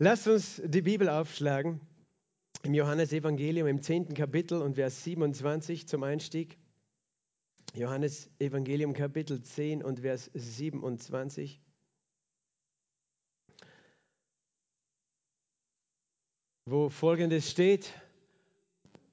Lasst 0.00 0.28
uns 0.28 0.62
die 0.64 0.82
Bibel 0.82 1.08
aufschlagen 1.08 1.80
im 2.62 2.72
Johannesevangelium 2.72 3.66
im 3.66 3.82
10. 3.82 4.14
Kapitel 4.14 4.62
und 4.62 4.76
Vers 4.76 5.02
27 5.02 5.88
zum 5.88 6.04
Einstieg. 6.04 6.56
Johannes 7.74 8.30
Evangelium 8.38 8.92
Kapitel 8.92 9.42
10 9.42 9.82
und 9.82 9.98
Vers 9.98 10.30
27. 10.34 11.60
Wo 16.66 16.90
folgendes 16.90 17.50
steht, 17.50 17.92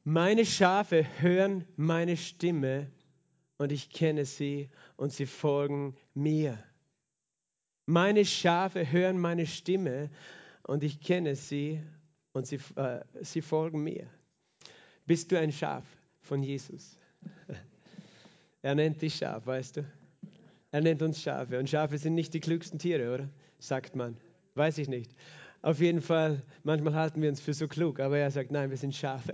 meine 0.04 0.46
Schafe 0.46 1.04
hören 1.20 1.66
meine 1.78 2.16
Stimme 2.16 2.92
und 3.58 3.72
ich 3.72 3.90
kenne 3.90 4.26
sie 4.26 4.70
und 4.98 5.12
sie 5.12 5.26
folgen 5.26 5.96
mir. 6.14 6.64
Meine 7.88 8.24
Schafe 8.24 8.92
hören 8.92 9.18
meine 9.18 9.48
Stimme 9.48 10.12
und 10.68 10.84
ich 10.84 11.00
kenne 11.00 11.36
sie 11.36 11.82
und 12.34 12.48
sie, 12.48 12.60
äh, 12.76 13.02
sie 13.22 13.42
folgen 13.42 13.84
mir. 13.84 14.08
Bist 15.06 15.32
du 15.32 15.40
ein 15.40 15.52
Schaf 15.52 15.86
von 16.22 16.44
Jesus? 16.44 16.98
Er 18.62 18.74
nennt 18.74 19.00
dich 19.00 19.14
Schaf, 19.14 19.46
weißt 19.46 19.78
du? 19.78 19.86
Er 20.72 20.82
nennt 20.82 21.02
uns 21.02 21.22
Schafe. 21.22 21.58
Und 21.58 21.70
Schafe 21.70 21.98
sind 21.98 22.16
nicht 22.16 22.34
die 22.34 22.42
klügsten 22.42 22.80
Tiere, 22.80 23.14
oder? 23.14 23.30
Sagt 23.60 23.96
man. 23.96 24.18
Weiß 24.56 24.78
ich 24.78 24.90
nicht. 24.90 25.10
Auf 25.62 25.80
jeden 25.80 26.02
Fall, 26.02 26.42
manchmal 26.64 26.96
halten 26.96 27.22
wir 27.22 27.30
uns 27.30 27.40
für 27.40 27.54
so 27.54 27.70
klug, 27.70 28.02
aber 28.02 28.18
er 28.18 28.30
sagt, 28.30 28.52
nein, 28.52 28.72
wir 28.72 28.78
sind 28.78 28.94
Schafe. 28.94 29.34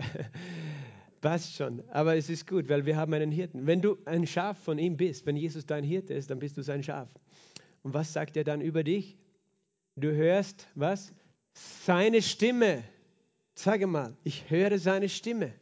Passt 1.22 1.56
schon. 1.56 1.82
Aber 1.90 2.16
es 2.16 2.30
ist 2.30 2.46
gut, 2.46 2.70
weil 2.70 2.86
wir 2.86 2.96
haben 2.96 3.12
einen 3.14 3.32
Hirten. 3.32 3.66
Wenn 3.66 3.82
du 3.82 3.98
ein 4.06 4.28
Schaf 4.28 4.60
von 4.60 4.78
ihm 4.78 4.98
bist, 4.98 5.26
wenn 5.26 5.36
Jesus 5.36 5.66
dein 5.66 5.84
Hirte 5.84 6.14
ist, 6.14 6.30
dann 6.30 6.38
bist 6.38 6.58
du 6.58 6.62
sein 6.62 6.84
Schaf. 6.84 7.10
Und 7.82 7.96
was 7.96 8.14
sagt 8.14 8.38
er 8.38 8.44
dann 8.44 8.62
über 8.62 8.84
dich? 8.84 9.18
Du 9.96 10.12
hörst, 10.12 10.68
was? 10.76 11.12
Seine 11.54 12.22
Stimme. 12.22 12.84
Sage 13.54 13.88
mal, 13.88 14.16
ich 14.24 14.50
höre 14.50 14.78
seine 14.78 15.10
Stimme. 15.10 15.54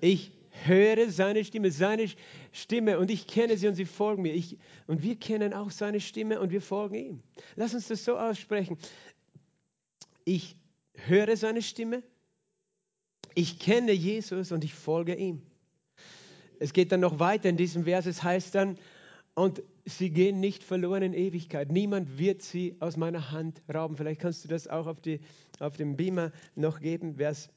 Ich 0.00 0.32
höre 0.64 1.10
seine 1.10 1.44
Stimme, 1.44 1.70
seine 1.70 2.08
Stimme 2.52 2.98
und 2.98 3.10
ich 3.10 3.26
kenne 3.26 3.56
sie 3.56 3.68
und 3.68 3.74
sie 3.74 3.84
folgen 3.84 4.22
mir. 4.22 4.34
Ich, 4.34 4.58
und 4.86 5.02
wir 5.02 5.16
kennen 5.16 5.54
auch 5.54 5.70
seine 5.70 6.00
Stimme 6.00 6.40
und 6.40 6.50
wir 6.50 6.62
folgen 6.62 6.94
ihm. 6.94 7.22
Lass 7.56 7.74
uns 7.74 7.88
das 7.88 8.04
so 8.04 8.16
aussprechen. 8.16 8.78
Ich 10.24 10.56
höre 10.94 11.36
seine 11.36 11.62
Stimme, 11.62 12.02
ich 13.34 13.58
kenne 13.58 13.92
Jesus 13.92 14.52
und 14.52 14.64
ich 14.64 14.74
folge 14.74 15.14
ihm. 15.14 15.42
Es 16.60 16.72
geht 16.72 16.92
dann 16.92 17.00
noch 17.00 17.18
weiter 17.18 17.48
in 17.48 17.56
diesem 17.56 17.84
Vers, 17.84 18.06
es 18.06 18.22
heißt 18.22 18.54
dann, 18.54 18.78
und 19.34 19.62
sie 19.84 20.10
gehen 20.10 20.40
nicht 20.40 20.62
verloren 20.62 21.02
in 21.02 21.14
Ewigkeit. 21.14 21.72
Niemand 21.72 22.18
wird 22.18 22.42
sie 22.42 22.76
aus 22.80 22.96
meiner 22.96 23.30
Hand 23.30 23.62
rauben. 23.72 23.96
Vielleicht 23.96 24.20
kannst 24.20 24.44
du 24.44 24.48
das 24.48 24.68
auch 24.68 24.86
auf, 24.86 25.00
die, 25.00 25.20
auf 25.58 25.76
dem 25.76 25.96
Beamer 25.96 26.32
noch 26.54 26.80
geben, 26.80 27.16
Vers 27.16 27.48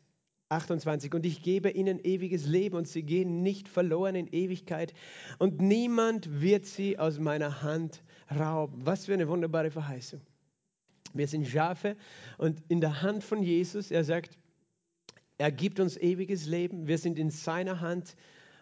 28. 0.50 1.14
Und 1.14 1.26
ich 1.26 1.42
gebe 1.42 1.70
ihnen 1.70 2.00
ewiges 2.04 2.46
Leben 2.46 2.78
und 2.78 2.88
sie 2.88 3.04
gehen 3.04 3.42
nicht 3.42 3.68
verloren 3.68 4.16
in 4.16 4.28
Ewigkeit. 4.28 4.94
Und 5.38 5.62
niemand 5.62 6.42
wird 6.42 6.66
sie 6.66 6.98
aus 6.98 7.20
meiner 7.20 7.62
Hand 7.62 8.04
rauben. 8.32 8.86
Was 8.86 9.06
für 9.06 9.14
eine 9.14 9.28
wunderbare 9.28 9.72
Verheißung. 9.72 10.22
Wir 11.14 11.28
sind 11.28 11.48
Schafe 11.48 11.96
und 12.38 12.62
in 12.68 12.82
der 12.82 13.02
Hand 13.02 13.24
von 13.24 13.42
Jesus, 13.42 13.90
er 13.90 14.04
sagt, 14.04 14.38
er 15.38 15.52
gibt 15.52 15.80
uns 15.80 15.98
ewiges 15.98 16.46
Leben. 16.46 16.88
Wir 16.88 16.98
sind 16.98 17.20
in 17.20 17.30
seiner 17.30 17.80
Hand 17.82 18.16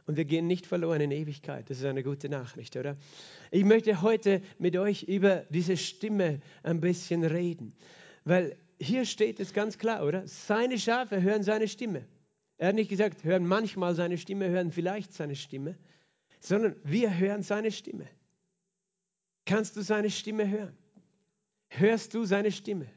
und 0.05 0.17
wir 0.17 0.25
gehen 0.25 0.47
nicht 0.47 0.65
verloren 0.65 1.01
in 1.01 1.11
Ewigkeit. 1.11 1.69
Das 1.69 1.79
ist 1.79 1.85
eine 1.85 2.03
gute 2.03 2.29
Nachricht, 2.29 2.75
oder? 2.75 2.97
Ich 3.51 3.63
möchte 3.63 4.01
heute 4.01 4.41
mit 4.59 4.75
euch 4.77 5.03
über 5.03 5.45
diese 5.49 5.77
Stimme 5.77 6.41
ein 6.63 6.81
bisschen 6.81 7.23
reden, 7.23 7.75
weil 8.25 8.57
hier 8.79 9.05
steht 9.05 9.39
es 9.39 9.53
ganz 9.53 9.77
klar, 9.77 10.05
oder? 10.05 10.27
Seine 10.27 10.77
Schafe 10.77 11.21
hören 11.21 11.43
seine 11.43 11.67
Stimme. 11.67 12.05
Er 12.57 12.69
hat 12.69 12.75
nicht 12.75 12.89
gesagt, 12.89 13.23
hören 13.23 13.45
manchmal 13.45 13.95
seine 13.95 14.17
Stimme, 14.17 14.49
hören 14.49 14.71
vielleicht 14.71 15.13
seine 15.13 15.35
Stimme, 15.35 15.77
sondern 16.39 16.75
wir 16.83 17.17
hören 17.17 17.43
seine 17.43 17.71
Stimme. 17.71 18.07
Kannst 19.45 19.75
du 19.75 19.81
seine 19.81 20.09
Stimme 20.09 20.49
hören? 20.49 20.77
Hörst 21.69 22.13
du 22.13 22.25
seine 22.25 22.51
Stimme? 22.51 22.87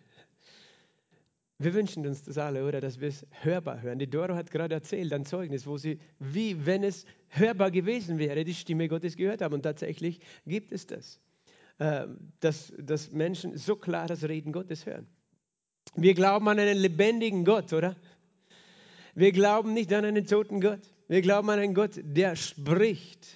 Wir 1.59 1.73
wünschen 1.73 2.07
uns 2.07 2.23
das 2.23 2.37
alle, 2.37 2.67
oder? 2.67 2.81
Dass 2.81 3.01
wir 3.01 3.09
es 3.09 3.27
hörbar 3.31 3.81
hören. 3.81 3.99
Die 3.99 4.11
Doro 4.11 4.35
hat 4.35 4.51
gerade 4.51 4.75
erzählt, 4.75 5.13
ein 5.13 5.25
Zeugnis, 5.25 5.67
wo 5.67 5.79
sie, 5.79 5.99
wie 6.19 6.67
wenn 6.67 6.85
es 6.85 7.07
hörbar 7.29 7.71
gewesen 7.71 8.19
wäre, 8.19 8.45
die 8.45 8.55
Stimme 8.55 8.89
Gottes 8.89 9.17
gehört 9.17 9.41
haben. 9.41 9.55
Und 9.55 9.63
tatsächlich 9.63 10.21
gibt 10.45 10.73
es 10.73 10.87
das. 10.87 11.19
Äh, 11.79 12.07
dass, 12.41 12.75
dass 12.79 13.13
Menschen 13.13 13.57
so 13.57 13.77
klar 13.77 14.07
das 14.07 14.25
Reden 14.25 14.53
Gottes 14.53 14.85
hören. 14.85 15.07
Wir 15.95 16.15
glauben 16.15 16.47
an 16.49 16.59
einen 16.59 16.77
lebendigen 16.77 17.45
Gott, 17.45 17.73
oder? 17.73 17.97
Wir 19.15 19.33
glauben 19.33 19.73
nicht 19.73 19.93
an 19.95 20.05
einen 20.05 20.27
toten 20.27 20.61
Gott. 20.61 20.81
Wir 21.09 21.23
glauben 21.23 21.49
an 21.49 21.59
einen 21.59 21.75
Gott, 21.75 21.93
der 22.03 22.37
spricht. 22.37 23.27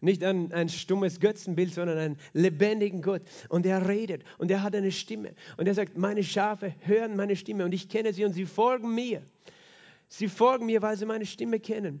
Nicht 0.00 0.24
an 0.24 0.50
ein 0.52 0.68
stummes 0.68 1.20
Götzenbild, 1.20 1.74
sondern 1.74 1.98
einen 1.98 2.16
lebendigen 2.32 3.02
Gott. 3.02 3.22
Und 3.48 3.66
er 3.66 3.86
redet 3.86 4.24
und 4.38 4.50
er 4.50 4.62
hat 4.62 4.74
eine 4.74 4.92
Stimme. 4.92 5.34
Und 5.58 5.66
er 5.66 5.74
sagt, 5.74 5.98
meine 5.98 6.24
Schafe 6.24 6.74
hören 6.80 7.16
meine 7.16 7.36
Stimme 7.36 7.64
und 7.64 7.72
ich 7.72 7.88
kenne 7.88 8.12
sie 8.12 8.24
und 8.24 8.32
sie 8.32 8.46
folgen 8.46 8.94
mir. 8.94 9.22
Sie 10.08 10.28
folgen 10.28 10.66
mir, 10.66 10.82
weil 10.82 10.96
sie 10.96 11.06
meine 11.06 11.26
Stimme 11.26 11.60
kennen. 11.60 12.00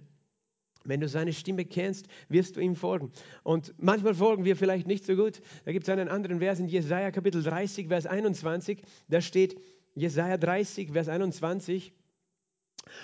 Wenn 0.84 1.00
du 1.00 1.08
seine 1.08 1.34
Stimme 1.34 1.66
kennst, 1.66 2.06
wirst 2.28 2.56
du 2.56 2.60
ihm 2.60 2.74
folgen. 2.74 3.12
Und 3.42 3.74
manchmal 3.76 4.14
folgen 4.14 4.44
wir 4.44 4.56
vielleicht 4.56 4.86
nicht 4.86 5.04
so 5.04 5.14
gut. 5.14 5.42
Da 5.66 5.72
gibt 5.72 5.86
es 5.86 5.90
einen 5.90 6.08
anderen 6.08 6.38
Vers 6.38 6.58
in 6.58 6.68
Jesaja 6.68 7.10
Kapitel 7.10 7.42
30, 7.42 7.88
Vers 7.88 8.06
21. 8.06 8.82
Da 9.08 9.20
steht 9.20 9.60
Jesaja 9.94 10.38
30, 10.38 10.92
Vers 10.92 11.08
21. 11.08 11.92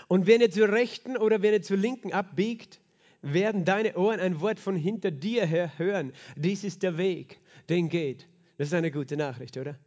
Und 0.09 0.27
wenn 0.27 0.41
ihr 0.41 0.51
zur 0.51 0.71
Rechten 0.71 1.19
oder 1.19 1.43
wenn 1.43 1.53
ihr 1.53 1.63
zur 1.63 1.77
Linken 1.77 2.15
abbiegt, 2.15 2.81
werden 3.33 3.65
deine 3.65 3.97
Ohren 3.97 4.21
ein 4.21 4.41
Wort 4.41 4.59
von 4.61 4.77
hinter 4.77 5.11
dir 5.11 5.47
her 5.47 5.73
hören. 5.79 6.13
Dies 6.37 6.65
ist 6.65 6.83
der 6.83 6.99
Weg, 6.99 7.41
den 7.69 7.89
geht. 7.89 8.29
Das 8.59 8.69
ist 8.69 8.75
eine 8.75 8.91
gute 8.91 9.17
Nachricht, 9.17 9.57
oder? 9.57 9.79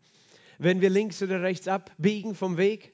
Wenn 0.57 0.81
wir 0.81 0.89
links 0.89 1.23
oder 1.23 1.41
rechts 1.41 1.67
abbiegen 1.67 2.35
vom 2.35 2.57
Weg, 2.57 2.93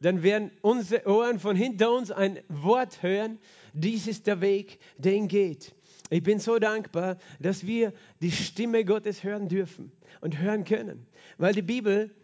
dann 0.00 0.22
werden 0.22 0.50
unsere 0.60 1.06
Ohren 1.06 1.40
von 1.40 1.56
hinter 1.56 1.92
uns 1.92 2.10
ein 2.10 2.40
Wort 2.48 3.02
hören. 3.02 3.38
Dies 3.72 4.06
ist 4.06 4.26
der 4.26 4.40
Weg, 4.40 4.78
den 4.98 5.28
geht. 5.28 5.74
Ich 6.10 6.22
bin 6.22 6.38
so 6.38 6.58
dankbar, 6.58 7.16
dass 7.40 7.66
wir 7.66 7.92
die 8.20 8.30
Stimme 8.30 8.84
Gottes 8.84 9.24
hören 9.24 9.48
dürfen 9.48 9.92
und 10.20 10.38
hören 10.38 10.64
können, 10.64 11.06
weil 11.38 11.54
die 11.54 11.62
Bibel 11.62 12.14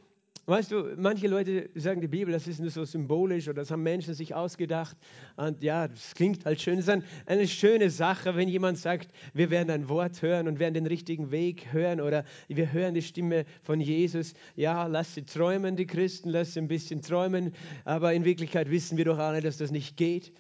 Weißt 0.51 0.73
du, 0.73 0.97
manche 0.97 1.29
Leute 1.29 1.71
sagen, 1.77 2.01
die 2.01 2.09
Bibel, 2.09 2.33
das 2.33 2.49
ist 2.49 2.59
nur 2.59 2.71
so 2.71 2.85
symbolisch 2.85 3.47
oder 3.47 3.63
das 3.63 3.71
haben 3.71 3.85
Menschen 3.85 4.15
sich 4.15 4.35
ausgedacht. 4.35 4.97
Und 5.37 5.63
ja, 5.63 5.87
das 5.87 6.13
klingt 6.17 6.45
halt 6.45 6.61
schön. 6.61 6.77
Es 6.81 6.89
ist 6.89 7.05
eine 7.27 7.47
schöne 7.47 7.89
Sache, 7.89 8.35
wenn 8.35 8.49
jemand 8.49 8.77
sagt, 8.77 9.13
wir 9.33 9.51
werden 9.51 9.71
ein 9.71 9.89
Wort 9.89 10.23
hören 10.23 10.49
und 10.49 10.59
werden 10.59 10.75
den 10.75 10.87
richtigen 10.87 11.31
Weg 11.31 11.73
hören 11.73 12.01
oder 12.01 12.25
wir 12.49 12.73
hören 12.73 12.95
die 12.95 13.03
Stimme 13.03 13.45
von 13.63 13.81
Jesus. 13.81 14.35
Ja, 14.57 14.89
lass 14.89 15.15
sie 15.15 15.23
träumen, 15.23 15.77
die 15.77 15.87
Christen, 15.87 16.31
lass 16.31 16.55
sie 16.55 16.59
ein 16.59 16.67
bisschen 16.67 17.01
träumen. 17.01 17.55
Aber 17.85 18.13
in 18.13 18.25
Wirklichkeit 18.25 18.73
wissen 18.73 18.99
wir 18.99 19.05
doch 19.05 19.19
alle, 19.19 19.43
dass 19.43 19.59
das 19.59 19.71
nicht 19.71 19.97
geht. 19.97 20.33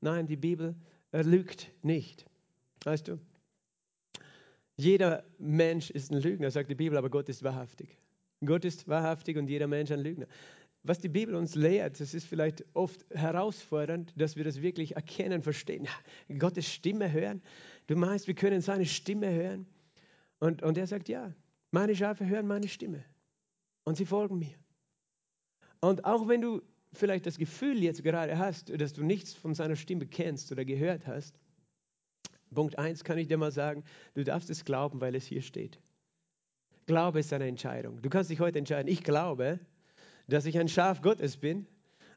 Nein, 0.00 0.28
die 0.28 0.36
Bibel 0.36 0.76
lügt 1.10 1.72
nicht. 1.82 2.26
Weißt 2.84 3.08
du? 3.08 3.18
Jeder 4.76 5.24
Mensch 5.40 5.90
ist 5.90 6.12
ein 6.12 6.20
Lügner, 6.20 6.52
sagt 6.52 6.70
die 6.70 6.76
Bibel, 6.76 6.96
aber 6.96 7.10
Gott 7.10 7.28
ist 7.28 7.42
wahrhaftig. 7.42 7.98
Gott 8.44 8.64
ist 8.64 8.86
wahrhaftig 8.88 9.36
und 9.36 9.48
jeder 9.48 9.66
Mensch 9.66 9.90
ein 9.90 10.00
Lügner. 10.00 10.26
Was 10.84 11.00
die 11.00 11.08
Bibel 11.08 11.34
uns 11.34 11.54
lehrt, 11.54 12.00
das 12.00 12.14
ist 12.14 12.26
vielleicht 12.26 12.64
oft 12.74 13.04
herausfordernd, 13.10 14.12
dass 14.16 14.36
wir 14.36 14.44
das 14.44 14.62
wirklich 14.62 14.94
erkennen, 14.96 15.42
verstehen. 15.42 15.88
Gottes 16.38 16.72
Stimme 16.72 17.12
hören. 17.12 17.42
Du 17.88 17.96
meinst, 17.96 18.28
wir 18.28 18.34
können 18.34 18.60
seine 18.60 18.86
Stimme 18.86 19.30
hören? 19.30 19.66
Und, 20.38 20.62
und 20.62 20.78
er 20.78 20.86
sagt, 20.86 21.08
ja, 21.08 21.34
meine 21.72 21.96
Schafe 21.96 22.26
hören 22.26 22.46
meine 22.46 22.68
Stimme 22.68 23.04
und 23.84 23.96
sie 23.96 24.06
folgen 24.06 24.38
mir. 24.38 24.54
Und 25.80 26.04
auch 26.04 26.28
wenn 26.28 26.40
du 26.40 26.62
vielleicht 26.92 27.26
das 27.26 27.38
Gefühl 27.38 27.82
jetzt 27.82 28.02
gerade 28.02 28.38
hast, 28.38 28.70
dass 28.80 28.92
du 28.92 29.02
nichts 29.02 29.34
von 29.34 29.54
seiner 29.54 29.76
Stimme 29.76 30.06
kennst 30.06 30.50
oder 30.52 30.64
gehört 30.64 31.06
hast, 31.06 31.38
Punkt 32.54 32.78
1 32.78 33.04
kann 33.04 33.18
ich 33.18 33.28
dir 33.28 33.36
mal 33.36 33.52
sagen, 33.52 33.84
du 34.14 34.24
darfst 34.24 34.48
es 34.48 34.64
glauben, 34.64 35.00
weil 35.00 35.14
es 35.14 35.26
hier 35.26 35.42
steht. 35.42 35.78
Glaube 36.88 37.20
ist 37.20 37.34
eine 37.34 37.46
Entscheidung. 37.46 38.00
Du 38.00 38.08
kannst 38.08 38.30
dich 38.30 38.40
heute 38.40 38.58
entscheiden, 38.58 38.88
ich 38.88 39.04
glaube, 39.04 39.60
dass 40.26 40.46
ich 40.46 40.58
ein 40.58 40.68
Schaf 40.68 41.02
Gottes 41.02 41.36
bin. 41.36 41.66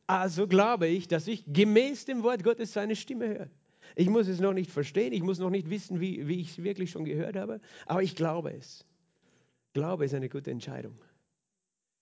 Also 0.07 0.47
glaube 0.47 0.87
ich, 0.87 1.09
dass 1.09 1.27
ich 1.27 1.43
gemäß 1.45 2.05
dem 2.05 2.23
Wort 2.23 2.43
Gottes 2.43 2.71
seine 2.71 2.95
Stimme 2.95 3.27
höre. 3.27 3.49
Ich 3.97 4.07
muss 4.07 4.29
es 4.29 4.39
noch 4.39 4.53
nicht 4.53 4.71
verstehen, 4.71 5.11
ich 5.11 5.23
muss 5.23 5.39
noch 5.39 5.49
nicht 5.49 5.69
wissen, 5.69 5.99
wie, 5.99 6.25
wie 6.29 6.39
ich 6.39 6.51
es 6.51 6.63
wirklich 6.63 6.89
schon 6.89 7.03
gehört 7.03 7.35
habe, 7.35 7.59
aber 7.85 8.01
ich 8.01 8.15
glaube 8.15 8.53
es. 8.53 8.85
Glaube 9.73 10.05
ist 10.05 10.13
eine 10.13 10.29
gute 10.29 10.51
Entscheidung. 10.51 10.97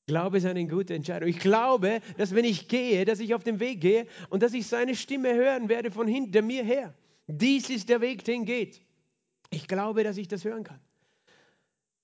Glaube 0.05 0.37
ist 0.37 0.45
eine 0.45 0.67
gute 0.67 0.93
Entscheidung. 0.93 1.27
Ich 1.27 1.39
glaube, 1.39 2.01
dass 2.17 2.35
wenn 2.35 2.45
ich 2.45 2.67
gehe, 2.67 3.03
dass 3.03 3.19
ich 3.19 3.33
auf 3.33 3.43
dem 3.43 3.59
Weg 3.59 3.81
gehe 3.81 4.05
und 4.29 4.43
dass 4.43 4.53
ich 4.53 4.67
seine 4.67 4.95
Stimme 4.95 5.33
hören 5.33 5.69
werde 5.69 5.89
von 5.89 6.07
hinter 6.07 6.43
mir 6.43 6.63
her. 6.63 6.93
Dies 7.25 7.71
ist 7.71 7.89
der 7.89 8.01
Weg, 8.01 8.23
den 8.25 8.45
geht. 8.45 8.79
Ich 9.49 9.67
glaube, 9.67 10.03
dass 10.03 10.17
ich 10.17 10.27
das 10.27 10.45
hören 10.45 10.63
kann. 10.63 10.79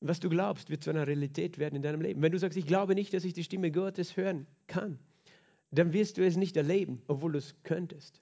Was 0.01 0.19
du 0.19 0.29
glaubst, 0.29 0.69
wird 0.69 0.83
zu 0.83 0.89
einer 0.89 1.07
Realität 1.07 1.57
werden 1.57 1.75
in 1.75 1.81
deinem 1.81 2.01
Leben. 2.01 2.21
Wenn 2.21 2.31
du 2.31 2.37
sagst, 2.37 2.57
ich 2.57 2.67
glaube 2.67 2.95
nicht, 2.95 3.13
dass 3.13 3.23
ich 3.23 3.33
die 3.33 3.43
Stimme 3.43 3.71
Gottes 3.71 4.17
hören 4.17 4.45
kann, 4.67 4.99
dann 5.71 5.93
wirst 5.93 6.17
du 6.17 6.25
es 6.25 6.35
nicht 6.35 6.57
erleben, 6.57 7.01
obwohl 7.07 7.31
du 7.31 7.37
es 7.39 7.55
könntest. 7.63 8.21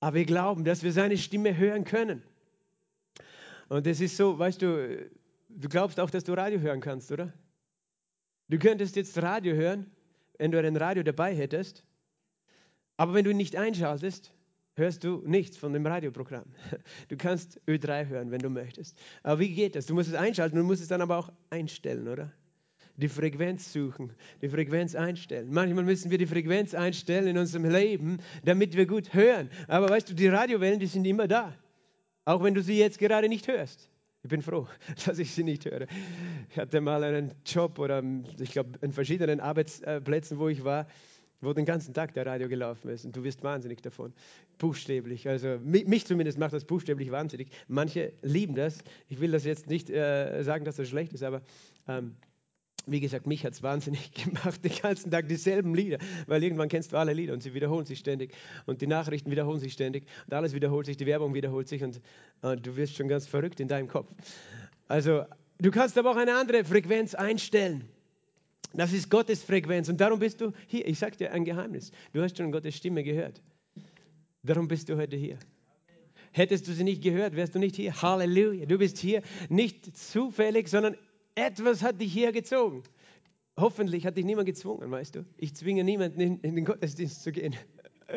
Aber 0.00 0.16
wir 0.16 0.24
glauben, 0.24 0.64
dass 0.64 0.82
wir 0.82 0.92
seine 0.92 1.16
Stimme 1.16 1.56
hören 1.56 1.84
können. 1.84 2.22
Und 3.68 3.86
es 3.86 4.00
ist 4.00 4.16
so, 4.16 4.38
weißt 4.38 4.62
du, 4.62 5.10
du 5.48 5.68
glaubst 5.68 5.98
auch, 5.98 6.10
dass 6.10 6.24
du 6.24 6.34
Radio 6.34 6.60
hören 6.60 6.80
kannst, 6.80 7.10
oder? 7.10 7.32
Du 8.48 8.58
könntest 8.58 8.94
jetzt 8.94 9.20
Radio 9.20 9.54
hören, 9.54 9.90
wenn 10.38 10.52
du 10.52 10.58
ein 10.58 10.76
Radio 10.76 11.02
dabei 11.02 11.34
hättest. 11.34 11.84
Aber 12.96 13.14
wenn 13.14 13.24
du 13.24 13.30
ihn 13.30 13.36
nicht 13.36 13.56
einschaltest, 13.56 14.32
hörst 14.76 15.04
du 15.04 15.22
nichts 15.26 15.56
von 15.56 15.72
dem 15.72 15.86
Radioprogramm. 15.86 16.44
Du 17.08 17.16
kannst 17.16 17.60
Ö3 17.66 18.08
hören, 18.08 18.30
wenn 18.30 18.40
du 18.40 18.50
möchtest. 18.50 18.96
Aber 19.22 19.40
wie 19.40 19.52
geht 19.52 19.74
das? 19.74 19.86
Du 19.86 19.94
musst 19.94 20.08
es 20.08 20.14
einschalten, 20.14 20.56
du 20.56 20.64
musst 20.64 20.82
es 20.82 20.88
dann 20.88 21.00
aber 21.00 21.16
auch 21.16 21.32
einstellen, 21.50 22.06
oder? 22.08 22.32
Die 22.96 23.08
Frequenz 23.08 23.72
suchen, 23.72 24.12
die 24.40 24.48
Frequenz 24.48 24.94
einstellen. 24.94 25.48
Manchmal 25.50 25.84
müssen 25.84 26.10
wir 26.10 26.16
die 26.16 26.26
Frequenz 26.26 26.74
einstellen 26.74 27.26
in 27.26 27.38
unserem 27.38 27.68
Leben, 27.68 28.18
damit 28.44 28.74
wir 28.74 28.86
gut 28.86 29.12
hören. 29.12 29.50
Aber 29.68 29.90
weißt 29.90 30.10
du, 30.10 30.14
die 30.14 30.28
Radiowellen, 30.28 30.80
die 30.80 30.86
sind 30.86 31.04
immer 31.04 31.28
da. 31.28 31.54
Auch 32.24 32.42
wenn 32.42 32.54
du 32.54 32.62
sie 32.62 32.78
jetzt 32.78 32.98
gerade 32.98 33.28
nicht 33.28 33.48
hörst. 33.48 33.90
Ich 34.22 34.30
bin 34.30 34.42
froh, 34.42 34.66
dass 35.06 35.18
ich 35.18 35.32
sie 35.32 35.44
nicht 35.44 35.66
höre. 35.66 35.86
Ich 36.50 36.58
hatte 36.58 36.80
mal 36.80 37.04
einen 37.04 37.32
Job 37.44 37.78
oder 37.78 38.02
ich 38.40 38.50
glaube 38.50 38.78
in 38.80 38.92
verschiedenen 38.92 39.40
Arbeitsplätzen, 39.40 40.38
wo 40.38 40.48
ich 40.48 40.64
war 40.64 40.86
wo 41.40 41.52
den 41.52 41.64
ganzen 41.64 41.94
Tag 41.94 42.14
der 42.14 42.26
Radio 42.26 42.48
gelaufen 42.48 42.88
ist 42.88 43.04
und 43.04 43.14
du 43.16 43.22
wirst 43.24 43.42
wahnsinnig 43.42 43.82
davon. 43.82 44.12
Buchstäblich. 44.58 45.28
Also 45.28 45.58
mich 45.62 46.06
zumindest 46.06 46.38
macht 46.38 46.52
das 46.52 46.64
buchstäblich 46.64 47.10
wahnsinnig. 47.10 47.50
Manche 47.68 48.12
lieben 48.22 48.54
das. 48.54 48.78
Ich 49.08 49.20
will 49.20 49.30
das 49.30 49.44
jetzt 49.44 49.68
nicht 49.68 49.90
äh, 49.90 50.42
sagen, 50.42 50.64
dass 50.64 50.76
das 50.76 50.88
schlecht 50.88 51.12
ist, 51.12 51.22
aber 51.22 51.42
ähm, 51.88 52.16
wie 52.86 53.00
gesagt, 53.00 53.26
mich 53.26 53.44
hat 53.44 53.52
es 53.52 53.62
wahnsinnig 53.62 54.12
gemacht, 54.24 54.64
den 54.64 54.72
ganzen 54.80 55.10
Tag 55.10 55.28
dieselben 55.28 55.74
Lieder, 55.74 55.98
weil 56.26 56.42
irgendwann 56.42 56.68
kennst 56.68 56.92
du 56.92 56.96
alle 56.96 57.12
Lieder 57.12 57.32
und 57.32 57.42
sie 57.42 57.52
wiederholen 57.52 57.84
sich 57.84 57.98
ständig 57.98 58.32
und 58.64 58.80
die 58.80 58.86
Nachrichten 58.86 59.30
wiederholen 59.30 59.60
sich 59.60 59.72
ständig 59.72 60.06
und 60.26 60.34
alles 60.34 60.54
wiederholt 60.54 60.86
sich, 60.86 60.96
die 60.96 61.06
Werbung 61.06 61.34
wiederholt 61.34 61.68
sich 61.68 61.82
und, 61.82 62.00
und 62.42 62.66
du 62.66 62.76
wirst 62.76 62.96
schon 62.96 63.08
ganz 63.08 63.26
verrückt 63.26 63.60
in 63.60 63.68
deinem 63.68 63.88
Kopf. 63.88 64.10
Also 64.88 65.24
du 65.58 65.70
kannst 65.70 65.98
aber 65.98 66.12
auch 66.12 66.16
eine 66.16 66.36
andere 66.36 66.64
Frequenz 66.64 67.14
einstellen. 67.14 67.84
Das 68.72 68.92
ist 68.92 69.10
Gottes 69.10 69.42
Frequenz 69.42 69.88
und 69.88 70.00
darum 70.00 70.18
bist 70.18 70.40
du 70.40 70.52
hier. 70.66 70.86
Ich 70.86 70.98
sage 70.98 71.16
dir 71.16 71.32
ein 71.32 71.44
Geheimnis. 71.44 71.92
Du 72.12 72.22
hast 72.22 72.36
schon 72.36 72.52
Gottes 72.52 72.76
Stimme 72.76 73.02
gehört. 73.02 73.42
Darum 74.42 74.68
bist 74.68 74.88
du 74.88 74.96
heute 74.96 75.16
hier. 75.16 75.38
Hättest 76.32 76.68
du 76.68 76.72
sie 76.72 76.84
nicht 76.84 77.02
gehört, 77.02 77.34
wärst 77.34 77.54
du 77.54 77.58
nicht 77.58 77.76
hier. 77.76 78.02
Halleluja. 78.02 78.66
Du 78.66 78.78
bist 78.78 78.98
hier 78.98 79.22
nicht 79.48 79.96
zufällig, 79.96 80.68
sondern 80.68 80.96
etwas 81.34 81.82
hat 81.82 82.00
dich 82.00 82.12
hier 82.12 82.32
gezogen. 82.32 82.82
Hoffentlich 83.58 84.04
hat 84.04 84.16
dich 84.16 84.24
niemand 84.24 84.46
gezwungen, 84.46 84.90
weißt 84.90 85.16
du. 85.16 85.24
Ich 85.38 85.54
zwinge 85.54 85.82
niemanden 85.82 86.20
in, 86.20 86.40
in 86.40 86.54
den 86.54 86.64
Gottesdienst 86.64 87.22
zu 87.22 87.32
gehen. 87.32 87.56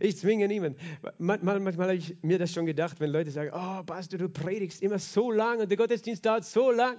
Ich 0.00 0.18
zwinge 0.18 0.46
niemanden. 0.48 0.78
Manchmal, 1.16 1.60
manchmal 1.60 1.88
habe 1.88 1.96
ich 1.96 2.14
mir 2.22 2.38
das 2.38 2.52
schon 2.52 2.66
gedacht, 2.66 3.00
wenn 3.00 3.10
Leute 3.10 3.30
sagen, 3.30 3.50
oh 3.54 3.82
Pastor, 3.84 4.18
du 4.18 4.28
predigst 4.28 4.82
immer 4.82 4.98
so 4.98 5.30
lang 5.30 5.60
und 5.60 5.70
der 5.70 5.78
Gottesdienst 5.78 6.26
dauert 6.26 6.44
so 6.44 6.70
lang. 6.70 6.98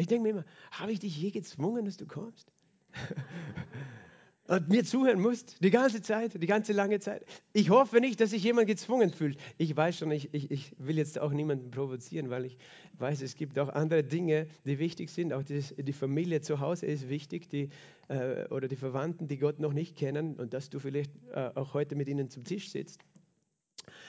Ich 0.00 0.06
denke 0.06 0.22
mir 0.22 0.30
immer, 0.30 0.44
habe 0.70 0.92
ich 0.92 1.00
dich 1.00 1.16
je 1.16 1.30
gezwungen, 1.30 1.84
dass 1.84 1.96
du 1.96 2.06
kommst? 2.06 2.50
und 4.48 4.68
mir 4.68 4.82
zuhören 4.82 5.20
musst, 5.20 5.62
die 5.62 5.70
ganze 5.70 6.02
Zeit, 6.02 6.42
die 6.42 6.46
ganze 6.46 6.72
lange 6.72 6.98
Zeit. 6.98 7.24
Ich 7.52 7.70
hoffe 7.70 8.00
nicht, 8.00 8.20
dass 8.20 8.30
sich 8.30 8.42
jemand 8.42 8.66
gezwungen 8.66 9.10
fühlt. 9.10 9.38
Ich 9.58 9.76
weiß 9.76 9.98
schon, 9.98 10.10
ich, 10.10 10.34
ich, 10.34 10.50
ich 10.50 10.74
will 10.78 10.96
jetzt 10.96 11.18
auch 11.20 11.32
niemanden 11.32 11.70
provozieren, 11.70 12.30
weil 12.30 12.46
ich 12.46 12.56
weiß, 12.98 13.22
es 13.22 13.36
gibt 13.36 13.58
auch 13.58 13.68
andere 13.68 14.02
Dinge, 14.02 14.48
die 14.64 14.78
wichtig 14.78 15.10
sind. 15.10 15.32
Auch 15.34 15.44
die, 15.44 15.60
die 15.60 15.92
Familie 15.92 16.40
zu 16.40 16.60
Hause 16.60 16.86
ist 16.86 17.08
wichtig, 17.08 17.48
die, 17.48 17.68
äh, 18.08 18.46
oder 18.48 18.66
die 18.66 18.76
Verwandten, 18.76 19.28
die 19.28 19.38
Gott 19.38 19.60
noch 19.60 19.74
nicht 19.74 19.96
kennen 19.96 20.34
und 20.34 20.54
dass 20.54 20.70
du 20.70 20.80
vielleicht 20.80 21.12
äh, 21.32 21.50
auch 21.54 21.74
heute 21.74 21.94
mit 21.94 22.08
ihnen 22.08 22.30
zum 22.30 22.42
Tisch 22.42 22.70
sitzt. 22.70 23.02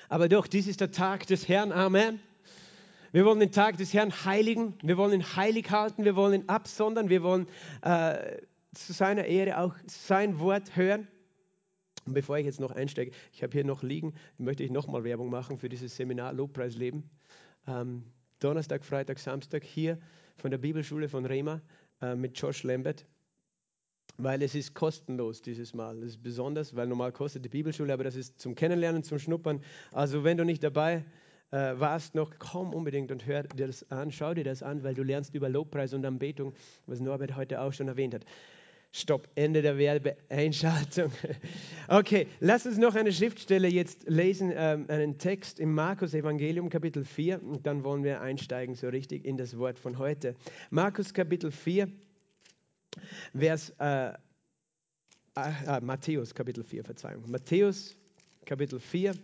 Aber 0.10 0.30
doch, 0.30 0.48
dies 0.48 0.68
ist 0.68 0.80
der 0.80 0.92
Tag 0.92 1.28
des 1.28 1.48
Herrn. 1.50 1.72
Amen. 1.72 2.20
Wir 3.12 3.26
wollen 3.26 3.40
den 3.40 3.52
Tag 3.52 3.78
des 3.78 3.94
Herrn 3.94 4.12
heiligen, 4.26 4.76
wir 4.82 4.96
wollen 4.98 5.14
ihn 5.14 5.36
heilig 5.36 5.70
halten, 5.70 6.06
wir 6.06 6.16
wollen 6.16 6.42
ihn 6.42 6.50
absondern, 6.50 7.10
wir 7.10 7.24
wollen 7.24 7.48
äh, 7.82 8.38
zu 8.74 8.94
seiner 8.94 9.26
Ehre 9.26 9.60
auch 9.60 9.76
sein 9.86 10.40
Wort 10.40 10.78
hören. 10.78 11.08
Und 12.06 12.14
bevor 12.14 12.38
ich 12.38 12.46
jetzt 12.46 12.62
noch 12.62 12.72
einsteige, 12.72 13.12
ich 13.34 13.44
habe 13.44 13.52
hier 13.52 13.66
noch 13.66 13.84
liegen, 13.84 14.14
möchte 14.38 14.64
ich 14.64 14.72
nochmal 14.72 15.04
Werbung 15.04 15.30
machen 15.30 15.58
für 15.58 15.68
dieses 15.68 15.96
Seminar 15.96 16.32
Lobpreisleben. 16.32 17.04
Ähm, 17.68 18.06
Donnerstag, 18.40 18.86
Freitag, 18.86 19.20
Samstag 19.20 19.64
hier 19.66 20.00
von 20.38 20.50
der 20.50 20.58
Bibelschule 20.58 21.10
von 21.10 21.26
Rema 21.26 21.62
äh, 22.02 22.16
mit 22.16 22.40
Josh 22.40 22.64
Lambert 22.64 23.06
weil 24.18 24.44
es 24.44 24.56
ist 24.56 24.74
kostenlos 24.74 25.42
dieses 25.42 25.74
Mal. 25.74 26.00
Das 26.00 26.10
ist 26.12 26.24
besonders, 26.24 26.76
weil 26.76 26.88
normal 26.88 27.12
kostet 27.12 27.46
die 27.46 27.50
Bibelschule, 27.50 27.94
aber 27.94 28.04
das 28.04 28.16
ist 28.16 28.40
zum 28.40 28.56
Kennenlernen, 28.56 29.04
zum 29.04 29.20
Schnuppern. 29.20 29.64
Also 29.92 30.24
wenn 30.24 30.38
du 30.38 30.44
nicht 30.44 30.64
dabei 30.64 31.06
äh, 31.52 31.80
warst 31.80 32.16
noch, 32.16 32.32
komm 32.40 32.74
unbedingt 32.74 33.12
und 33.12 33.26
hör 33.26 33.44
dir 33.44 33.68
das 33.68 33.90
an, 33.92 34.12
schau 34.12 34.34
dir 34.34 34.44
das 34.44 34.64
an, 34.64 34.84
weil 34.84 34.94
du 34.94 35.04
lernst 35.04 35.34
über 35.36 35.50
Lobpreis 35.50 35.94
und 35.94 36.06
Anbetung, 36.06 36.54
was 36.88 37.00
Norbert 37.00 37.36
heute 37.36 37.62
auch 37.62 37.74
schon 37.74 37.88
erwähnt 37.88 38.14
hat. 38.14 38.26
Stopp, 38.94 39.30
Ende 39.36 39.62
der 39.62 39.78
Werbeeinschaltung. 39.78 41.12
Okay, 41.88 42.28
lass 42.40 42.66
uns 42.66 42.78
noch 42.78 42.96
eine 42.96 43.12
Schriftstelle 43.12 43.68
jetzt 43.68 44.08
lesen, 44.08 44.52
ähm, 44.56 44.86
einen 44.88 45.18
Text 45.18 45.60
im 45.60 45.74
Markus 45.74 46.14
Evangelium 46.14 46.70
Kapitel 46.70 47.04
4 47.04 47.44
und 47.44 47.66
dann 47.68 47.84
wollen 47.84 48.04
wir 48.04 48.22
einsteigen 48.22 48.76
so 48.76 48.88
richtig 48.88 49.26
in 49.26 49.36
das 49.36 49.58
Wort 49.58 49.78
von 49.78 49.98
heute. 49.98 50.36
Markus 50.70 51.14
Kapitel 51.14 51.52
4, 51.52 51.90
Vers, 53.38 53.74
äh, 53.80 54.10
äh, 54.10 54.14
äh, 55.68 55.82
Matthäus 55.82 56.34
Kapitel 56.34 56.64
4, 56.64 56.84
Verzeihung. 56.84 57.30
Matthäus 57.30 57.98
Kapitel 58.46 58.80
4, 58.80 59.16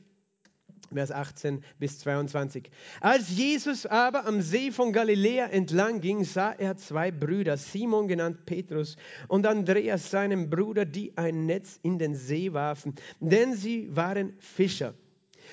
Vers 0.94 1.12
18 1.12 1.64
bis 1.80 2.00
22. 2.00 2.70
Als 3.02 3.30
Jesus 3.30 3.86
aber 3.86 4.26
am 4.26 4.42
See 4.42 4.72
von 4.72 4.94
Galiläa 4.94 5.48
entlang 5.48 6.02
ging, 6.02 6.24
sah 6.24 6.52
er 6.52 6.78
zwei 6.78 7.12
Brüder, 7.12 7.58
Simon 7.58 8.08
genannt 8.08 8.46
Petrus 8.46 8.98
und 9.28 9.46
Andreas 9.46 10.10
seinem 10.10 10.50
Bruder, 10.50 10.86
die 10.86 11.18
ein 11.18 11.46
Netz 11.46 11.80
in 11.84 12.00
den 12.00 12.16
See 12.16 12.54
warfen, 12.54 12.96
denn 13.20 13.56
sie 13.56 13.96
waren 13.96 14.34
Fischer. 14.40 14.94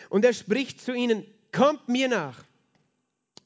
Und 0.08 0.24
er 0.24 0.32
spricht 0.32 0.80
zu 0.80 0.92
ihnen, 0.92 1.24
kommt 1.52 1.88
mir 1.88 2.08
nach 2.08 2.44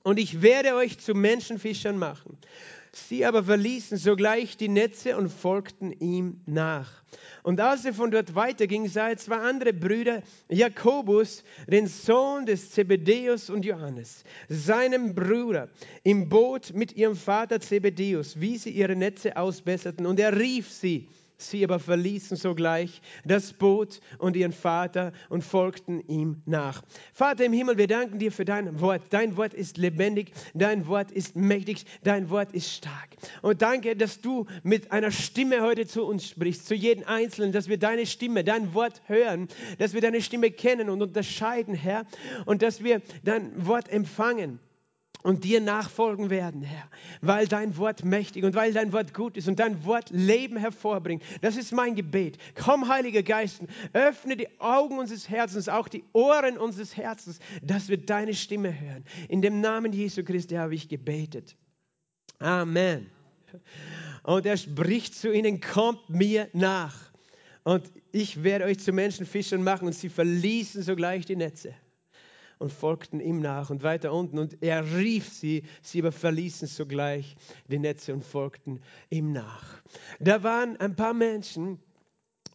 und 0.03 0.19
ich 0.19 0.43
werde 0.43 0.75
euch 0.75 0.99
zu 0.99 1.15
Menschenfischern 1.15 1.99
machen. 1.99 2.39
Sie 3.07 3.25
aber 3.25 3.45
verließen 3.45 3.97
sogleich 3.97 4.57
die 4.57 4.69
Netze 4.69 5.17
und 5.17 5.29
folgten 5.29 5.93
ihm 5.93 6.41
nach. 6.47 6.91
Und 7.43 7.61
als 7.61 7.85
er 7.85 7.95
von 7.95 8.11
dort 8.11 8.35
weiterging, 8.35 8.89
sah 8.89 9.11
er 9.11 9.17
zwei 9.17 9.37
andere 9.37 9.73
Brüder, 9.73 10.23
Jakobus, 10.49 11.45
den 11.67 11.87
Sohn 11.87 12.45
des 12.45 12.73
Zebedäus 12.73 13.51
und 13.51 13.65
Johannes, 13.65 14.25
seinem 14.49 15.15
Bruder, 15.15 15.69
im 16.03 16.29
Boot 16.29 16.75
mit 16.75 16.97
ihrem 16.97 17.17
Vater 17.17 17.61
Zebedäus, 17.61 18.41
wie 18.41 18.59
sie 18.59 18.71
ihre 18.71 18.97
Netze 18.97 19.37
ausbesserten. 19.37 20.05
Und 20.05 20.19
er 20.19 20.37
rief 20.37 20.71
sie. 20.71 21.09
Sie 21.41 21.63
aber 21.63 21.79
verließen 21.79 22.37
sogleich 22.37 23.01
das 23.25 23.53
Boot 23.53 24.01
und 24.19 24.35
ihren 24.35 24.53
Vater 24.53 25.13
und 25.29 25.45
folgten 25.45 26.01
ihm 26.09 26.43
nach. 26.47 26.83
Vater 27.15 27.45
im 27.45 27.53
Himmel, 27.53 27.79
wir 27.79 27.87
danken 27.87 28.19
dir 28.19 28.33
für 28.33 28.45
dein 28.45 28.81
Wort. 28.81 29.03
Dein 29.11 29.37
Wort 29.37 29.55
ist 29.55 29.79
lebendig, 29.79 30.33
dein 30.55 30.89
Wort 30.89 31.13
ist 31.13 31.37
mächtig, 31.37 31.87
dein 32.03 32.29
Wort 32.31 32.53
ist 32.53 32.73
stark. 32.73 33.11
Und 33.41 33.63
danke, 33.63 33.95
dass 33.95 34.21
du 34.21 34.47
mit 34.65 34.91
einer 34.91 35.13
Stimme 35.13 35.63
heute 35.63 35.87
zu 35.87 36.05
uns 36.05 36.29
sprichst, 36.29 36.67
zu 36.67 36.75
jedem 36.75 37.07
Einzelnen, 37.07 37.53
dass 37.53 37.69
wir 37.69 37.79
deine 37.79 38.07
Stimme, 38.07 38.43
dein 38.43 38.75
Wort 38.75 39.01
hören, 39.07 39.47
dass 39.79 39.95
wir 39.95 40.01
deine 40.01 40.21
Stimme 40.21 40.51
kennen 40.51 40.91
und 40.91 41.03
unterscheiden, 41.03 41.75
Herr, 41.75 42.05
und 42.47 42.63
dass 42.63 42.83
wir 42.83 43.01
dein 43.23 43.65
Wort 43.65 43.89
empfangen 43.91 44.59
und 45.23 45.45
dir 45.45 45.61
nachfolgen 45.61 46.31
werden, 46.31 46.63
Herr, 46.63 46.89
weil 47.21 47.49
dein 47.49 47.77
Wort 47.77 48.05
mächtig 48.05 48.45
und 48.45 48.55
weil 48.55 48.73
dein 48.73 48.93
Wort 48.93 49.15
gut 49.15 49.37
ist 49.37 49.49
und 49.49 49.59
dein 49.59 49.85
Wort 49.85 50.11
Leben 50.11 50.57
hervorbringt. 50.57 51.23
Das 51.41 51.57
ist 51.57 51.73
mein 51.73 51.95
Gebet. 51.95 52.39
Komm, 52.55 52.89
Heiliger 52.89 53.23
Geist, 53.23 53.63
öffne 53.93 54.37
die 54.37 54.61
Augen 54.61 54.99
unseres 54.99 55.29
Herzens, 55.29 55.69
auch 55.69 55.89
die 55.89 56.05
Ohren 56.13 56.57
unseres 56.57 56.97
Herzens, 56.97 57.41
dass 57.63 57.89
wir 57.89 57.99
deine 57.99 58.35
Stimme 58.35 58.79
hören. 58.79 59.05
In 59.29 59.43
dem 59.43 59.61
Namen 59.61 59.93
Jesu 59.93 60.23
Christi 60.23 60.55
habe 60.55 60.75
ich 60.75 60.89
gebetet. 60.89 61.57
Amen. 62.39 63.11
Und 64.23 64.47
er 64.47 64.57
spricht 64.57 65.15
zu 65.15 65.33
ihnen, 65.33 65.61
kommt 65.61 66.09
mir 66.11 66.49
nach. 66.53 66.95
Und 67.65 67.91
ich 68.13 68.45
werde 68.45 68.67
euch 68.67 68.79
zu 68.79 68.93
Menschenfischern 68.93 69.63
machen. 69.63 69.87
Und 69.87 69.95
sie 69.95 70.09
verließen 70.09 70.83
sogleich 70.83 71.27
die 71.27 71.37
Netze 71.37 71.75
und 72.59 72.73
folgten 72.73 73.21
ihm 73.21 73.41
nach 73.41 73.71
und 73.71 73.83
weiter 73.83 74.13
unten. 74.13 74.39
Und 74.39 74.63
er 74.63 74.97
rief 74.97 75.29
sie, 75.29 75.65
sie 75.83 76.01
aber 76.01 76.13
verließen 76.13 76.69
sogleich 76.69 77.37
die 77.69 77.79
Netze 77.79 78.13
und 78.15 78.25
folgten 78.25 78.81
ihm 79.11 79.33
nach. 79.33 79.83
Da 80.21 80.43
waren 80.43 80.77
ein 80.79 80.97
paar 80.97 81.15
Menschen, 81.15 81.79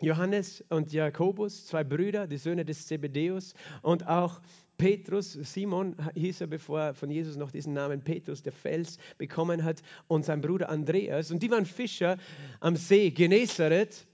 Johannes 0.01 0.63
und 0.69 0.91
Jakobus, 0.91 1.65
zwei 1.67 1.83
Brüder, 1.83 2.27
die 2.27 2.37
Söhne 2.37 2.65
des 2.65 2.87
Zebedäus 2.87 3.53
und 3.81 4.05
auch 4.07 4.41
Petrus, 4.77 5.33
Simon 5.33 5.95
hieß 6.15 6.41
er, 6.41 6.47
bevor 6.47 6.79
er 6.81 6.93
von 6.93 7.09
Jesus 7.09 7.37
noch 7.37 7.51
diesen 7.51 7.73
Namen 7.73 8.01
Petrus, 8.01 8.41
der 8.41 8.51
Fels, 8.51 8.97
bekommen 9.17 9.63
hat, 9.63 9.81
und 10.07 10.25
sein 10.25 10.41
Bruder 10.41 10.67
Andreas. 10.69 11.31
Und 11.31 11.43
die 11.43 11.51
waren 11.51 11.65
Fischer 11.65 12.17
am 12.59 12.75
See 12.75 13.11
Genezareth 13.11 14.05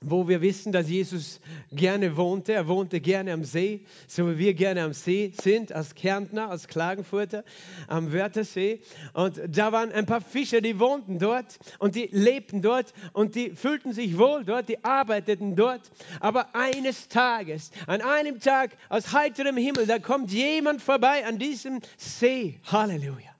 wo 0.00 0.28
wir 0.28 0.40
wissen, 0.40 0.72
dass 0.72 0.88
Jesus 0.88 1.40
gerne 1.70 2.16
wohnte. 2.16 2.52
Er 2.52 2.68
wohnte 2.68 3.00
gerne 3.00 3.32
am 3.32 3.44
See, 3.44 3.80
so 4.06 4.28
wie 4.30 4.38
wir 4.38 4.54
gerne 4.54 4.82
am 4.82 4.92
See 4.92 5.32
sind, 5.40 5.72
als 5.72 5.94
Kärntner, 5.94 6.50
als 6.50 6.68
Klagenfurter, 6.68 7.44
am 7.88 8.12
Wörthersee. 8.12 8.80
Und 9.12 9.40
da 9.48 9.72
waren 9.72 9.92
ein 9.92 10.06
paar 10.06 10.20
Fischer, 10.20 10.60
die 10.60 10.78
wohnten 10.78 11.18
dort 11.18 11.58
und 11.78 11.94
die 11.94 12.08
lebten 12.10 12.62
dort 12.62 12.92
und 13.12 13.34
die 13.34 13.50
fühlten 13.50 13.92
sich 13.92 14.18
wohl 14.18 14.44
dort, 14.44 14.68
die 14.68 14.84
arbeiteten 14.84 15.56
dort. 15.56 15.90
Aber 16.20 16.54
eines 16.54 17.08
Tages, 17.08 17.70
an 17.86 18.00
einem 18.00 18.40
Tag 18.40 18.76
aus 18.88 19.12
heiterem 19.12 19.56
Himmel, 19.56 19.86
da 19.86 19.98
kommt 19.98 20.32
jemand 20.32 20.82
vorbei 20.82 21.26
an 21.26 21.38
diesem 21.38 21.80
See. 21.96 22.60
Halleluja 22.64 23.31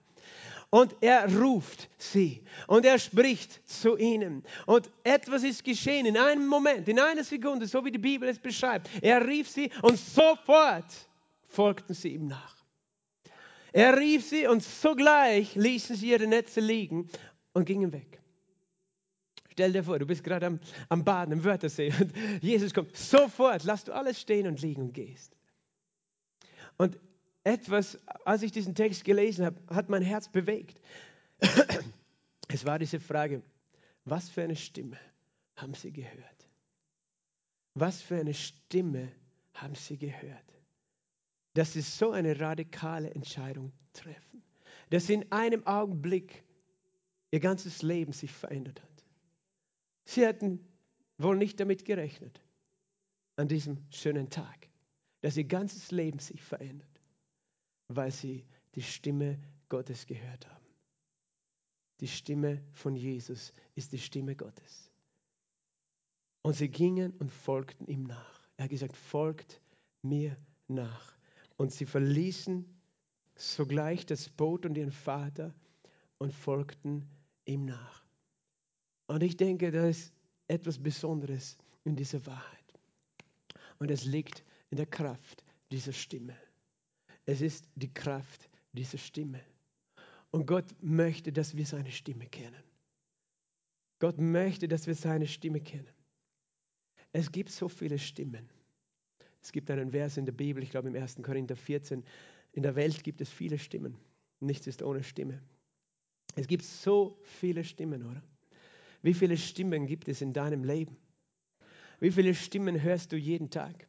und 0.73 0.95
er 1.01 1.31
ruft 1.39 1.87
sie 1.99 2.41
und 2.65 2.83
er 2.83 2.97
spricht 2.97 3.61
zu 3.69 3.95
ihnen. 3.95 4.43
Und 4.65 4.89
etwas 5.03 5.43
ist 5.43 5.63
geschehen 5.63 6.07
in 6.07 6.17
einem 6.17 6.47
Moment, 6.47 6.87
in 6.87 6.99
einer 6.99 7.23
Sekunde, 7.23 7.67
so 7.67 7.85
wie 7.85 7.91
die 7.91 7.99
Bibel 7.99 8.27
es 8.27 8.39
beschreibt. 8.39 8.89
Er 9.03 9.23
rief 9.27 9.47
sie 9.47 9.69
und 9.83 9.99
sofort 9.99 10.91
folgten 11.45 11.93
sie 11.93 12.15
ihm 12.15 12.25
nach. 12.25 12.57
Er 13.71 13.95
rief 13.99 14.27
sie 14.27 14.47
und 14.47 14.63
sogleich 14.63 15.53
ließen 15.53 15.95
sie 15.95 16.09
ihre 16.09 16.25
Netze 16.25 16.59
liegen 16.59 17.07
und 17.53 17.65
gingen 17.65 17.93
weg. 17.93 18.19
Stell 19.51 19.73
dir 19.73 19.83
vor, 19.83 19.99
du 19.99 20.07
bist 20.07 20.23
gerade 20.23 20.47
am, 20.47 20.59
am 20.89 21.03
Baden 21.03 21.33
im 21.33 21.43
Wörthersee 21.43 21.93
und 21.99 22.11
Jesus 22.41 22.73
kommt. 22.73 22.97
Sofort, 22.97 23.63
lass 23.63 23.83
du 23.83 23.93
alles 23.93 24.19
stehen 24.19 24.47
und 24.47 24.59
liegen 24.59 24.81
und 24.81 24.93
gehst. 24.95 25.37
Und 26.77 26.97
etwas, 27.43 27.99
als 28.25 28.41
ich 28.43 28.51
diesen 28.51 28.75
Text 28.75 29.03
gelesen 29.03 29.45
habe, 29.45 29.61
hat 29.73 29.89
mein 29.89 30.01
Herz 30.01 30.29
bewegt. 30.29 30.79
Es 32.47 32.65
war 32.65 32.79
diese 32.79 32.99
Frage, 32.99 33.41
was 34.05 34.29
für 34.29 34.43
eine 34.43 34.55
Stimme 34.55 34.97
haben 35.55 35.73
Sie 35.73 35.91
gehört? 35.91 36.49
Was 37.73 38.01
für 38.01 38.17
eine 38.17 38.33
Stimme 38.33 39.11
haben 39.53 39.75
Sie 39.75 39.97
gehört? 39.97 40.43
Dass 41.53 41.73
Sie 41.73 41.81
so 41.81 42.11
eine 42.11 42.39
radikale 42.39 43.09
Entscheidung 43.11 43.71
treffen, 43.93 44.43
dass 44.89 45.09
in 45.09 45.31
einem 45.31 45.65
Augenblick 45.65 46.43
Ihr 47.31 47.39
ganzes 47.39 47.81
Leben 47.81 48.13
sich 48.13 48.31
verändert 48.31 48.81
hat. 48.81 49.03
Sie 50.05 50.25
hatten 50.25 50.59
wohl 51.17 51.35
nicht 51.35 51.59
damit 51.59 51.83
gerechnet, 51.85 52.39
an 53.35 53.47
diesem 53.47 53.77
schönen 53.89 54.29
Tag, 54.29 54.69
dass 55.21 55.35
Ihr 55.37 55.45
ganzes 55.45 55.89
Leben 55.91 56.19
sich 56.19 56.43
verändert 56.43 56.92
weil 57.87 58.11
sie 58.11 58.45
die 58.75 58.81
Stimme 58.81 59.39
Gottes 59.69 60.05
gehört 60.05 60.49
haben. 60.49 60.65
Die 61.99 62.07
Stimme 62.07 62.61
von 62.73 62.95
Jesus 62.95 63.53
ist 63.75 63.91
die 63.91 63.99
Stimme 63.99 64.35
Gottes. 64.35 64.91
Und 66.41 66.55
sie 66.55 66.69
gingen 66.69 67.13
und 67.19 67.31
folgten 67.31 67.87
ihm 67.87 68.03
nach. 68.03 68.41
Er 68.57 68.65
hat 68.65 68.71
gesagt, 68.71 68.97
folgt 68.97 69.61
mir 70.01 70.35
nach. 70.67 71.17
Und 71.57 71.71
sie 71.71 71.85
verließen 71.85 72.65
sogleich 73.35 74.05
das 74.05 74.29
Boot 74.29 74.65
und 74.65 74.77
ihren 74.77 74.91
Vater 74.91 75.53
und 76.17 76.33
folgten 76.33 77.07
ihm 77.45 77.65
nach. 77.65 78.03
Und 79.07 79.23
ich 79.23 79.37
denke, 79.37 79.71
da 79.71 79.87
ist 79.87 80.13
etwas 80.47 80.77
Besonderes 80.77 81.57
in 81.83 81.95
dieser 81.95 82.25
Wahrheit. 82.25 82.73
Und 83.79 83.91
es 83.91 84.05
liegt 84.05 84.43
in 84.69 84.77
der 84.77 84.85
Kraft 84.85 85.43
dieser 85.71 85.93
Stimme. 85.93 86.35
Es 87.25 87.41
ist 87.41 87.67
die 87.75 87.93
Kraft 87.93 88.49
dieser 88.73 88.97
Stimme. 88.97 89.41
Und 90.31 90.45
Gott 90.45 90.65
möchte, 90.81 91.31
dass 91.31 91.55
wir 91.55 91.65
seine 91.65 91.91
Stimme 91.91 92.25
kennen. 92.25 92.63
Gott 93.99 94.17
möchte, 94.17 94.67
dass 94.67 94.87
wir 94.87 94.95
seine 94.95 95.27
Stimme 95.27 95.61
kennen. 95.61 95.87
Es 97.11 97.31
gibt 97.31 97.51
so 97.51 97.69
viele 97.69 97.99
Stimmen. 97.99 98.49
Es 99.41 99.51
gibt 99.51 99.69
einen 99.69 99.91
Vers 99.91 100.17
in 100.17 100.25
der 100.25 100.31
Bibel, 100.31 100.63
ich 100.63 100.71
glaube 100.71 100.87
im 100.87 100.95
1. 100.95 101.17
Korinther 101.21 101.55
14, 101.55 102.03
in 102.53 102.63
der 102.63 102.75
Welt 102.75 103.03
gibt 103.03 103.21
es 103.21 103.29
viele 103.29 103.59
Stimmen. 103.59 103.97
Nichts 104.39 104.67
ist 104.67 104.81
ohne 104.81 105.03
Stimme. 105.03 105.41
Es 106.35 106.47
gibt 106.47 106.63
so 106.63 107.19
viele 107.23 107.63
Stimmen, 107.63 108.03
oder? 108.03 108.23
Wie 109.01 109.13
viele 109.13 109.37
Stimmen 109.37 109.85
gibt 109.85 110.07
es 110.07 110.21
in 110.21 110.33
deinem 110.33 110.63
Leben? 110.63 110.97
Wie 111.99 112.11
viele 112.11 112.33
Stimmen 112.33 112.81
hörst 112.81 113.11
du 113.11 113.17
jeden 113.17 113.49
Tag? 113.49 113.87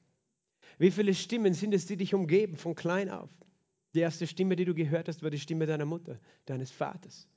Wie 0.79 0.91
viele 0.91 1.15
Stimmen 1.15 1.55
sind 1.55 1.75
es, 1.75 1.87
die 1.87 1.97
dich 1.97 2.15
umgeben 2.15 2.57
von 2.57 2.75
klein 2.75 3.11
auf? 3.11 3.31
Die 3.95 4.01
erste 4.01 4.27
Stimme, 4.27 4.57
die 4.57 4.65
du 4.65 4.75
gehört 4.75 5.09
hast, 5.09 5.23
war 5.23 5.31
die 5.31 5.39
Stimme 5.39 5.67
deiner 5.67 5.85
Mutter, 5.85 6.19
deines 6.47 6.71
Vaters. 6.71 7.29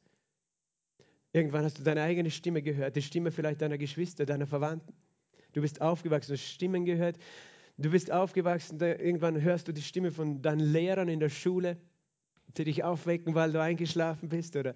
Irgendwann 1.32 1.64
hast 1.64 1.78
du 1.78 1.84
deine 1.84 2.02
eigene 2.02 2.32
Stimme 2.32 2.62
gehört, 2.62 2.96
die 2.96 3.02
Stimme 3.02 3.32
vielleicht 3.32 3.62
deiner 3.62 3.78
Geschwister, 3.78 4.26
deiner 4.26 4.48
Verwandten. 4.48 4.94
Du 5.54 5.62
bist 5.62 5.82
aufgewachsen, 5.82 6.34
hast 6.34 6.42
Stimmen 6.44 6.86
gehört. 6.86 7.18
Du 7.78 7.92
bist 7.92 8.12
aufgewachsen, 8.12 8.80
irgendwann 8.80 9.40
hörst 9.40 9.68
du 9.68 9.72
die 9.72 9.84
Stimme 9.84 10.12
von 10.12 10.42
deinen 10.42 10.60
Lehrern 10.60 11.10
in 11.10 11.20
der 11.20 11.30
Schule, 11.30 11.78
die 12.58 12.64
dich 12.64 12.84
aufwecken, 12.84 13.36
weil 13.36 13.52
du 13.52 13.62
eingeschlafen 13.62 14.30
bist 14.30 14.56
oder 14.56 14.74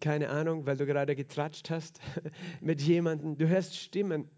keine 0.00 0.28
Ahnung, 0.28 0.66
weil 0.66 0.76
du 0.76 0.84
gerade 0.84 1.16
getratscht 1.16 1.70
hast 1.70 2.00
mit 2.60 2.82
jemandem. 2.82 3.38
Du 3.38 3.48
hörst 3.48 3.74
Stimmen 3.74 4.28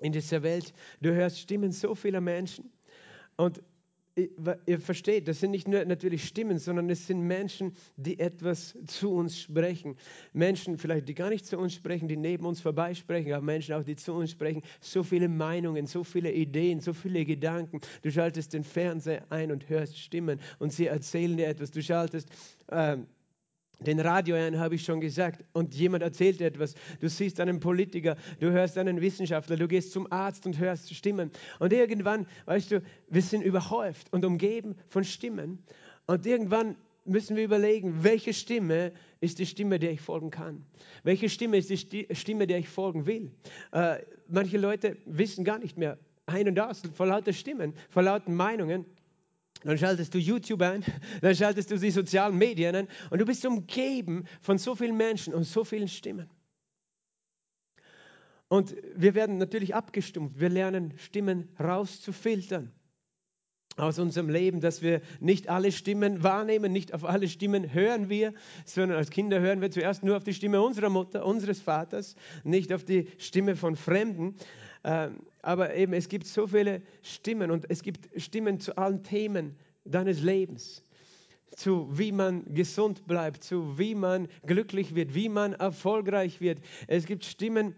in 0.00 0.12
dieser 0.12 0.42
Welt. 0.42 0.72
Du 1.00 1.12
hörst 1.12 1.38
Stimmen 1.38 1.72
so 1.72 1.94
vieler 1.94 2.20
Menschen. 2.20 2.70
Und 3.36 3.62
ihr 4.66 4.80
versteht, 4.80 5.28
das 5.28 5.40
sind 5.40 5.52
nicht 5.52 5.68
nur 5.68 5.84
natürlich 5.84 6.24
Stimmen, 6.24 6.58
sondern 6.58 6.90
es 6.90 7.06
sind 7.06 7.22
Menschen, 7.22 7.72
die 7.96 8.18
etwas 8.18 8.76
zu 8.86 9.12
uns 9.12 9.38
sprechen. 9.38 9.96
Menschen 10.32 10.76
vielleicht, 10.78 11.08
die 11.08 11.14
gar 11.14 11.30
nicht 11.30 11.46
zu 11.46 11.58
uns 11.58 11.74
sprechen, 11.74 12.08
die 12.08 12.16
neben 12.16 12.44
uns 12.44 12.60
vorbeisprechen, 12.60 13.32
aber 13.32 13.44
Menschen 13.44 13.74
auch, 13.74 13.84
die 13.84 13.96
zu 13.96 14.12
uns 14.12 14.32
sprechen. 14.32 14.62
So 14.80 15.02
viele 15.02 15.28
Meinungen, 15.28 15.86
so 15.86 16.04
viele 16.04 16.32
Ideen, 16.32 16.80
so 16.80 16.92
viele 16.92 17.24
Gedanken. 17.24 17.80
Du 18.02 18.10
schaltest 18.10 18.52
den 18.52 18.64
Fernseher 18.64 19.24
ein 19.30 19.52
und 19.52 19.68
hörst 19.68 19.98
Stimmen 19.98 20.40
und 20.58 20.72
sie 20.72 20.86
erzählen 20.86 21.36
dir 21.36 21.46
etwas. 21.48 21.70
Du 21.70 21.82
schaltest... 21.82 22.28
Ähm, 22.70 23.06
den 23.80 24.00
Radio 24.00 24.36
ein, 24.36 24.58
habe 24.58 24.74
ich 24.74 24.84
schon 24.84 25.00
gesagt, 25.00 25.44
und 25.52 25.74
jemand 25.74 26.02
erzählt 26.02 26.40
etwas. 26.40 26.74
Du 27.00 27.08
siehst 27.08 27.40
einen 27.40 27.60
Politiker, 27.60 28.16
du 28.38 28.50
hörst 28.50 28.76
einen 28.78 29.00
Wissenschaftler, 29.00 29.56
du 29.56 29.68
gehst 29.68 29.92
zum 29.92 30.10
Arzt 30.12 30.46
und 30.46 30.58
hörst 30.58 30.94
Stimmen. 30.94 31.30
Und 31.58 31.72
irgendwann, 31.72 32.26
weißt 32.46 32.72
du, 32.72 32.82
wir 33.08 33.22
sind 33.22 33.42
überhäuft 33.42 34.12
und 34.12 34.24
umgeben 34.24 34.76
von 34.88 35.04
Stimmen. 35.04 35.58
Und 36.06 36.26
irgendwann 36.26 36.76
müssen 37.04 37.36
wir 37.36 37.44
überlegen, 37.44 38.02
welche 38.04 38.32
Stimme 38.32 38.92
ist 39.20 39.38
die 39.38 39.46
Stimme, 39.46 39.78
der 39.78 39.92
ich 39.92 40.00
folgen 40.00 40.30
kann? 40.30 40.64
Welche 41.02 41.28
Stimme 41.28 41.56
ist 41.56 41.70
die 41.70 42.06
Stimme, 42.12 42.46
der 42.46 42.58
ich 42.58 42.68
folgen 42.68 43.06
will? 43.06 43.30
Äh, 43.72 43.98
manche 44.28 44.58
Leute 44.58 44.96
wissen 45.06 45.44
gar 45.44 45.58
nicht 45.58 45.78
mehr 45.78 45.98
ein 46.26 46.48
und 46.48 46.60
aus 46.60 46.82
vor 46.94 47.06
lauter 47.06 47.32
Stimmen, 47.32 47.74
vor 47.88 48.02
lauter 48.02 48.30
Meinungen. 48.30 48.84
Dann 49.62 49.76
schaltest 49.76 50.14
du 50.14 50.18
YouTube 50.18 50.62
ein, 50.62 50.84
dann 51.20 51.34
schaltest 51.34 51.70
du 51.70 51.76
die 51.76 51.90
sozialen 51.90 52.36
Medien 52.36 52.74
ein 52.74 52.88
und 53.10 53.20
du 53.20 53.24
bist 53.24 53.44
umgeben 53.44 54.24
von 54.40 54.58
so 54.58 54.74
vielen 54.74 54.96
Menschen 54.96 55.34
und 55.34 55.44
so 55.44 55.64
vielen 55.64 55.88
Stimmen. 55.88 56.30
Und 58.48 58.74
wir 58.96 59.14
werden 59.14 59.38
natürlich 59.38 59.74
abgestumpft. 59.74 60.40
Wir 60.40 60.48
lernen 60.48 60.94
Stimmen 60.98 61.48
rauszufiltern 61.60 62.72
aus 63.80 63.98
unserem 63.98 64.28
Leben, 64.28 64.60
dass 64.60 64.82
wir 64.82 65.00
nicht 65.20 65.48
alle 65.48 65.72
Stimmen 65.72 66.22
wahrnehmen, 66.22 66.72
nicht 66.72 66.94
auf 66.94 67.04
alle 67.04 67.28
Stimmen 67.28 67.72
hören 67.72 68.08
wir, 68.08 68.32
sondern 68.64 68.98
als 68.98 69.10
Kinder 69.10 69.40
hören 69.40 69.60
wir 69.60 69.70
zuerst 69.70 70.02
nur 70.02 70.16
auf 70.16 70.24
die 70.24 70.34
Stimme 70.34 70.60
unserer 70.62 70.90
Mutter, 70.90 71.24
unseres 71.24 71.60
Vaters, 71.60 72.16
nicht 72.44 72.72
auf 72.72 72.84
die 72.84 73.08
Stimme 73.18 73.56
von 73.56 73.76
Fremden. 73.76 74.34
Ähm, 74.84 75.20
aber 75.42 75.74
eben, 75.74 75.92
es 75.92 76.08
gibt 76.08 76.26
so 76.26 76.46
viele 76.46 76.82
Stimmen 77.02 77.50
und 77.50 77.70
es 77.70 77.82
gibt 77.82 78.08
Stimmen 78.20 78.60
zu 78.60 78.76
allen 78.76 79.02
Themen 79.02 79.56
deines 79.84 80.22
Lebens. 80.22 80.82
Zu 81.56 81.88
wie 81.90 82.12
man 82.12 82.54
gesund 82.54 83.06
bleibt, 83.06 83.42
zu 83.42 83.78
wie 83.78 83.94
man 83.94 84.28
glücklich 84.46 84.94
wird, 84.94 85.14
wie 85.14 85.28
man 85.28 85.52
erfolgreich 85.54 86.40
wird. 86.40 86.60
Es 86.86 87.06
gibt 87.06 87.24
Stimmen 87.24 87.74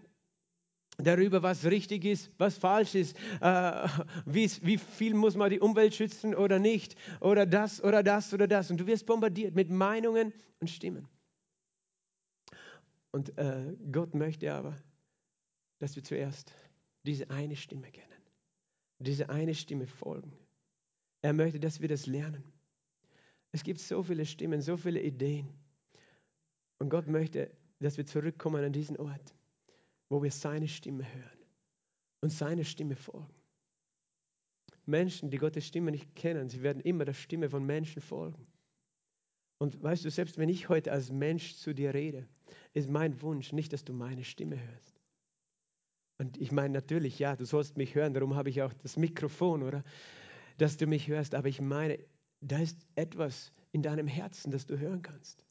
darüber, 0.97 1.41
was 1.41 1.65
richtig 1.65 2.05
ist, 2.05 2.31
was 2.37 2.57
falsch 2.57 2.95
ist, 2.95 3.17
äh, 3.41 3.87
wie, 4.25 4.49
wie 4.61 4.77
viel 4.77 5.13
muss 5.13 5.35
man 5.35 5.49
die 5.49 5.59
Umwelt 5.59 5.95
schützen 5.95 6.35
oder 6.35 6.59
nicht, 6.59 6.95
oder 7.19 7.45
das 7.45 7.83
oder 7.83 8.03
das 8.03 8.33
oder 8.33 8.47
das. 8.47 8.69
Und 8.69 8.77
du 8.77 8.87
wirst 8.87 9.05
bombardiert 9.05 9.55
mit 9.55 9.69
Meinungen 9.69 10.33
und 10.59 10.69
Stimmen. 10.69 11.07
Und 13.11 13.37
äh, 13.37 13.75
Gott 13.91 14.15
möchte 14.15 14.53
aber, 14.53 14.75
dass 15.79 15.95
wir 15.95 16.03
zuerst 16.03 16.51
diese 17.05 17.29
eine 17.29 17.55
Stimme 17.55 17.91
kennen, 17.91 18.21
diese 18.99 19.29
eine 19.29 19.53
Stimme 19.53 19.87
folgen. 19.87 20.33
Er 21.21 21.33
möchte, 21.33 21.59
dass 21.59 21.79
wir 21.79 21.87
das 21.87 22.05
lernen. 22.05 22.43
Es 23.51 23.63
gibt 23.63 23.79
so 23.79 24.01
viele 24.01 24.25
Stimmen, 24.25 24.61
so 24.61 24.77
viele 24.77 25.01
Ideen. 25.01 25.49
Und 26.79 26.89
Gott 26.89 27.07
möchte, 27.07 27.51
dass 27.79 27.97
wir 27.97 28.05
zurückkommen 28.05 28.63
an 28.63 28.73
diesen 28.73 28.97
Ort, 28.97 29.35
wo 30.13 30.21
wir 30.21 30.29
seine 30.29 30.67
Stimme 30.67 31.11
hören 31.11 31.39
und 32.21 32.29
seine 32.29 32.65
Stimme 32.65 32.95
folgen. 32.95 33.33
Menschen, 34.85 35.31
die 35.31 35.37
Gottes 35.37 35.65
Stimme 35.65 35.89
nicht 35.89 36.13
kennen, 36.13 36.49
sie 36.49 36.61
werden 36.61 36.83
immer 36.83 37.03
der 37.03 37.15
Stimme 37.15 37.49
von 37.49 37.65
Menschen 37.65 37.99
folgen. 37.99 38.45
Und 39.57 39.81
weißt 39.81 40.05
du, 40.05 40.11
selbst 40.11 40.37
wenn 40.37 40.49
ich 40.49 40.69
heute 40.69 40.91
als 40.91 41.11
Mensch 41.11 41.55
zu 41.55 41.73
dir 41.73 41.95
rede, 41.95 42.27
ist 42.75 42.91
mein 42.91 43.23
Wunsch 43.23 43.53
nicht, 43.53 43.73
dass 43.73 43.85
du 43.85 43.93
meine 43.93 44.23
Stimme 44.23 44.59
hörst. 44.63 45.01
Und 46.19 46.37
ich 46.37 46.51
meine 46.51 46.75
natürlich, 46.75 47.17
ja, 47.17 47.35
du 47.35 47.45
sollst 47.45 47.75
mich 47.75 47.95
hören, 47.95 48.13
darum 48.13 48.35
habe 48.35 48.51
ich 48.51 48.61
auch 48.61 48.73
das 48.83 48.97
Mikrofon, 48.97 49.63
oder? 49.63 49.83
Dass 50.59 50.77
du 50.77 50.85
mich 50.85 51.07
hörst, 51.07 51.33
aber 51.33 51.47
ich 51.47 51.59
meine, 51.59 51.97
da 52.39 52.59
ist 52.59 52.85
etwas 52.93 53.51
in 53.71 53.81
deinem 53.81 54.05
Herzen, 54.05 54.51
das 54.51 54.67
du 54.67 54.77
hören 54.77 55.01
kannst. 55.01 55.43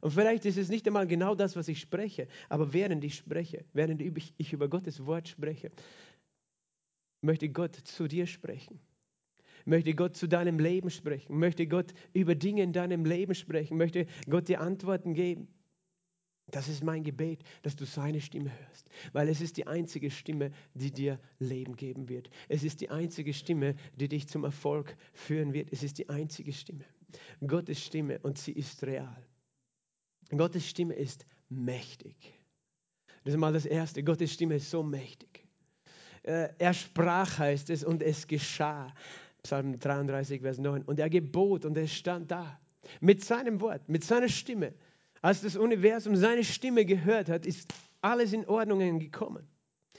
Und 0.00 0.12
vielleicht 0.12 0.44
ist 0.44 0.58
es 0.58 0.68
nicht 0.68 0.86
einmal 0.86 1.06
genau 1.06 1.34
das, 1.34 1.56
was 1.56 1.68
ich 1.68 1.80
spreche, 1.80 2.28
aber 2.48 2.72
während 2.72 3.04
ich 3.04 3.16
spreche, 3.16 3.64
während 3.72 4.00
ich 4.00 4.52
über 4.52 4.68
Gottes 4.68 5.04
Wort 5.06 5.28
spreche, 5.28 5.70
möchte 7.20 7.48
Gott 7.48 7.74
zu 7.74 8.08
dir 8.08 8.26
sprechen 8.26 8.80
möchte 9.68 9.94
Gott 9.94 10.16
zu 10.16 10.26
deinem 10.26 10.58
Leben 10.58 10.90
sprechen, 10.90 11.38
möchte 11.38 11.66
Gott 11.66 11.92
über 12.12 12.34
Dinge 12.34 12.62
in 12.62 12.72
deinem 12.72 13.04
Leben 13.04 13.34
sprechen, 13.34 13.76
möchte 13.76 14.06
Gott 14.28 14.48
dir 14.48 14.60
Antworten 14.60 15.14
geben. 15.14 15.48
Das 16.50 16.68
ist 16.68 16.82
mein 16.82 17.04
Gebet, 17.04 17.42
dass 17.62 17.76
du 17.76 17.84
seine 17.84 18.22
Stimme 18.22 18.50
hörst, 18.58 18.88
weil 19.12 19.28
es 19.28 19.42
ist 19.42 19.58
die 19.58 19.66
einzige 19.66 20.10
Stimme, 20.10 20.50
die 20.72 20.90
dir 20.90 21.20
Leben 21.38 21.76
geben 21.76 22.08
wird. 22.08 22.30
Es 22.48 22.64
ist 22.64 22.80
die 22.80 22.88
einzige 22.88 23.34
Stimme, 23.34 23.74
die 23.96 24.08
dich 24.08 24.28
zum 24.28 24.44
Erfolg 24.44 24.96
führen 25.12 25.52
wird. 25.52 25.70
Es 25.70 25.82
ist 25.82 25.98
die 25.98 26.08
einzige 26.08 26.54
Stimme. 26.54 26.84
Gottes 27.46 27.84
Stimme 27.84 28.18
und 28.20 28.38
sie 28.38 28.52
ist 28.52 28.82
real. 28.84 29.22
Gottes 30.36 30.68
Stimme 30.68 30.94
ist 30.94 31.26
mächtig. 31.48 32.16
Das 33.24 33.34
ist 33.34 33.40
mal 33.40 33.52
das 33.52 33.66
Erste. 33.66 34.02
Gottes 34.02 34.32
Stimme 34.32 34.56
ist 34.56 34.70
so 34.70 34.82
mächtig. 34.82 35.46
Äh, 36.22 36.50
er 36.58 36.74
sprach, 36.74 37.38
heißt 37.38 37.70
es, 37.70 37.84
und 37.84 38.02
es 38.02 38.26
geschah. 38.26 38.92
Psalm 39.42 39.78
33, 39.78 40.42
Vers 40.42 40.58
9. 40.58 40.82
Und 40.82 40.98
er 40.98 41.08
gebot 41.08 41.64
und 41.64 41.76
er 41.78 41.86
stand 41.86 42.30
da 42.30 42.60
mit 43.00 43.24
seinem 43.24 43.60
Wort, 43.60 43.88
mit 43.88 44.04
seiner 44.04 44.28
Stimme. 44.28 44.74
Als 45.22 45.40
das 45.40 45.56
Universum 45.56 46.16
seine 46.16 46.44
Stimme 46.44 46.84
gehört 46.84 47.28
hat, 47.28 47.46
ist 47.46 47.72
alles 48.00 48.32
in 48.32 48.46
Ordnung 48.46 48.98
gekommen. 48.98 49.46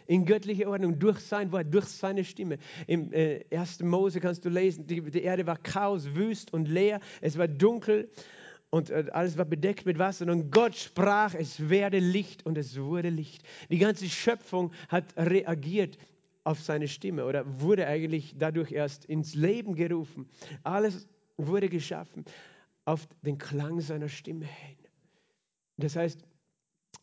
In 0.07 0.25
göttliche 0.25 0.67
Ordnung, 0.67 0.97
durch 0.97 1.19
sein 1.19 1.51
Wort, 1.51 1.67
durch 1.71 1.85
seine 1.85 2.23
Stimme. 2.23 2.57
Im 2.87 3.13
äh, 3.13 3.43
1. 3.51 3.81
Mose 3.83 4.19
kannst 4.19 4.43
du 4.43 4.49
lesen, 4.49 4.87
die, 4.87 5.01
die 5.01 5.21
Erde 5.21 5.45
war 5.45 5.57
Chaos, 5.57 6.15
wüst 6.15 6.51
und 6.51 6.67
leer, 6.67 6.99
es 7.21 7.37
war 7.37 7.47
dunkel 7.47 8.09
und 8.69 8.89
äh, 8.89 9.05
alles 9.11 9.37
war 9.37 9.45
bedeckt 9.45 9.85
mit 9.85 9.97
Wasser. 9.97 10.27
Und 10.27 10.51
Gott 10.51 10.75
sprach, 10.75 11.33
es 11.33 11.69
werde 11.69 11.99
Licht 11.99 12.45
und 12.45 12.57
es 12.57 12.79
wurde 12.79 13.09
Licht. 13.09 13.43
Die 13.69 13.79
ganze 13.79 14.07
Schöpfung 14.07 14.71
hat 14.89 15.05
reagiert 15.17 15.97
auf 16.43 16.61
seine 16.61 16.87
Stimme 16.87 17.25
oder 17.25 17.43
wurde 17.61 17.87
eigentlich 17.87 18.35
dadurch 18.37 18.71
erst 18.71 19.05
ins 19.05 19.35
Leben 19.35 19.75
gerufen. 19.75 20.27
Alles 20.63 21.07
wurde 21.37 21.69
geschaffen 21.69 22.25
auf 22.85 23.07
den 23.21 23.37
Klang 23.37 23.81
seiner 23.81 24.09
Stimme 24.09 24.45
hin. 24.45 24.77
Das 25.77 25.95
heißt, 25.95 26.23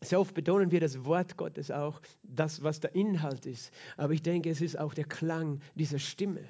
sehr 0.01 0.19
oft 0.19 0.33
betonen 0.33 0.71
wir 0.71 0.79
das 0.79 1.05
Wort 1.05 1.37
Gottes 1.37 1.71
auch, 1.71 2.01
das, 2.23 2.61
was 2.61 2.79
der 2.79 2.93
Inhalt 2.93 3.45
ist. 3.45 3.71
Aber 3.95 4.13
ich 4.13 4.21
denke, 4.21 4.49
es 4.49 4.61
ist 4.61 4.77
auch 4.77 4.93
der 4.93 5.05
Klang 5.05 5.59
dieser 5.75 5.99
Stimme. 5.99 6.43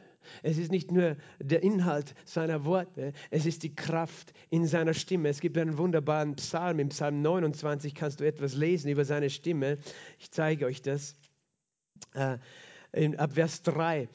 Es 0.43 0.57
ist 0.57 0.71
nicht 0.71 0.91
nur 0.91 1.17
der 1.39 1.63
Inhalt 1.63 2.13
seiner 2.25 2.65
Worte, 2.65 3.13
es 3.29 3.45
ist 3.45 3.63
die 3.63 3.75
Kraft 3.75 4.33
in 4.49 4.65
seiner 4.65 4.93
Stimme. 4.93 5.29
Es 5.29 5.39
gibt 5.39 5.57
einen 5.57 5.77
wunderbaren 5.77 6.35
Psalm, 6.35 6.79
im 6.79 6.89
Psalm 6.89 7.21
29 7.21 7.95
kannst 7.95 8.19
du 8.19 8.25
etwas 8.25 8.53
lesen 8.53 8.89
über 8.89 9.05
seine 9.05 9.29
Stimme. 9.29 9.77
Ich 10.19 10.31
zeige 10.31 10.65
euch 10.65 10.81
das. 10.81 11.15
Äh, 12.13 12.37
in, 12.91 13.17
ab 13.19 13.33
Vers 13.33 13.63
3. 13.63 14.07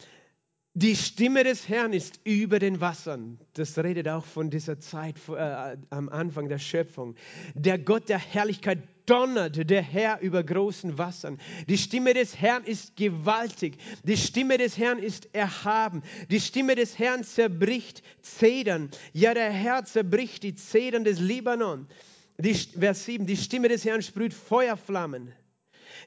Die 0.74 0.96
Stimme 0.96 1.44
des 1.44 1.68
Herrn 1.68 1.92
ist 1.92 2.20
über 2.24 2.58
den 2.58 2.80
Wassern. 2.80 3.38
Das 3.52 3.76
redet 3.76 4.08
auch 4.08 4.24
von 4.24 4.48
dieser 4.48 4.80
Zeit 4.80 5.16
äh, 5.28 5.76
am 5.90 6.08
Anfang 6.08 6.48
der 6.48 6.58
Schöpfung. 6.58 7.14
Der 7.54 7.78
Gott 7.78 8.08
der 8.08 8.18
Herrlichkeit 8.18 8.78
donnert 9.06 9.68
der 9.70 9.82
Herr 9.82 10.20
über 10.20 10.42
großen 10.42 10.98
Wassern. 10.98 11.38
Die 11.68 11.78
Stimme 11.78 12.14
des 12.14 12.40
Herrn 12.40 12.64
ist 12.64 12.96
gewaltig. 12.96 13.78
Die 14.04 14.16
Stimme 14.16 14.58
des 14.58 14.78
Herrn 14.78 14.98
ist 14.98 15.34
erhaben. 15.34 16.02
Die 16.30 16.40
Stimme 16.40 16.74
des 16.74 16.98
Herrn 16.98 17.24
zerbricht 17.24 18.02
Zedern. 18.22 18.90
Ja, 19.12 19.34
der 19.34 19.50
Herr 19.50 19.84
zerbricht 19.84 20.42
die 20.42 20.54
Zedern 20.54 21.04
des 21.04 21.18
Libanon. 21.18 21.86
Die, 22.38 22.54
Vers 22.54 23.04
7. 23.04 23.26
Die 23.26 23.36
Stimme 23.36 23.68
des 23.68 23.84
Herrn 23.84 24.02
sprüht 24.02 24.34
Feuerflammen. 24.34 25.32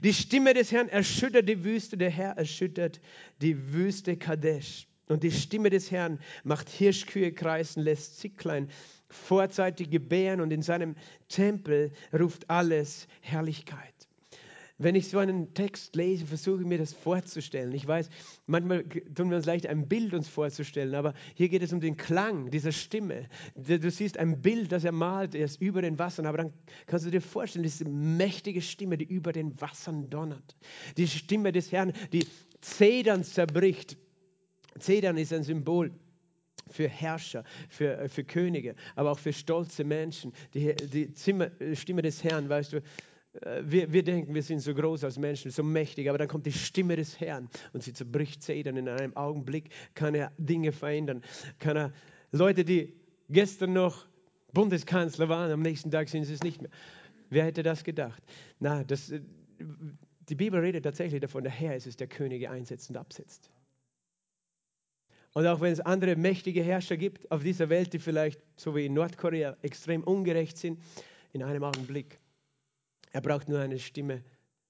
Die 0.03 0.13
Stimme 0.13 0.53
des 0.53 0.71
Herrn 0.71 0.89
erschüttert 0.89 1.47
die 1.47 1.63
Wüste, 1.63 1.97
der 1.97 2.09
Herr 2.09 2.37
erschüttert 2.37 2.99
die 3.41 3.73
Wüste 3.73 4.17
Kadesh. 4.17 4.87
Und 5.07 5.23
die 5.23 5.31
Stimme 5.31 5.69
des 5.69 5.91
Herrn 5.91 6.19
macht 6.43 6.67
Hirschkühe 6.67 7.31
kreisen, 7.31 7.83
lässt 7.83 8.19
Zicklein 8.19 8.69
vorzeitig 9.09 9.89
gebären 9.89 10.41
und 10.41 10.51
in 10.51 10.61
seinem 10.61 10.95
Tempel 11.27 11.91
ruft 12.13 12.49
alles 12.49 13.07
Herrlichkeit. 13.21 13.95
Wenn 14.77 14.95
ich 14.95 15.07
so 15.07 15.19
einen 15.19 15.53
Text 15.53 15.95
lese, 15.95 16.25
versuche 16.25 16.61
ich 16.61 16.67
mir 16.67 16.77
das 16.77 16.91
vorzustellen. 16.91 17.71
Ich 17.71 17.87
weiß, 17.87 18.09
manchmal 18.45 18.83
tun 18.83 19.29
wir 19.29 19.37
uns 19.37 19.45
leicht 19.45 19.67
ein 19.67 19.87
Bild 19.87 20.13
uns 20.13 20.27
vorzustellen, 20.27 20.95
aber 20.95 21.13
hier 21.33 21.47
geht 21.47 21.63
es 21.63 21.71
um 21.71 21.79
den 21.79 21.95
Klang 21.95 22.51
dieser 22.51 22.73
Stimme. 22.73 23.29
Du 23.55 23.89
siehst 23.89 24.17
ein 24.17 24.41
Bild, 24.41 24.73
das 24.73 24.83
er 24.83 24.91
malt, 24.91 25.33
er 25.33 25.45
ist 25.45 25.61
über 25.61 25.81
den 25.81 25.97
Wassern, 25.97 26.25
aber 26.25 26.39
dann 26.39 26.53
kannst 26.87 27.05
du 27.05 27.09
dir 27.09 27.21
vorstellen, 27.21 27.63
diese 27.63 27.85
mächtige 27.85 28.61
Stimme, 28.61 28.97
die 28.97 29.05
über 29.05 29.31
den 29.31 29.59
Wassern 29.61 30.09
donnert. 30.09 30.57
Die 30.97 31.07
Stimme 31.07 31.53
des 31.53 31.71
Herrn, 31.71 31.93
die 32.11 32.27
Zedern 32.59 33.23
zerbricht. 33.23 33.97
Zedern 34.77 35.15
ist 35.15 35.31
ein 35.31 35.43
Symbol 35.43 35.93
für 36.69 36.87
Herrscher, 36.87 37.43
für, 37.69 38.09
für 38.09 38.23
Könige, 38.23 38.75
aber 38.95 39.11
auch 39.11 39.19
für 39.19 39.33
stolze 39.33 39.83
Menschen. 39.83 40.33
Die, 40.53 40.75
die 40.75 41.11
Stimme 41.75 42.01
des 42.01 42.23
Herrn, 42.23 42.49
weißt 42.49 42.73
du, 42.73 42.77
äh, 43.41 43.63
wir, 43.63 43.91
wir, 43.91 44.03
denken, 44.03 44.33
wir 44.33 44.43
sind 44.43 44.59
so 44.59 44.73
groß 44.73 45.03
als 45.03 45.17
Menschen, 45.17 45.51
so 45.51 45.63
mächtig, 45.63 46.09
aber 46.09 46.17
dann 46.17 46.27
kommt 46.27 46.45
die 46.45 46.53
Stimme 46.53 46.95
des 46.95 47.19
Herrn 47.19 47.49
und 47.73 47.83
sie 47.83 47.93
zerbricht 47.93 48.43
Zedern. 48.43 48.77
In 48.77 48.87
einem 48.87 49.15
Augenblick 49.15 49.69
kann 49.93 50.15
er 50.15 50.31
Dinge 50.37 50.71
verändern. 50.71 51.21
Kann 51.59 51.77
er 51.77 51.93
Leute, 52.31 52.65
die 52.65 52.93
gestern 53.29 53.73
noch 53.73 54.07
Bundeskanzler 54.53 55.29
waren, 55.29 55.51
am 55.51 55.61
nächsten 55.61 55.91
Tag 55.91 56.09
sind 56.09 56.23
sie 56.23 56.33
es 56.33 56.43
nicht 56.43 56.61
mehr. 56.61 56.71
Wer 57.29 57.45
hätte 57.45 57.63
das 57.63 57.83
gedacht? 57.83 58.23
Na, 58.59 58.83
das, 58.83 59.11
äh, 59.11 59.21
die 60.29 60.35
Bibel 60.35 60.59
redet 60.59 60.83
tatsächlich 60.83 61.21
davon, 61.21 61.43
der 61.43 61.51
Herr 61.51 61.75
ist 61.75 61.87
es, 61.87 61.97
der 61.97 62.07
Könige 62.07 62.49
einsetzt 62.49 62.89
und 62.89 62.97
absetzt. 62.97 63.51
Und 65.35 65.45
auch 65.47 65.59
wenn 65.59 65.73
es 65.73 65.81
andere 65.81 66.15
mächtige 66.15 66.63
Herrscher 66.63 66.95
gibt 66.95 67.29
auf 67.29 67.43
dieser 67.43 67.67
Welt, 67.69 67.91
die 67.91 67.99
vielleicht, 67.99 68.41
so 68.55 68.73
wie 68.75 68.85
in 68.85 68.93
Nordkorea, 68.93 69.57
extrem 69.61 70.01
ungerecht 70.03 70.57
sind, 70.57 70.79
in 71.33 71.43
einem 71.43 71.63
Augenblick 71.63 72.19
er 73.15 73.21
braucht 73.21 73.47
nur 73.47 73.61
eine 73.61 73.79
Stimme, 73.79 74.23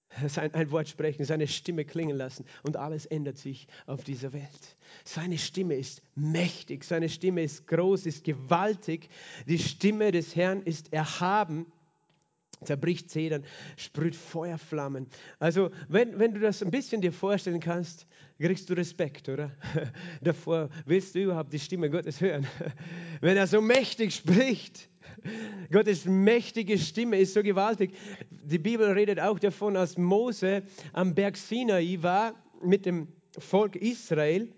ein 0.53 0.69
Wort 0.69 0.87
sprechen, 0.87 1.25
seine 1.25 1.47
Stimme 1.47 1.83
klingen 1.83 2.15
lassen 2.15 2.45
und 2.61 2.77
alles 2.77 3.07
ändert 3.07 3.39
sich 3.39 3.67
auf 3.87 4.03
dieser 4.03 4.33
Welt. 4.33 4.77
Seine 5.03 5.39
Stimme 5.39 5.73
ist 5.73 6.03
mächtig, 6.13 6.83
seine 6.83 7.09
Stimme 7.09 7.41
ist 7.41 7.65
groß, 7.65 8.05
ist 8.05 8.23
gewaltig. 8.23 9.09
Die 9.47 9.57
Stimme 9.57 10.11
des 10.11 10.35
Herrn 10.35 10.61
ist 10.61 10.93
erhaben 10.93 11.65
zerbricht 12.65 13.09
Zedern, 13.09 13.43
sprüht 13.77 14.15
Feuerflammen. 14.15 15.07
Also, 15.39 15.71
wenn, 15.87 16.19
wenn 16.19 16.33
du 16.33 16.39
das 16.39 16.61
ein 16.63 16.71
bisschen 16.71 17.01
dir 17.01 17.13
vorstellen 17.13 17.59
kannst, 17.59 18.07
kriegst 18.39 18.69
du 18.69 18.73
Respekt, 18.73 19.29
oder? 19.29 19.51
Davor 20.21 20.69
willst 20.85 21.15
du 21.15 21.23
überhaupt 21.23 21.53
die 21.53 21.59
Stimme 21.59 21.89
Gottes 21.89 22.19
hören. 22.19 22.45
Wenn 23.21 23.37
er 23.37 23.47
so 23.47 23.61
mächtig 23.61 24.13
spricht, 24.13 24.89
Gottes 25.71 26.05
mächtige 26.05 26.77
Stimme 26.77 27.19
ist 27.19 27.33
so 27.33 27.43
gewaltig. 27.43 27.91
Die 28.29 28.59
Bibel 28.59 28.91
redet 28.91 29.19
auch 29.19 29.39
davon, 29.39 29.75
als 29.77 29.97
Mose 29.97 30.63
am 30.93 31.15
Berg 31.15 31.37
Sinai 31.37 31.97
war 32.01 32.33
mit 32.61 32.85
dem 32.85 33.07
Volk 33.37 33.75
Israel. 33.75 34.49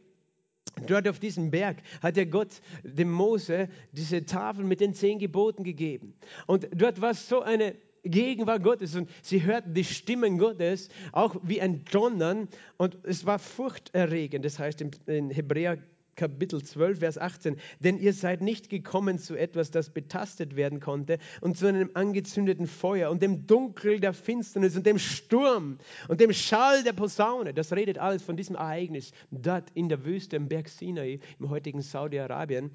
Dort 0.85 1.07
auf 1.07 1.19
diesem 1.19 1.49
Berg 1.49 1.77
hat 2.01 2.17
der 2.17 2.27
Gott 2.27 2.61
dem 2.83 3.11
Mose 3.11 3.67
diese 3.93 4.25
Tafel 4.25 4.63
mit 4.63 4.79
den 4.79 4.93
zehn 4.93 5.17
Geboten 5.17 5.63
gegeben. 5.63 6.13
Und 6.45 6.67
dort 6.71 7.01
war 7.01 7.13
so 7.13 7.41
eine 7.41 7.75
Gegenwart 8.03 8.63
Gottes 8.63 8.95
und 8.95 9.09
sie 9.21 9.43
hörten 9.43 9.73
die 9.73 9.83
Stimmen 9.83 10.37
Gottes 10.37 10.89
auch 11.11 11.35
wie 11.43 11.61
ein 11.61 11.83
Donnern 11.85 12.47
und 12.77 12.97
es 13.03 13.25
war 13.25 13.39
furchterregend. 13.39 14.45
Das 14.45 14.59
heißt 14.59 14.83
in 15.07 15.29
Hebräer 15.29 15.77
Kapitel 16.17 16.61
12, 16.61 16.99
Vers 16.99 17.17
18. 17.17 17.57
Denn 17.79 17.97
ihr 17.97 18.11
seid 18.11 18.41
nicht 18.41 18.69
gekommen 18.69 19.19
zu 19.19 19.35
etwas, 19.35 19.71
das 19.71 19.91
betastet 19.91 20.57
werden 20.57 20.81
konnte 20.81 21.19
und 21.39 21.57
zu 21.57 21.67
einem 21.67 21.91
angezündeten 21.93 22.67
Feuer 22.67 23.09
und 23.09 23.21
dem 23.21 23.47
Dunkel 23.47 23.99
der 24.01 24.13
Finsternis 24.13 24.75
und 24.75 24.85
dem 24.85 24.99
Sturm 24.99 25.77
und 26.09 26.19
dem 26.19 26.33
Schall 26.33 26.83
der 26.83 26.93
Posaune. 26.93 27.53
Das 27.53 27.71
redet 27.71 27.99
alles 27.99 28.23
von 28.23 28.35
diesem 28.35 28.55
Ereignis 28.55 29.11
dort 29.31 29.69
in 29.75 29.87
der 29.87 30.03
Wüste 30.03 30.35
im 30.35 30.49
Berg 30.49 30.67
Sinai 30.67 31.19
im 31.39 31.49
heutigen 31.49 31.81
Saudi-Arabien. 31.81 32.71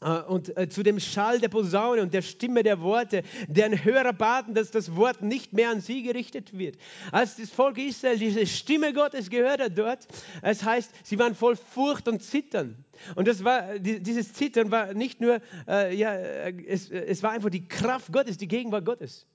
Äh, 0.00 0.22
und 0.22 0.56
äh, 0.56 0.68
zu 0.68 0.82
dem 0.82 0.98
Schall 0.98 1.40
der 1.40 1.48
Posaune 1.48 2.02
und 2.02 2.14
der 2.14 2.22
Stimme 2.22 2.62
der 2.62 2.80
Worte, 2.80 3.22
deren 3.48 3.84
Hörer 3.84 4.12
baten, 4.12 4.54
dass 4.54 4.70
das 4.70 4.96
Wort 4.96 5.22
nicht 5.22 5.52
mehr 5.52 5.70
an 5.70 5.80
sie 5.80 6.02
gerichtet 6.02 6.56
wird. 6.56 6.76
Als 7.12 7.36
das 7.36 7.50
Volk 7.50 7.78
Israel 7.78 8.18
diese 8.18 8.46
Stimme 8.46 8.92
Gottes 8.92 9.30
gehört 9.30 9.60
hat 9.60 9.76
dort, 9.76 10.06
es 10.42 10.64
heißt, 10.64 10.92
sie 11.04 11.18
waren 11.18 11.34
voll 11.34 11.56
Furcht 11.56 12.08
und 12.08 12.22
Zittern. 12.22 12.84
Und 13.14 13.28
das 13.28 13.44
war, 13.44 13.78
dieses 13.78 14.32
Zittern 14.32 14.70
war 14.70 14.94
nicht 14.94 15.20
nur, 15.20 15.40
äh, 15.66 15.94
ja, 15.94 16.14
es, 16.14 16.90
es 16.90 17.22
war 17.22 17.32
einfach 17.32 17.50
die 17.50 17.66
Kraft 17.66 18.12
Gottes, 18.12 18.36
die 18.36 18.48
Gegenwart 18.48 18.84
Gottes, 18.84 19.26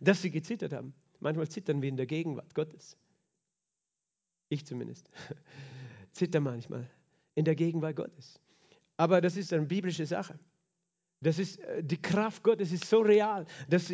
dass 0.00 0.22
sie 0.22 0.30
gezittert 0.30 0.72
haben. 0.72 0.94
Manchmal 1.20 1.48
zittern 1.48 1.80
wir 1.80 1.88
in 1.88 1.96
der 1.96 2.06
Gegenwart 2.06 2.54
Gottes. 2.54 2.98
Ich 4.48 4.66
zumindest. 4.66 5.10
Zitter 6.12 6.40
manchmal 6.40 6.88
in 7.34 7.44
der 7.44 7.54
Gegenwart 7.54 7.96
Gottes. 7.96 8.40
Aber 8.96 9.20
das 9.20 9.36
ist 9.36 9.52
eine 9.52 9.66
biblische 9.66 10.06
Sache. 10.06 10.38
Das 11.20 11.38
ist, 11.38 11.58
äh, 11.60 11.82
die 11.82 12.00
Kraft 12.00 12.42
Gottes 12.42 12.72
ist 12.72 12.84
so 12.84 13.00
real, 13.00 13.46
dass 13.68 13.92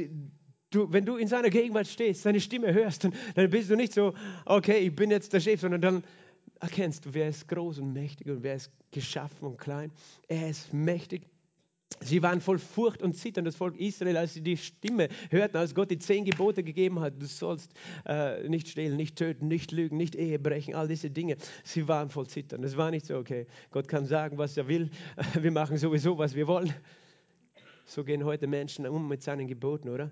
du, 0.71 0.93
wenn 0.93 1.05
du 1.05 1.17
in 1.17 1.29
seiner 1.29 1.51
Gegenwart 1.51 1.87
stehst, 1.87 2.23
seine 2.23 2.41
Stimme 2.41 2.73
hörst, 2.73 3.05
dann, 3.05 3.15
dann 3.35 3.51
bist 3.51 3.71
du 3.71 3.77
nicht 3.77 3.93
so, 3.93 4.15
okay, 4.45 4.79
ich 4.79 4.95
bin 4.95 5.11
jetzt 5.11 5.33
der 5.33 5.41
Chef, 5.41 5.61
sondern 5.61 5.81
dann 5.81 6.05
erkennst 6.61 7.07
du, 7.07 7.15
wer 7.15 7.29
ist 7.29 7.49
groß 7.49 7.79
und 7.79 7.93
mächtig 7.93 8.29
und 8.29 8.43
wer 8.43 8.57
ist 8.57 8.71
geschaffen 8.91 9.47
und 9.47 9.59
klein. 9.59 9.93
Er 10.29 10.51
ist 10.51 10.73
mächtig 10.73 11.30
Sie 12.03 12.23
waren 12.23 12.41
voll 12.41 12.59
Furcht 12.59 13.03
und 13.03 13.15
Zittern, 13.15 13.45
das 13.45 13.57
Volk 13.57 13.77
Israel, 13.79 14.17
als 14.17 14.35
sie 14.35 14.41
die 14.41 14.57
Stimme 14.57 15.09
hörten, 15.31 15.57
als 15.57 15.75
Gott 15.75 15.91
die 15.91 15.99
zehn 15.99 16.25
Gebote 16.25 16.63
gegeben 16.63 17.01
hat. 17.01 17.21
Du 17.21 17.27
sollst 17.27 17.73
äh, 18.07 18.49
nicht 18.49 18.69
stehlen, 18.69 18.97
nicht 18.97 19.17
töten, 19.17 19.49
nicht 19.49 19.71
lügen, 19.71 19.97
nicht 19.97 20.15
Ehe 20.15 20.39
brechen, 20.39 20.75
all 20.75 20.89
diese 20.89 21.11
Dinge. 21.11 21.37
Sie 21.63 21.87
waren 21.89 22.09
voll 22.09 22.27
Zittern. 22.27 22.65
Es 22.65 22.77
war 22.77 22.91
nicht 22.91 23.07
so, 23.07 23.17
okay, 23.17 23.47
Gott 23.71 23.87
kann 23.87 24.07
sagen, 24.07 24.39
was 24.39 24.57
er 24.57 24.67
will. 24.67 24.91
Wir 25.41 25.51
machen 25.51 25.77
sowieso, 25.77 26.17
was 26.17 26.35
wir 26.35 26.47
wollen. 26.47 26.73
So 27.85 28.05
gehen 28.05 28.25
heute 28.25 28.47
Menschen 28.47 28.87
um 28.87 29.09
mit 29.09 29.23
seinen 29.23 29.47
Geboten, 29.47 29.89
oder? 29.89 30.11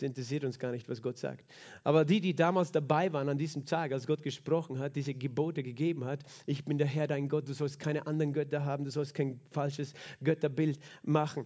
Es 0.00 0.06
interessiert 0.06 0.44
uns 0.44 0.58
gar 0.58 0.72
nicht, 0.72 0.88
was 0.88 1.02
Gott 1.02 1.18
sagt. 1.18 1.44
Aber 1.84 2.06
die, 2.06 2.22
die 2.22 2.34
damals 2.34 2.72
dabei 2.72 3.12
waren 3.12 3.28
an 3.28 3.36
diesem 3.36 3.66
Tag, 3.66 3.92
als 3.92 4.06
Gott 4.06 4.22
gesprochen 4.22 4.78
hat, 4.78 4.96
diese 4.96 5.12
Gebote 5.12 5.62
gegeben 5.62 6.06
hat, 6.06 6.22
ich 6.46 6.64
bin 6.64 6.78
der 6.78 6.86
Herr 6.86 7.06
dein 7.06 7.28
Gott, 7.28 7.46
du 7.46 7.52
sollst 7.52 7.78
keine 7.78 8.06
anderen 8.06 8.32
Götter 8.32 8.64
haben, 8.64 8.84
du 8.84 8.90
sollst 8.90 9.12
kein 9.12 9.38
falsches 9.50 9.92
Götterbild 10.24 10.78
machen. 11.02 11.44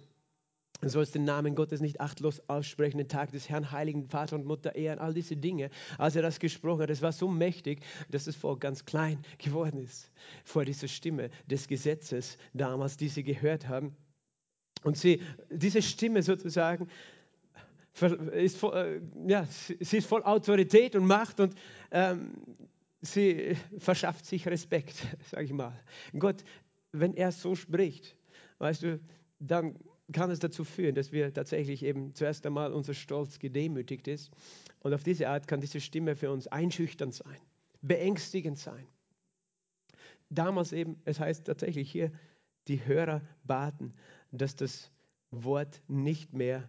Du 0.81 0.89
sollst 0.89 1.17
den 1.17 1.25
Namen 1.25 1.57
Gottes 1.57 1.81
nicht 1.81 2.01
achtlos 2.01 2.49
aussprechen, 2.49 2.99
den 2.99 3.09
Tag 3.09 3.33
des 3.33 3.49
Herrn, 3.49 3.73
Heiligen 3.73 4.09
Vater 4.09 4.37
und 4.37 4.45
Mutter 4.45 4.77
ehren, 4.77 5.01
all 5.01 5.15
diese 5.15 5.37
Dinge. 5.37 5.71
Als 5.99 6.15
er 6.15 6.23
das 6.23 6.39
gesprochen 6.39 6.83
hat, 6.83 6.91
es 6.91 7.03
war 7.03 7.13
so 7.13 7.27
mächtig, 7.27 7.81
dass 8.11 8.25
das 8.25 8.37
Volk 8.37 8.61
ganz 8.61 8.85
klein 8.85 9.19
geworden 9.39 9.79
ist 9.79 10.13
vor 10.45 10.65
dieser 10.65 10.87
Stimme 10.87 11.31
des 11.47 11.67
Gesetzes 11.67 12.39
damals, 12.53 12.97
die 12.97 13.09
sie 13.09 13.25
gehört 13.25 13.67
haben. 13.67 13.97
Und 14.85 14.99
sie, 14.99 15.23
diese 15.51 15.81
Stimme 15.81 16.23
sozusagen 16.23 16.89
ist 18.03 18.63
äh, 18.63 19.01
ja, 19.27 19.47
sie 19.47 19.99
ist 19.99 20.07
voll 20.07 20.23
Autorität 20.25 20.97
und 20.97 21.07
Macht 21.07 21.41
und 21.41 21.55
ähm, 21.91 22.33
sie 23.01 23.57
verschafft 23.79 24.27
sich 24.27 24.47
Respekt, 24.47 25.07
sage 25.31 25.45
ich 25.45 25.53
mal. 25.53 25.79
Gott, 26.19 26.45
wenn 26.93 27.15
er 27.15 27.33
so 27.33 27.55
spricht, 27.55 28.17
weißt 28.59 28.83
du, 28.83 29.01
dann 29.39 29.77
kann 30.13 30.31
es 30.31 30.39
dazu 30.39 30.65
führen, 30.65 30.95
dass 30.95 31.13
wir 31.13 31.33
tatsächlich 31.33 31.83
eben 31.83 32.15
zuerst 32.15 32.45
einmal 32.47 32.73
unser 32.73 32.95
Stolz 32.95 33.39
gedemütigt 33.39 34.07
ist. 34.09 34.31
Und 34.81 34.93
auf 34.93 35.03
diese 35.03 35.29
Art 35.29 35.49
kann 35.49 35.61
diese 35.61 35.81
Stimme 35.81 36.15
für 36.15 36.31
uns 36.31 36.47
einschüchternd 36.47 37.15
sein, 37.15 37.39
beängstigend 37.81 38.59
sein. 38.59 38.87
Damals 40.29 40.73
eben, 40.73 41.01
es 41.05 41.21
heißt 41.21 41.47
tatsächlich 41.47 41.91
hier, 41.91 42.13
die 42.69 42.85
Hörer 42.85 43.23
baten, 43.45 43.95
dass 44.31 44.57
das 44.57 44.91
Wort 45.31 45.83
nicht 45.89 46.33
mehr 46.33 46.69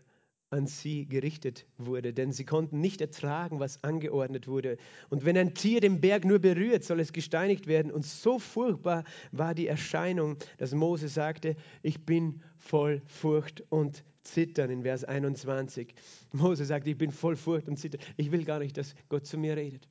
an 0.56 0.68
sie 0.68 1.06
gerichtet 1.06 1.66
wurde, 1.78 2.14
denn 2.14 2.32
sie 2.32 2.46
konnten 2.46 2.80
nicht 2.80 3.02
ertragen, 3.02 3.60
was 3.60 3.84
angeordnet 3.84 4.48
wurde. 4.48 4.78
Und 5.10 5.26
wenn 5.26 5.38
ein 5.38 5.54
Tier 5.54 5.82
den 5.82 6.00
Berg 6.00 6.24
nur 6.24 6.40
berührt, 6.40 6.84
soll 6.84 7.02
es 7.02 7.12
gesteinigt 7.12 7.68
werden. 7.68 7.92
Und 7.92 8.06
so 8.06 8.40
furchtbar 8.40 9.04
war 9.32 9.54
die 9.54 9.68
Erscheinung, 9.68 10.38
dass 10.58 10.74
Mose 10.74 11.10
sagte, 11.10 11.56
ich 11.84 12.06
bin 12.06 12.42
voll 12.58 13.02
Furcht 13.06 13.64
und 13.70 14.04
Zittern 14.24 14.70
in 14.70 14.84
Vers 14.84 15.04
21. 15.04 15.94
Mose 16.32 16.66
sagt, 16.66 16.88
ich 16.88 16.98
bin 16.98 17.12
voll 17.12 17.36
Furcht 17.36 17.68
und 17.68 17.78
Zittern. 17.78 18.02
Ich 18.16 18.32
will 18.32 18.46
gar 18.46 18.60
nicht, 18.60 18.78
dass 18.78 18.96
Gott 19.10 19.26
zu 19.26 19.38
mir 19.38 19.58
redet. 19.58 19.88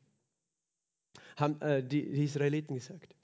Haben 1.36 1.60
äh, 1.60 1.82
die, 1.82 2.10
die 2.10 2.24
Israeliten 2.24 2.74
gesagt. 2.74 3.14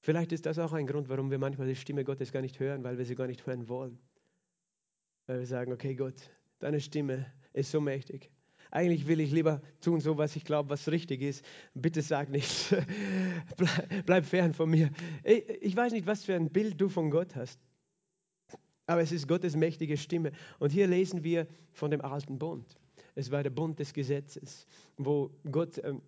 Vielleicht 0.00 0.32
ist 0.32 0.46
das 0.46 0.58
auch 0.58 0.72
ein 0.72 0.86
Grund, 0.86 1.08
warum 1.08 1.30
wir 1.30 1.38
manchmal 1.38 1.68
die 1.68 1.76
Stimme 1.76 2.04
Gottes 2.04 2.32
gar 2.32 2.42
nicht 2.42 2.58
hören, 2.58 2.84
weil 2.84 2.98
wir 2.98 3.04
sie 3.04 3.14
gar 3.14 3.26
nicht 3.28 3.46
hören 3.46 3.68
wollen. 3.68 3.98
Weil 5.26 5.40
wir 5.40 5.46
sagen, 5.46 5.72
okay 5.72 5.94
Gott, 5.94 6.30
Deine 6.58 6.80
Stimme 6.80 7.26
ist 7.52 7.70
so 7.70 7.80
mächtig. 7.80 8.30
Eigentlich 8.70 9.06
will 9.06 9.20
ich 9.20 9.30
lieber 9.30 9.62
tun, 9.80 10.00
so 10.00 10.18
was 10.18 10.36
ich 10.36 10.44
glaube, 10.44 10.70
was 10.70 10.88
richtig 10.88 11.22
ist. 11.22 11.44
Bitte 11.74 12.02
sag 12.02 12.28
nichts. 12.28 12.74
Bleib 14.06 14.26
fern 14.26 14.54
von 14.54 14.68
mir. 14.70 14.90
Ich 15.24 15.76
weiß 15.76 15.92
nicht, 15.92 16.06
was 16.06 16.24
für 16.24 16.34
ein 16.34 16.50
Bild 16.50 16.80
du 16.80 16.88
von 16.88 17.10
Gott 17.10 17.36
hast. 17.36 17.60
Aber 18.86 19.00
es 19.00 19.12
ist 19.12 19.28
Gottes 19.28 19.56
mächtige 19.56 19.96
Stimme. 19.96 20.32
Und 20.58 20.70
hier 20.70 20.86
lesen 20.86 21.24
wir 21.24 21.46
von 21.72 21.90
dem 21.90 22.00
alten 22.00 22.38
Bund. 22.38 22.76
Es 23.14 23.30
war 23.30 23.42
der 23.42 23.50
Bund 23.50 23.78
des 23.78 23.92
Gesetzes, 23.94 24.66
wo 24.96 25.30
Gott 25.50 25.78
ähm, 25.82 26.02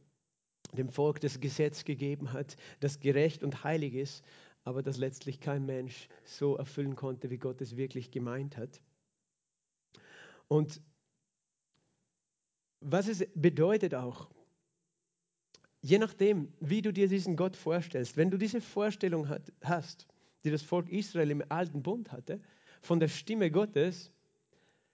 dem 0.73 0.91
Volk 0.91 1.21
das 1.21 1.41
Gesetz 1.41 1.85
gegeben 1.85 2.33
hat, 2.33 2.57
das 2.81 3.01
gerecht 3.01 3.43
und 3.43 3.65
heilig 3.65 3.95
ist, 3.95 4.23
aber 4.63 4.83
das 4.83 4.99
letztlich 4.99 5.41
kein 5.41 5.65
Mensch 5.65 6.09
so 6.25 6.57
erfüllen 6.57 6.95
konnte, 6.95 7.31
wie 7.31 7.39
Gott 7.39 7.61
es 7.63 7.77
wirklich 7.77 8.11
gemeint 8.11 8.57
hat. 8.57 8.83
Und 10.49 10.81
was 12.81 13.09
es 13.09 13.27
bedeutet 13.35 13.95
auch, 13.95 14.29
je 15.81 15.99
nachdem, 15.99 16.53
wie 16.61 16.83
du 16.83 16.93
dir 16.93 17.09
diesen 17.09 17.37
Gott 17.37 17.57
vorstellst, 17.57 18.17
wenn 18.17 18.31
du 18.31 18.39
diese 18.39 18.61
Vorstellung 18.61 19.29
hat, 19.29 19.53
hast, 19.63 20.07
die 20.45 20.51
das 20.51 20.63
Volk 20.63 20.89
Israel 20.91 21.31
im 21.31 21.45
alten 21.49 21.83
Bund 21.83 22.13
hatte, 22.13 22.41
von 22.81 23.01
der 23.01 23.09
Stimme 23.09 23.51
Gottes, 23.51 24.13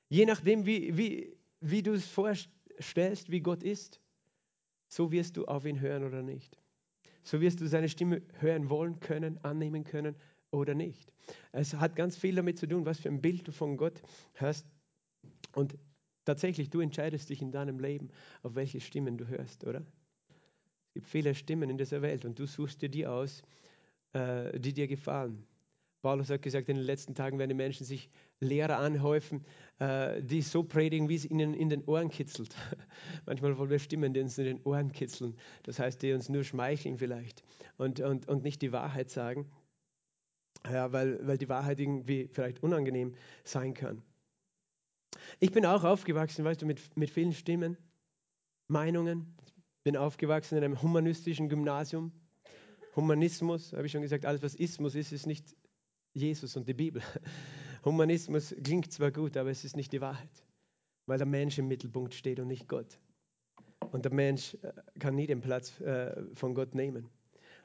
je 0.09 0.27
nachdem, 0.27 0.67
wie, 0.67 0.97
wie, 0.97 1.37
wie 1.61 1.83
du 1.83 1.93
es 1.93 2.07
vorstellst, 2.07 3.31
wie 3.31 3.41
Gott 3.41 3.63
ist, 3.63 4.01
so 4.89 5.13
wirst 5.13 5.37
du 5.37 5.45
auf 5.47 5.65
ihn 5.65 5.81
hören 5.81 6.05
oder 6.05 6.23
nicht. 6.23 6.59
So 7.23 7.41
wirst 7.41 7.61
du 7.61 7.67
seine 7.67 7.89
Stimme 7.89 8.23
hören 8.39 8.69
wollen 8.69 9.01
können, 9.01 9.43
annehmen 9.45 9.85
können 9.85 10.15
oder 10.51 10.75
nicht. 10.75 11.13
Es 11.53 11.75
hat 11.75 11.97
ganz 11.97 12.17
viel 12.17 12.35
damit 12.35 12.59
zu 12.59 12.67
tun, 12.67 12.85
was 12.85 13.01
für 13.01 13.09
ein 13.09 13.21
Bild 13.21 13.49
du 13.49 13.53
von 13.53 13.77
Gott 13.77 14.03
hast 14.35 14.67
und 15.55 15.77
tatsächlich, 16.25 16.71
du 16.71 16.81
entscheidest 16.81 17.31
dich 17.31 17.43
in 17.43 17.53
deinem 17.53 17.79
Leben, 17.79 18.09
auf 18.43 18.55
welche 18.55 18.81
Stimmen 18.81 19.17
du 19.17 19.27
hörst, 19.27 19.65
oder? 19.65 19.85
Es 20.89 20.95
gibt 20.95 21.09
viele 21.09 21.35
Stimmen 21.35 21.71
in 21.71 21.79
dieser 21.79 22.03
Welt 22.03 22.25
und 22.25 22.39
du 22.39 22.47
suchst 22.47 22.83
dir 22.83 22.89
die 22.89 23.07
aus, 23.07 23.43
äh, 24.13 24.59
die 24.59 24.73
dir 24.73 24.87
gefallen. 24.87 25.47
Paulus 26.03 26.29
hat 26.29 26.43
gesagt, 26.43 26.69
in 26.69 26.77
den 26.77 26.85
letzten 26.85 27.15
Tagen 27.15 27.39
werden 27.39 27.49
die 27.49 27.55
Menschen 27.55 27.87
sich 27.87 28.11
Lehrer 28.39 28.79
anhäufen, 28.79 29.43
äh, 29.79 30.23
die 30.23 30.43
so 30.43 30.63
predigen, 30.63 31.09
wie 31.09 31.15
es 31.15 31.25
ihnen 31.25 31.55
in 31.55 31.71
den 31.71 31.83
Ohren 31.85 32.11
kitzelt. 32.11 32.55
Manchmal 33.27 33.57
wollen 33.57 33.71
wir 33.71 33.79
Stimmen, 33.79 34.13
die 34.13 34.21
uns 34.21 34.37
in 34.37 34.45
den 34.45 34.63
Ohren 34.65 34.93
kitzeln. 34.93 35.35
Das 35.63 35.79
heißt, 35.79 36.03
die 36.03 36.13
uns 36.13 36.29
nur 36.29 36.45
schmeicheln 36.45 36.99
vielleicht 36.99 37.43
und, 37.79 38.01
und, 38.01 38.29
und 38.29 38.43
nicht 38.43 38.61
die 38.61 38.71
Wahrheit 38.71 39.09
sagen, 39.09 39.51
ja, 40.71 40.93
weil, 40.93 41.27
weil 41.27 41.39
die 41.39 41.49
Wahrheit 41.49 41.81
irgendwie 41.81 42.29
vielleicht 42.31 42.63
unangenehm 42.63 43.15
sein 43.45 43.73
kann. 43.73 44.03
Ich 45.41 45.53
bin 45.53 45.67
auch 45.67 45.85
aufgewachsen, 45.85 46.45
weißt 46.45 46.63
du, 46.63 46.67
mit, 46.67 46.97
mit 46.97 47.11
vielen 47.11 47.33
Stimmen, 47.33 47.77
Meinungen. 48.69 49.35
Bin 49.85 49.97
aufgewachsen 49.97 50.57
in 50.57 50.65
einem 50.65 50.81
humanistischen 50.81 51.49
Gymnasium. 51.49 52.13
Humanismus, 52.97 53.73
habe 53.73 53.87
ich 53.87 53.93
schon 53.93 54.03
gesagt, 54.03 54.25
alles 54.25 54.43
was 54.43 54.55
Ismus 54.55 54.95
ist, 54.95 55.13
ist 55.13 55.27
nicht 55.27 55.55
Jesus 56.15 56.57
und 56.57 56.69
die 56.69 56.75
Bibel. 56.75 57.03
Humanismus 57.85 58.55
klingt 58.63 58.93
zwar 58.93 59.11
gut, 59.11 59.37
aber 59.37 59.51
es 59.51 59.65
ist 59.65 59.77
nicht 59.77 59.93
die 59.93 60.01
Wahrheit, 60.01 60.45
weil 61.07 61.19
der 61.19 61.27
Mensch 61.27 61.59
im 61.59 61.69
Mittelpunkt 61.69 62.15
steht 62.15 62.41
und 62.41 62.47
nicht 62.47 62.69
Gott. 62.69 62.99
Und 63.91 64.05
der 64.05 64.13
Mensch 64.13 64.55
äh, 64.63 64.73
kann 64.99 65.15
nie 65.17 65.27
den 65.27 65.41
Platz 65.41 65.79
äh, 65.81 66.35
von 66.35 66.55
Gott 66.55 66.75
nehmen. 66.75 67.11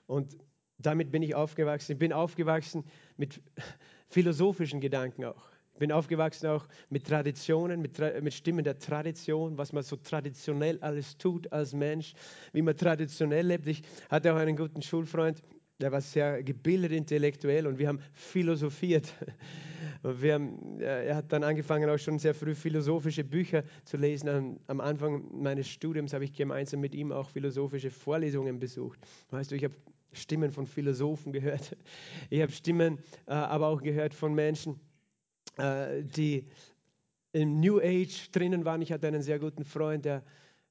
Und 0.08 0.38
damit 0.78 1.12
bin 1.12 1.22
ich 1.22 1.36
aufgewachsen. 1.36 1.94
Ich 1.94 2.00
bin 2.00 2.12
aufgewachsen 2.12 2.84
mit 3.16 3.42
philosophischen 4.10 4.82
Gedanken 4.82 5.26
auch 5.26 5.50
bin 5.80 5.92
aufgewachsen 5.92 6.48
auch 6.48 6.68
mit 6.90 7.08
Traditionen, 7.08 7.82
mit, 7.82 7.98
mit 8.22 8.34
Stimmen 8.34 8.64
der 8.64 8.78
Tradition, 8.78 9.58
was 9.58 9.74
man 9.74 9.84
so 9.84 9.96
traditionell 9.96 10.78
alles 10.82 11.18
tut 11.18 11.52
als 11.52 11.74
Mensch, 11.74 12.14
wie 12.54 12.62
man 12.62 12.78
traditionell 12.78 13.48
lebt. 13.48 13.68
Ich 13.68 13.82
hatte 14.10 14.34
auch 14.34 14.38
einen 14.38 14.56
guten 14.56 14.82
Schulfreund, 14.82 15.42
der 15.82 15.92
war 15.92 16.02
sehr 16.02 16.44
gebildet 16.44 16.92
intellektuell 16.92 17.66
und 17.66 17.80
wir 17.80 17.88
haben 17.88 18.00
philosophiert. 18.14 19.14
Wir 20.02 20.36
haben, 20.36 20.80
er 20.80 21.14
hat 21.14 21.30
dann 21.34 21.44
angefangen, 21.44 21.90
auch 21.90 21.98
schon 21.98 22.20
sehr 22.20 22.34
früh 22.34 22.56
philosophische 22.56 23.26
Bücher 23.26 23.66
zu 23.84 23.98
lesen. 23.98 24.30
Am, 24.30 24.60
am 24.68 24.80
Anfang 24.80 25.26
meines 25.34 25.68
Studiums 25.68 26.14
habe 26.14 26.24
ich 26.24 26.32
gemeinsam 26.32 26.80
mit 26.80 26.96
ihm 26.96 27.12
auch 27.12 27.30
philosophische 27.30 27.92
Vorlesungen 27.92 28.60
besucht. 28.60 28.98
Weißt 29.30 29.52
du, 29.52 29.56
ich 29.56 29.64
habe 29.66 29.76
Stimmen 30.14 30.52
von 30.52 30.66
Philosophen 30.66 31.34
gehört. 31.34 31.76
Ich 32.30 32.42
habe 32.42 32.52
Stimmen 32.52 33.00
äh, 33.26 33.34
aber 33.34 33.68
auch 33.68 33.82
gehört 33.82 34.14
von 34.14 34.34
Menschen, 34.34 34.80
äh, 35.60 36.04
die 36.04 36.46
im 37.32 37.60
New 37.60 37.80
Age 37.80 38.32
drinnen 38.32 38.66
waren. 38.66 38.82
Ich 38.82 38.92
hatte 38.92 39.08
einen 39.08 39.22
sehr 39.22 39.40
guten 39.40 39.64
Freund, 39.64 40.06
der 40.06 40.24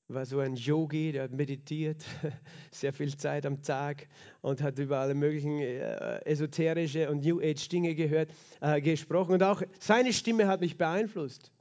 war 0.08 0.24
so 0.24 0.38
ein 0.40 0.56
Yogi, 0.56 1.12
der 1.12 1.28
meditiert, 1.28 2.02
sehr 2.70 2.92
viel 2.92 3.14
Zeit 3.16 3.44
am 3.44 3.62
Tag 3.62 4.08
und 4.40 4.62
hat 4.62 4.78
über 4.78 4.98
alle 4.98 5.14
möglichen 5.14 5.58
äh, 5.58 6.24
esoterische 6.24 7.10
und 7.10 7.24
New 7.24 7.40
Age 7.40 7.68
Dinge 7.68 7.94
gehört, 7.94 8.30
äh, 8.60 8.80
gesprochen. 8.80 9.34
Und 9.34 9.42
auch 9.42 9.62
seine 9.78 10.12
Stimme 10.12 10.48
hat 10.48 10.60
mich 10.60 10.78
beeinflusst, 10.78 11.52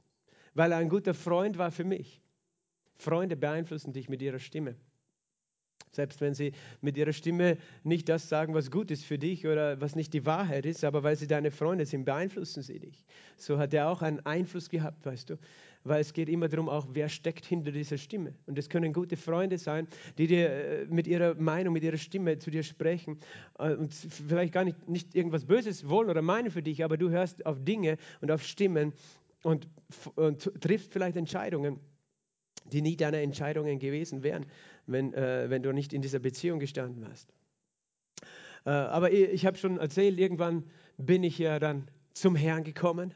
weil 0.54 0.72
er 0.72 0.78
ein 0.78 0.88
guter 0.88 1.14
Freund 1.14 1.58
war 1.58 1.70
für 1.70 1.84
mich. 1.84 2.22
Freunde 2.96 3.36
beeinflussen 3.36 3.92
dich 3.92 4.08
mit 4.08 4.22
ihrer 4.22 4.40
Stimme. 4.40 4.74
Selbst 5.92 6.20
wenn 6.20 6.34
sie 6.34 6.52
mit 6.80 6.96
ihrer 6.96 7.12
Stimme 7.12 7.58
nicht 7.84 8.08
das 8.08 8.28
sagen, 8.28 8.54
was 8.54 8.70
gut 8.70 8.90
ist 8.90 9.04
für 9.04 9.18
dich 9.18 9.46
oder 9.46 9.80
was 9.80 9.96
nicht 9.96 10.12
die 10.14 10.26
Wahrheit 10.26 10.66
ist, 10.66 10.84
aber 10.84 11.02
weil 11.02 11.16
sie 11.16 11.26
deine 11.26 11.50
Freunde 11.50 11.86
sind, 11.86 12.04
beeinflussen 12.04 12.62
sie 12.62 12.78
dich. 12.78 13.04
So 13.36 13.58
hat 13.58 13.74
er 13.74 13.88
auch 13.88 14.02
einen 14.02 14.20
Einfluss 14.20 14.68
gehabt, 14.68 15.04
weißt 15.06 15.30
du. 15.30 15.38
Weil 15.84 16.00
es 16.00 16.12
geht 16.12 16.28
immer 16.28 16.48
darum, 16.48 16.68
auch 16.68 16.86
wer 16.92 17.08
steckt 17.08 17.46
hinter 17.46 17.70
dieser 17.70 17.98
Stimme. 17.98 18.34
Und 18.46 18.58
es 18.58 18.68
können 18.68 18.92
gute 18.92 19.16
Freunde 19.16 19.58
sein, 19.58 19.86
die 20.18 20.26
dir 20.26 20.50
äh, 20.50 20.86
mit 20.86 21.06
ihrer 21.06 21.34
Meinung, 21.34 21.72
mit 21.72 21.84
ihrer 21.84 21.96
Stimme 21.96 22.38
zu 22.38 22.50
dir 22.50 22.62
sprechen 22.62 23.18
äh, 23.58 23.74
und 23.74 23.94
vielleicht 23.94 24.52
gar 24.52 24.64
nicht, 24.64 24.88
nicht 24.88 25.14
irgendwas 25.14 25.44
Böses 25.44 25.88
wollen 25.88 26.10
oder 26.10 26.22
meinen 26.22 26.50
für 26.50 26.62
dich, 26.62 26.84
aber 26.84 26.96
du 26.96 27.10
hörst 27.10 27.46
auf 27.46 27.62
Dinge 27.62 27.96
und 28.20 28.30
auf 28.30 28.42
Stimmen 28.42 28.92
und, 29.42 29.68
und 30.16 30.50
triffst 30.60 30.92
vielleicht 30.92 31.16
Entscheidungen 31.16 31.80
die 32.72 32.82
nie 32.82 32.96
deine 32.96 33.22
Entscheidungen 33.22 33.78
gewesen 33.78 34.22
wären, 34.22 34.46
wenn, 34.88 35.14
äh, 35.14 35.48
wenn 35.48 35.62
du 35.62 35.72
nicht 35.72 35.92
in 35.92 36.02
dieser 36.02 36.18
Beziehung 36.18 36.58
gestanden 36.58 37.06
hast. 37.08 37.32
Äh, 38.64 38.70
aber 38.70 39.12
ich, 39.12 39.28
ich 39.30 39.46
habe 39.46 39.56
schon 39.56 39.78
erzählt, 39.78 40.18
irgendwann 40.18 40.64
bin 40.96 41.22
ich 41.22 41.38
ja 41.38 41.58
dann 41.58 41.88
zum 42.12 42.34
Herrn 42.34 42.64
gekommen, 42.64 43.14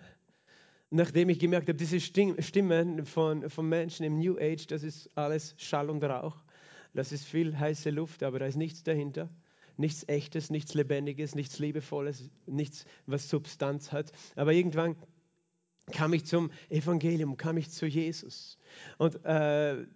nachdem 0.91 1.29
ich 1.31 1.39
gemerkt 1.39 1.69
habe, 1.69 1.79
diese 1.79 2.01
Stimmen 2.01 3.05
von, 3.07 3.49
von 3.49 3.69
Menschen 3.69 4.05
im 4.05 4.19
New 4.19 4.39
Age, 4.39 4.67
das 4.67 4.83
ist 4.83 5.11
alles 5.17 5.55
Schall 5.57 5.91
und 5.91 6.05
Rauch. 6.05 6.37
Das 6.95 7.11
ist 7.11 7.25
viel 7.25 7.59
heiße 7.59 7.91
Luft, 7.91 8.23
aber 8.23 8.39
da 8.39 8.47
ist 8.47 8.57
nichts 8.57 8.83
dahinter. 8.83 9.31
Nichts 9.79 10.07
Echtes, 10.07 10.51
nichts 10.51 10.75
Lebendiges, 10.75 11.35
nichts 11.35 11.59
Liebevolles, 11.59 12.31
nichts, 12.47 12.85
was 13.07 13.31
Substanz 13.31 13.91
hat. 13.91 14.13
Aber 14.37 14.53
irgendwann 14.53 14.97
kam 15.91 16.13
ich 16.13 16.27
zum 16.27 16.51
Evangelium, 16.69 17.39
kam 17.39 17.57
ich 17.57 17.71
zu 17.71 17.87
Jesus. 17.87 18.59
Und, 18.99 19.25
äh, 19.25 19.87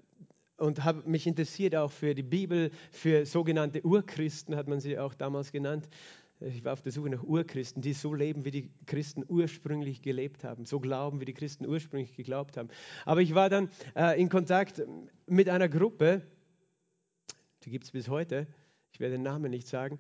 und 0.57 0.85
habe 0.85 1.09
mich 1.09 1.27
interessiert 1.27 1.75
auch 1.77 1.90
für 1.90 2.14
die 2.14 2.23
Bibel, 2.23 2.71
für 2.90 3.27
sogenannte 3.27 3.85
Urchristen 3.85 4.57
hat 4.57 4.69
man 4.69 4.81
sie 4.81 4.99
auch 4.99 5.14
damals 5.14 5.53
genannt. 5.53 5.88
Ich 6.40 6.64
war 6.64 6.75
auf 6.75 6.83
der 6.83 6.92
Suche 6.92 7.09
nach 7.09 7.23
Urchristen, 7.23 7.81
die 7.81 7.95
so 7.95 8.12
leben, 8.12 8.45
wie 8.45 8.51
die 8.51 8.71
Christen 8.85 9.25
ursprünglich 9.27 10.03
gelebt 10.03 10.45
haben, 10.45 10.66
so 10.66 10.81
glauben, 10.81 11.21
wie 11.21 11.25
die 11.25 11.33
Christen 11.33 11.66
ursprünglich 11.66 12.14
geglaubt 12.14 12.59
haben. 12.59 12.69
Aber 13.07 13.23
ich 13.23 13.35
war 13.35 13.49
dann 13.49 13.71
äh, 13.95 14.21
in 14.21 14.29
Kontakt 14.29 14.83
mit 15.27 15.49
einer 15.49 15.69
Gruppe, 15.69 16.23
die 17.64 17.71
gibt 17.71 17.85
es 17.85 17.90
bis 17.90 18.09
heute, 18.09 18.47
ich 18.92 19.01
werde 19.01 19.14
den 19.14 19.23
Namen 19.23 19.51
nicht 19.51 19.66
sagen, 19.66 19.99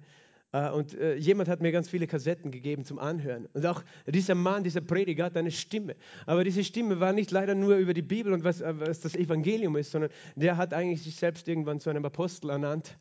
und 0.52 0.94
äh, 0.94 1.16
jemand 1.16 1.48
hat 1.48 1.60
mir 1.60 1.72
ganz 1.72 1.88
viele 1.88 2.06
Kassetten 2.06 2.50
gegeben 2.50 2.84
zum 2.84 2.98
Anhören. 2.98 3.46
Und 3.52 3.66
auch 3.66 3.82
dieser 4.06 4.34
Mann, 4.34 4.64
dieser 4.64 4.80
Prediger 4.80 5.24
hat 5.24 5.36
eine 5.36 5.50
Stimme. 5.50 5.96
Aber 6.24 6.44
diese 6.44 6.64
Stimme 6.64 7.00
war 7.00 7.12
nicht 7.12 7.30
leider 7.30 7.54
nur 7.54 7.76
über 7.76 7.92
die 7.92 8.02
Bibel 8.02 8.32
und 8.32 8.44
was, 8.44 8.60
äh, 8.60 8.72
was 8.78 9.00
das 9.00 9.14
Evangelium 9.14 9.76
ist, 9.76 9.90
sondern 9.90 10.10
der 10.34 10.56
hat 10.56 10.72
eigentlich 10.72 11.02
sich 11.02 11.16
selbst 11.16 11.48
irgendwann 11.48 11.80
zu 11.80 11.90
einem 11.90 12.04
Apostel 12.04 12.50
ernannt, 12.50 12.96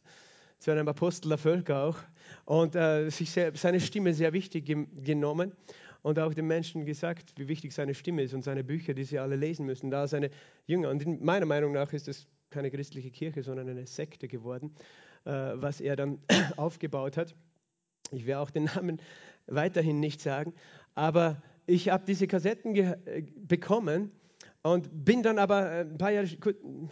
zu 0.59 0.71
einem 0.71 0.87
Apostel 0.87 1.29
der 1.29 1.37
Völker 1.37 1.83
auch. 1.83 1.97
Und 2.45 2.75
äh, 2.75 3.09
sich 3.09 3.31
sehr, 3.31 3.55
seine 3.55 3.79
Stimme 3.79 4.13
sehr 4.13 4.33
wichtig 4.33 4.65
ge 4.65 4.87
genommen 5.03 5.51
und 6.01 6.19
auch 6.19 6.33
den 6.33 6.47
Menschen 6.47 6.85
gesagt, 6.85 7.33
wie 7.37 7.47
wichtig 7.47 7.73
seine 7.73 7.93
Stimme 7.93 8.23
ist 8.23 8.33
und 8.33 8.43
seine 8.43 8.63
Bücher, 8.63 8.93
die 8.93 9.03
sie 9.03 9.19
alle 9.19 9.35
lesen 9.35 9.65
müssen. 9.65 9.89
Da 9.91 10.07
seine 10.07 10.29
Jünger. 10.67 10.89
Und 10.89 11.21
meiner 11.23 11.45
Meinung 11.45 11.71
nach 11.71 11.93
ist 11.93 12.07
es 12.07 12.27
keine 12.49 12.69
christliche 12.69 13.11
Kirche, 13.11 13.43
sondern 13.43 13.69
eine 13.69 13.87
Sekte 13.87 14.27
geworden. 14.27 14.75
Äh, 15.25 15.53
was 15.55 15.81
er 15.81 15.95
dann 15.95 16.19
aufgebaut 16.55 17.17
hat. 17.17 17.35
Ich 18.11 18.27
werde 18.27 18.41
auch 18.41 18.51
den 18.51 18.65
Namen 18.65 19.01
weiterhin 19.47 19.99
nicht 19.99 20.21
sagen, 20.21 20.53
aber 20.93 21.41
ich 21.65 21.89
habe 21.89 22.05
diese 22.05 22.27
Kassetten 22.27 22.75
äh, 22.75 23.23
bekommen 23.35 24.11
und 24.65 25.05
bin 25.05 25.21
dann 25.21 25.37
aber 25.37 25.71
äh, 25.71 25.81
ein 25.81 25.97
paar 25.99 26.11
Jahre 26.11 26.27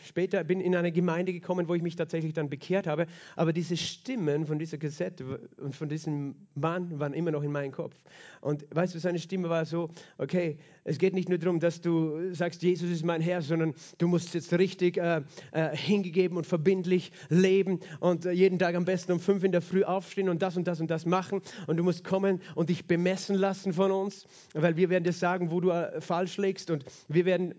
später 0.06 0.44
bin 0.44 0.62
in 0.62 0.76
eine 0.76 0.92
Gemeinde 0.92 1.34
gekommen, 1.34 1.68
wo 1.68 1.74
ich 1.74 1.82
mich 1.82 1.96
tatsächlich 1.96 2.34
dann 2.34 2.48
bekehrt 2.48 2.86
habe. 2.86 3.08
Aber 3.36 3.52
diese 3.52 3.76
Stimmen 3.78 4.46
von 4.46 4.60
dieser 4.60 4.78
Kassette 4.78 5.40
und 5.58 5.76
von 5.76 5.90
diesem 5.90 6.36
Mann 6.54 7.00
waren 7.00 7.14
immer 7.14 7.32
noch 7.32 7.42
in 7.42 7.52
meinem 7.52 7.72
Kopf. 7.72 7.96
Und 8.42 8.64
weißt 8.70 8.94
du, 8.94 9.00
seine 9.00 9.18
Stimme 9.18 9.50
war 9.50 9.66
so, 9.66 9.90
okay, 10.20 10.58
es 10.84 11.00
geht 11.00 11.16
nicht 11.16 11.30
nur 11.30 11.40
darum, 11.40 11.60
dass 11.60 11.82
du 11.82 12.32
sagst, 12.34 12.62
Jesus 12.62 12.92
ist 12.92 13.04
mein 13.04 13.22
Herr, 13.22 13.42
sondern 13.42 13.74
du 13.98 14.08
musst 14.08 14.36
jetzt 14.36 14.54
richtig 14.54 14.98
äh, 14.98 15.22
äh, 15.52 15.76
hingegeben 15.76 16.38
und 16.38 16.46
verbindlich 16.46 17.12
leben 17.30 17.80
und 18.02 18.26
äh, 18.26 18.34
jeden 18.34 18.60
Tag 18.60 18.76
am 18.76 18.86
besten 18.86 19.14
um 19.14 19.20
fünf 19.20 19.44
in 19.44 19.52
der 19.52 19.62
Früh 19.62 19.84
aufstehen 19.84 20.30
und 20.30 20.44
das 20.44 20.58
und 20.58 20.68
das 20.68 20.80
und 20.80 20.92
das 20.92 21.08
machen. 21.08 21.42
Und 21.66 21.78
du 21.78 21.84
musst 21.84 22.04
kommen 22.04 22.40
und 22.54 22.70
dich 22.70 22.86
bemessen 22.86 23.36
lassen 23.36 23.74
von 23.74 23.92
uns, 23.92 24.28
weil 24.54 24.78
wir 24.78 24.92
werden 24.92 25.06
dir 25.06 25.14
sagen, 25.14 25.50
wo 25.50 25.60
du 25.60 25.72
äh, 25.72 26.00
falsch 26.02 26.38
legst 26.38 26.70
und 26.70 26.86
wir 27.08 27.26
werden 27.26 27.56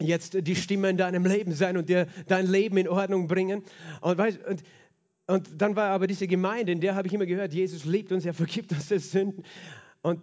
jetzt 0.00 0.46
die 0.46 0.56
Stimme 0.56 0.90
in 0.90 0.96
deinem 0.96 1.24
Leben 1.24 1.52
sein 1.52 1.76
und 1.76 1.88
dir 1.88 2.06
dein 2.26 2.46
Leben 2.46 2.76
in 2.76 2.88
Ordnung 2.88 3.26
bringen. 3.26 3.62
Und, 4.00 4.18
weißt, 4.18 4.44
und, 4.46 4.62
und 5.26 5.60
dann 5.60 5.76
war 5.76 5.90
aber 5.90 6.06
diese 6.06 6.26
Gemeinde, 6.26 6.72
in 6.72 6.80
der 6.80 6.94
habe 6.94 7.06
ich 7.06 7.14
immer 7.14 7.26
gehört, 7.26 7.52
Jesus 7.52 7.84
liebt 7.84 8.12
uns, 8.12 8.24
er 8.24 8.34
vergibt 8.34 8.72
uns 8.72 8.88
die 8.88 8.98
Sünden. 8.98 9.44
Und 10.02 10.20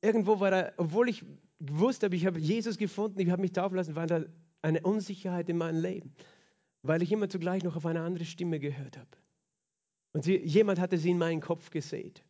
irgendwo 0.00 0.40
war 0.40 0.50
da, 0.50 0.72
obwohl 0.76 1.08
ich 1.08 1.24
gewusst 1.60 2.02
habe, 2.02 2.16
ich 2.16 2.26
habe 2.26 2.38
Jesus 2.38 2.78
gefunden, 2.78 3.20
ich 3.20 3.30
habe 3.30 3.42
mich 3.42 3.52
taufen 3.52 3.76
lassen, 3.76 3.94
war 3.94 4.06
da 4.06 4.24
eine 4.62 4.80
Unsicherheit 4.80 5.48
in 5.48 5.56
meinem 5.56 5.80
Leben, 5.82 6.14
weil 6.82 7.02
ich 7.02 7.12
immer 7.12 7.28
zugleich 7.28 7.62
noch 7.62 7.76
auf 7.76 7.86
eine 7.86 8.00
andere 8.00 8.24
Stimme 8.24 8.58
gehört 8.58 8.96
habe. 8.96 9.08
Und 10.12 10.24
sie, 10.24 10.36
jemand 10.36 10.78
hatte 10.78 10.98
sie 10.98 11.10
in 11.10 11.18
meinen 11.18 11.40
Kopf 11.40 11.70
gesät. 11.70 12.22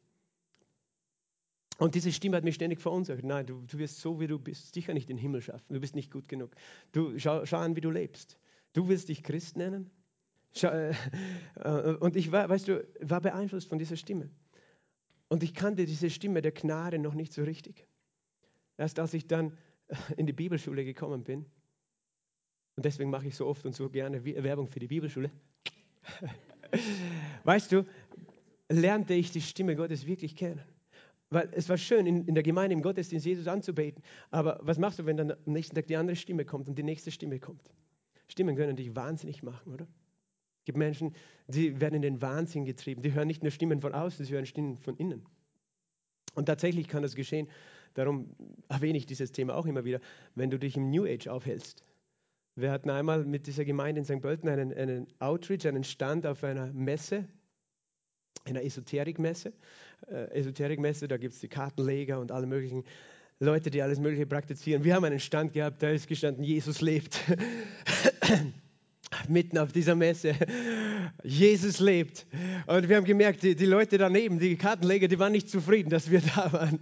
Und 1.83 1.97
diese 1.97 2.13
Stimme 2.13 2.37
hat 2.37 2.45
mich 2.45 2.55
ständig 2.55 2.81
verunsichert. 2.81 3.25
Nein, 3.25 3.45
du, 3.45 3.61
du 3.67 3.77
wirst 3.77 3.99
so, 3.99 4.21
wie 4.21 4.29
du 4.29 4.39
bist, 4.39 4.73
sicher 4.73 4.95
nicht 4.95 5.09
den 5.09 5.19
Himmel 5.19 5.43
schaffen. 5.43 5.75
Du 5.75 5.81
bist 5.81 5.97
nicht 5.97 6.13
gut 6.13 6.29
genug. 6.29 6.55
Du, 6.93 7.19
schau, 7.19 7.45
schau 7.45 7.57
an, 7.57 7.75
wie 7.75 7.81
du 7.81 7.91
lebst. 7.91 8.39
Du 8.73 8.87
willst 8.87 9.09
dich 9.09 9.25
Christ 9.25 9.57
nennen? 9.57 9.91
Schau, 10.55 10.69
äh, 10.69 10.95
äh, 11.57 11.97
und 11.97 12.15
ich 12.15 12.31
war, 12.31 12.49
weißt 12.49 12.69
du, 12.69 12.87
war 13.01 13.21
beeinflusst 13.21 13.69
von 13.69 13.81
dieser 13.81 13.97
Stimme. 13.97 14.31
Und 15.27 15.43
ich 15.43 15.55
kannte 15.55 15.85
diese 15.85 16.09
Stimme 16.09 16.41
der 16.41 16.53
Gnade 16.53 17.01
noch 17.01 17.15
nicht 17.15 17.33
so 17.33 17.43
richtig. 17.43 17.85
Erst 18.77 19.01
als 19.01 19.13
ich 19.13 19.27
dann 19.27 19.59
in 20.17 20.27
die 20.27 20.33
Bibelschule 20.33 20.85
gekommen 20.85 21.25
bin, 21.25 21.47
und 22.77 22.85
deswegen 22.85 23.11
mache 23.11 23.27
ich 23.27 23.35
so 23.35 23.49
oft 23.49 23.67
und 23.67 23.75
so 23.75 23.91
gerne 23.91 24.25
Werbung 24.25 24.69
für 24.69 24.79
die 24.79 24.87
Bibelschule, 24.87 25.33
weißt 27.43 27.73
du, 27.73 27.85
lernte 28.69 29.15
ich 29.15 29.33
die 29.33 29.41
Stimme 29.41 29.75
Gottes 29.75 30.07
wirklich 30.07 30.37
kennen. 30.37 30.63
Weil 31.33 31.49
es 31.53 31.67
war 31.71 31.79
schön, 31.79 32.07
in, 32.07 32.27
in 32.27 32.35
der 32.35 32.43
Gemeinde, 32.43 32.75
im 32.75 32.83
Gottesdienst 32.83 33.25
Jesus 33.25 33.47
anzubeten. 33.49 34.03
Aber 34.31 34.61
was 34.63 34.79
machst 34.79 34.99
du, 34.99 35.07
wenn 35.07 35.17
dann 35.17 35.31
am 35.31 35.39
nächsten 35.47 35.75
Tag 35.75 35.87
die 35.87 35.97
andere 35.97 36.15
Stimme 36.15 36.45
kommt 36.45 36.69
und 36.69 36.77
die 36.77 36.83
nächste 36.83 37.11
Stimme 37.11 37.41
kommt? 37.41 37.73
Stimmen 38.29 38.55
können 38.55 38.77
dich 38.77 38.95
wahnsinnig 38.95 39.43
machen, 39.43 39.73
oder? 39.73 39.87
Es 40.59 40.65
gibt 40.67 40.77
Menschen, 40.77 41.15
die 41.47 41.81
werden 41.81 41.95
in 41.95 42.03
den 42.03 42.21
Wahnsinn 42.21 42.67
getrieben. 42.67 43.01
Die 43.01 43.15
hören 43.15 43.27
nicht 43.27 43.43
nur 43.43 43.51
Stimmen 43.51 43.81
von 43.81 43.95
außen, 43.95 44.27
sie 44.27 44.33
hören 44.35 44.45
Stimmen 44.45 44.77
von 44.77 44.97
innen. 44.99 45.25
Und 46.35 46.47
tatsächlich 46.47 46.87
kann 46.87 47.03
das 47.03 47.15
geschehen. 47.15 47.49
Darum 47.95 48.37
erwähne 48.69 48.99
ich 48.99 49.07
dieses 49.07 49.33
Thema 49.33 49.57
auch 49.57 49.65
immer 49.65 49.85
wieder, 49.85 50.01
wenn 50.35 50.51
du 50.51 50.59
dich 50.59 50.77
im 50.77 50.91
New 50.91 51.07
Age 51.07 51.29
aufhältst. 51.29 51.83
Wir 52.57 52.71
hatten 52.71 52.91
einmal 52.91 53.25
mit 53.25 53.47
dieser 53.47 53.65
Gemeinde 53.65 54.01
in 54.01 54.05
St. 54.05 54.21
Pölten 54.21 54.51
einen, 54.51 54.73
einen 54.75 55.07
Outreach, 55.19 55.67
einen 55.67 55.85
Stand 55.85 56.27
auf 56.27 56.45
einer 56.45 56.73
Messe 56.75 57.27
einer 58.45 58.63
Esoterikmesse. 58.63 59.53
Äh, 60.11 60.39
Esoterikmesse, 60.39 61.09
da 61.09 61.17
gibt 61.17 61.35
es 61.35 61.41
die 61.41 61.49
Kartenleger 61.49 62.19
und 62.19 62.33
alle 62.33 62.47
möglichen 62.47 62.85
Leute, 63.39 63.71
die 63.71 63.83
alles 63.83 63.99
Mögliche 63.99 64.27
praktizieren. 64.27 64.85
Wir 64.85 64.95
haben 64.95 65.05
einen 65.05 65.21
Stand 65.21 65.53
gehabt, 65.53 65.83
da 65.83 65.91
ist 65.91 66.07
gestanden, 66.07 66.45
Jesus 66.45 66.81
lebt. 66.81 67.21
Mitten 69.29 69.59
auf 69.59 69.73
dieser 69.73 69.95
Messe. 69.95 70.35
Jesus 71.23 71.81
lebt. 71.81 72.27
Und 72.67 72.89
wir 72.89 72.97
haben 72.97 73.05
gemerkt, 73.05 73.43
die, 73.43 73.55
die 73.55 73.67
Leute 73.67 73.99
daneben, 73.99 74.39
die 74.39 74.57
Kartenleger, 74.57 75.09
die 75.09 75.19
waren 75.19 75.33
nicht 75.33 75.51
zufrieden, 75.51 75.91
dass 75.91 76.11
wir 76.11 76.21
da 76.21 76.53
waren. 76.53 76.79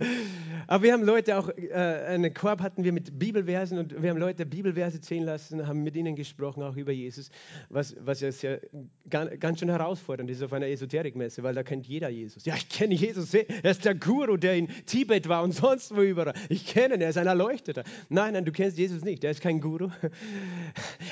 Aber 0.66 0.83
wir 0.85 0.92
haben 0.92 1.05
Leute 1.05 1.38
auch, 1.38 1.49
äh, 1.49 1.73
einen 1.73 2.33
Korb 2.35 2.61
hatten 2.61 2.85
wir 2.85 2.92
mit 2.92 3.18
Bibelversen 3.18 3.79
und 3.79 4.03
wir 4.03 4.11
haben 4.11 4.18
Leute 4.18 4.46
Bibelverse 4.46 5.01
zählen 5.01 5.25
lassen, 5.25 5.66
haben 5.66 5.83
mit 5.83 5.96
ihnen 5.96 6.16
gesprochen, 6.16 6.62
auch 6.62 6.77
über 6.77 6.92
Jesus, 6.92 7.31
was, 7.68 7.96
was 8.01 8.20
ja 8.20 8.33
sehr, 8.33 8.61
ganz 9.09 9.61
schön 9.61 9.68
herausfordernd 9.68 10.31
ist 10.31 10.42
auf 10.42 10.53
einer 10.53 10.66
Esoterikmesse, 10.66 11.42
weil 11.42 11.55
da 11.55 11.62
kennt 11.62 11.87
jeder 11.87 12.09
Jesus. 12.09 12.44
Ja, 12.44 12.55
ich 12.57 12.68
kenne 12.68 12.94
Jesus, 12.94 13.35
er 13.35 13.70
ist 13.70 13.85
der 13.85 13.94
Guru, 13.94 14.37
der 14.37 14.57
in 14.57 14.68
Tibet 14.87 15.29
war 15.29 15.42
und 15.42 15.53
sonst 15.53 15.94
wo 15.94 16.03
überall. 16.03 16.35
Ich 16.49 16.66
kenne 16.66 16.94
ihn, 16.94 17.01
er 17.01 17.11
ist 17.11 17.18
ein 17.18 17.27
Erleuchteter. 17.27 17.85
Nein, 18.09 18.35
nein, 18.35 18.44
du 18.44 18.53
kennst 18.53 18.79
Jesus 18.79 19.05
nicht, 19.05 19.25
er 19.25 19.33
ist 19.33 19.40
kein 19.40 19.61
Guru. 19.61 19.90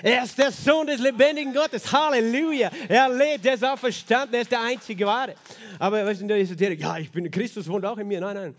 Er 0.02 0.22
ist 0.22 0.38
der 0.38 0.52
Sohn 0.52 0.86
des 0.86 1.00
lebendigen 1.00 1.52
Gottes, 1.52 1.92
Halleluja. 1.92 2.70
Er 2.88 3.08
lebt, 3.08 3.44
er 3.44 3.54
ist 3.54 3.64
auferstanden, 3.64 4.34
er 4.34 4.42
ist 4.42 4.52
der 4.52 4.62
einzige 4.62 5.06
Wahre. 5.06 5.34
Aber 5.78 6.04
was 6.06 6.20
in 6.20 6.28
der 6.28 6.38
Esoterik? 6.38 6.80
Ja, 6.80 6.98
ich 6.98 7.10
bin, 7.10 7.28
Christus 7.30 7.68
wohnt 7.68 7.84
auch 7.84 7.98
in 7.98 8.06
mir. 8.06 8.20
Nein, 8.20 8.34
nein 8.34 8.54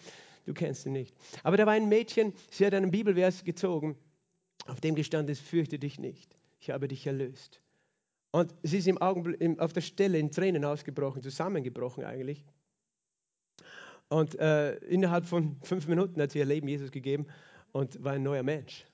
du 0.46 0.54
kennst 0.54 0.86
ihn 0.86 0.94
nicht. 0.94 1.16
Aber 1.44 1.58
da 1.58 1.66
war 1.66 1.74
ein 1.74 1.90
Mädchen, 1.90 2.34
sie 2.50 2.66
hat 2.66 2.74
einen 2.74 2.92
Bibelvers 2.92 3.44
gezogen, 3.44 3.98
auf 4.68 4.82
dem 4.82 4.96
gestanden 4.96 5.32
ist, 5.32 5.42
fürchte 5.42 5.80
dich 5.80 6.00
nicht, 6.00 6.36
ich 6.60 6.70
habe 6.70 6.88
dich 6.88 7.06
erlöst. 7.08 7.62
Und 8.32 8.54
sie 8.64 8.78
ist 8.78 8.88
im 8.88 9.00
Augenblick, 9.00 9.60
auf 9.60 9.74
der 9.74 9.82
Stelle 9.82 10.20
in 10.20 10.32
Tränen 10.32 10.64
ausgebrochen, 10.64 11.24
zusammengebrochen 11.24 12.04
eigentlich. 12.04 12.44
Und 14.10 14.38
äh, 14.40 14.76
innerhalb 14.86 15.26
von 15.26 15.58
fünf 15.64 15.88
Minuten 15.88 16.22
hat 16.22 16.32
sie 16.32 16.40
ihr 16.40 16.46
Leben 16.46 16.68
Jesus 16.68 16.92
gegeben 16.92 17.28
und 17.72 18.04
war 18.04 18.14
ein 18.14 18.24
neuer 18.24 18.44
Mensch. 18.44 18.86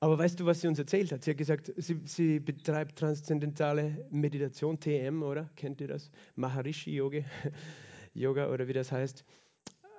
Aber 0.00 0.16
weißt 0.16 0.38
du, 0.38 0.46
was 0.46 0.60
sie 0.60 0.68
uns 0.68 0.78
erzählt 0.78 1.10
hat? 1.10 1.24
Sie 1.24 1.30
hat 1.30 1.38
gesagt, 1.38 1.72
sie, 1.76 2.00
sie 2.04 2.38
betreibt 2.38 2.98
transzendentale 2.98 4.06
Meditation, 4.10 4.78
TM, 4.78 5.22
oder? 5.22 5.50
Kennt 5.56 5.80
ihr 5.80 5.88
das? 5.88 6.10
Maharishi 6.36 6.94
Yoga, 6.94 7.20
Yoga 8.14 8.48
oder 8.50 8.68
wie 8.68 8.72
das 8.72 8.92
heißt. 8.92 9.24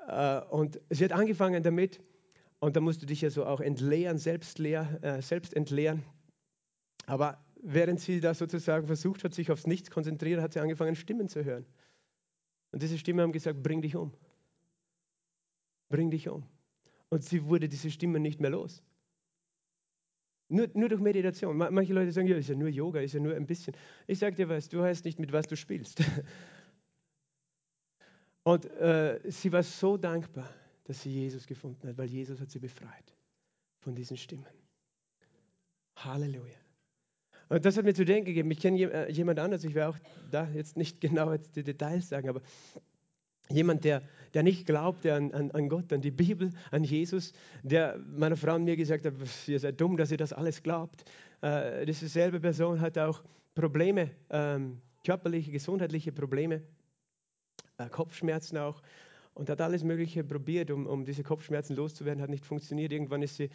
Äh, 0.09 0.41
und 0.49 0.79
sie 0.89 1.05
hat 1.05 1.11
angefangen 1.11 1.63
damit, 1.63 2.01
und 2.59 2.75
da 2.75 2.81
musst 2.81 3.01
du 3.01 3.05
dich 3.05 3.21
ja 3.21 3.29
so 3.29 3.45
auch 3.45 3.61
entleeren, 3.61 4.17
selbst, 4.17 4.59
leer, 4.59 4.99
äh, 5.01 5.21
selbst 5.21 5.53
entleeren. 5.55 6.03
Aber 7.05 7.43
während 7.61 7.99
sie 7.99 8.19
da 8.19 8.33
sozusagen 8.33 8.87
versucht 8.87 9.23
hat, 9.23 9.33
sich 9.33 9.51
aufs 9.51 9.67
Nichts 9.67 9.89
konzentrieren, 9.91 10.41
hat 10.41 10.53
sie 10.53 10.59
angefangen, 10.59 10.95
Stimmen 10.95 11.29
zu 11.29 11.45
hören. 11.45 11.65
Und 12.71 12.81
diese 12.81 12.97
Stimmen 12.97 13.21
haben 13.21 13.31
gesagt, 13.31 13.63
bring 13.63 13.81
dich 13.81 13.95
um. 13.95 14.11
Bring 15.89 16.11
dich 16.11 16.27
um. 16.27 16.43
Und 17.09 17.23
sie 17.23 17.45
wurde 17.45 17.69
diese 17.69 17.89
Stimmen 17.89 18.21
nicht 18.21 18.39
mehr 18.39 18.51
los. 18.51 18.83
Nur, 20.49 20.67
nur 20.73 20.89
durch 20.89 21.01
Meditation. 21.01 21.57
Manche 21.57 21.93
Leute 21.93 22.11
sagen, 22.11 22.27
ja, 22.27 22.35
ist 22.35 22.49
ja 22.49 22.55
nur 22.55 22.69
Yoga, 22.69 22.99
ist 23.01 23.13
ja 23.13 23.19
nur 23.19 23.35
ein 23.35 23.45
bisschen. 23.45 23.75
Ich 24.07 24.19
sage 24.19 24.35
dir 24.35 24.49
was, 24.49 24.67
du 24.69 24.79
weißt 24.79 25.05
nicht, 25.05 25.19
mit 25.19 25.31
was 25.31 25.47
du 25.47 25.55
spielst. 25.55 26.03
Und 28.49 28.65
äh, 28.65 29.19
sie 29.25 29.51
war 29.51 29.61
so 29.61 29.95
dankbar, 29.95 30.49
dass 30.85 31.03
sie 31.03 31.11
Jesus 31.11 31.45
gefunden 31.45 31.87
hat, 31.87 31.95
weil 31.99 32.09
Jesus 32.09 32.39
hat 32.39 32.49
sie 32.49 32.57
befreit 32.57 33.15
von 33.77 33.93
diesen 33.93 34.17
Stimmen. 34.17 34.47
Halleluja. 35.97 36.57
Und 37.49 37.63
das 37.63 37.77
hat 37.77 37.85
mir 37.85 37.93
zu 37.93 38.05
denken 38.05 38.25
gegeben. 38.25 38.49
Ich 38.49 38.59
kenne 38.59 38.81
äh, 38.91 39.11
jemand 39.11 39.37
anderes, 39.37 39.63
ich 39.65 39.75
werde 39.75 39.89
auch 39.89 39.99
da 40.31 40.49
jetzt 40.49 40.77
nicht 40.77 40.99
genau 41.01 41.31
jetzt 41.31 41.55
die 41.55 41.63
Details 41.63 42.09
sagen, 42.09 42.27
aber 42.27 42.41
jemand, 43.49 43.83
der, 43.83 44.01
der 44.33 44.41
nicht 44.41 44.65
glaubte 44.65 45.13
an, 45.13 45.31
an, 45.31 45.51
an 45.51 45.69
Gott, 45.69 45.93
an 45.93 46.01
die 46.01 46.09
Bibel, 46.09 46.49
an 46.71 46.83
Jesus, 46.83 47.33
der 47.61 47.99
meiner 47.99 48.35
Frau 48.35 48.55
und 48.55 48.63
mir 48.63 48.75
gesagt 48.75 49.05
hat, 49.05 49.13
ihr 49.45 49.59
seid 49.59 49.79
dumm, 49.79 49.95
dass 49.95 50.09
ihr 50.09 50.17
das 50.17 50.33
alles 50.33 50.63
glaubt. 50.63 51.07
Äh, 51.41 51.85
diese 51.85 52.07
selbe 52.07 52.39
Person 52.39 52.81
hat 52.81 52.97
auch 52.97 53.23
Probleme, 53.53 54.09
ähm, 54.31 54.81
körperliche, 55.05 55.51
gesundheitliche 55.51 56.11
Probleme 56.11 56.63
äh, 57.79 57.89
Kopfschmerzen 57.89 58.57
auch 58.57 58.81
und 59.33 59.49
hat 59.49 59.61
alles 59.61 59.83
Mögliche 59.83 60.23
probiert, 60.23 60.69
um, 60.69 60.85
um 60.85 61.05
diese 61.05 61.23
Kopfschmerzen 61.23 61.75
loszuwerden, 61.75 62.21
hat 62.21 62.29
nicht 62.29 62.45
funktioniert. 62.45 62.91
Irgendwann 62.91 63.21
ist 63.21 63.37
sie 63.37 63.49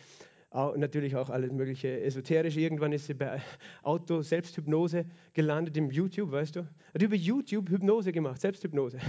auch, 0.50 0.76
natürlich 0.76 1.16
auch 1.16 1.30
alles 1.30 1.52
Mögliche 1.52 2.00
esoterisch. 2.00 2.56
Irgendwann 2.56 2.92
ist 2.92 3.06
sie 3.06 3.14
bei 3.14 3.42
Auto-Selbsthypnose 3.82 5.04
gelandet 5.32 5.76
im 5.76 5.90
YouTube, 5.90 6.32
weißt 6.32 6.56
du? 6.56 6.60
Hat 6.62 7.02
über 7.02 7.16
YouTube 7.16 7.68
Hypnose 7.68 8.12
gemacht, 8.12 8.40
Selbsthypnose. 8.40 8.98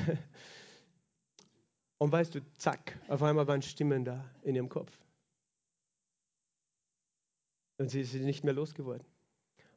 Und 1.98 2.12
weißt 2.12 2.36
du, 2.36 2.42
zack, 2.58 3.00
auf 3.08 3.24
einmal 3.24 3.48
waren 3.48 3.62
Stimmen 3.62 4.04
da 4.04 4.30
in 4.44 4.56
ihrem 4.56 4.70
Kopf. 4.70 4.92
Und 7.78 7.90
sie 7.90 8.02
ist 8.02 8.14
nicht 8.16 8.44
mehr 8.44 8.54
losgeworden. 8.54 9.06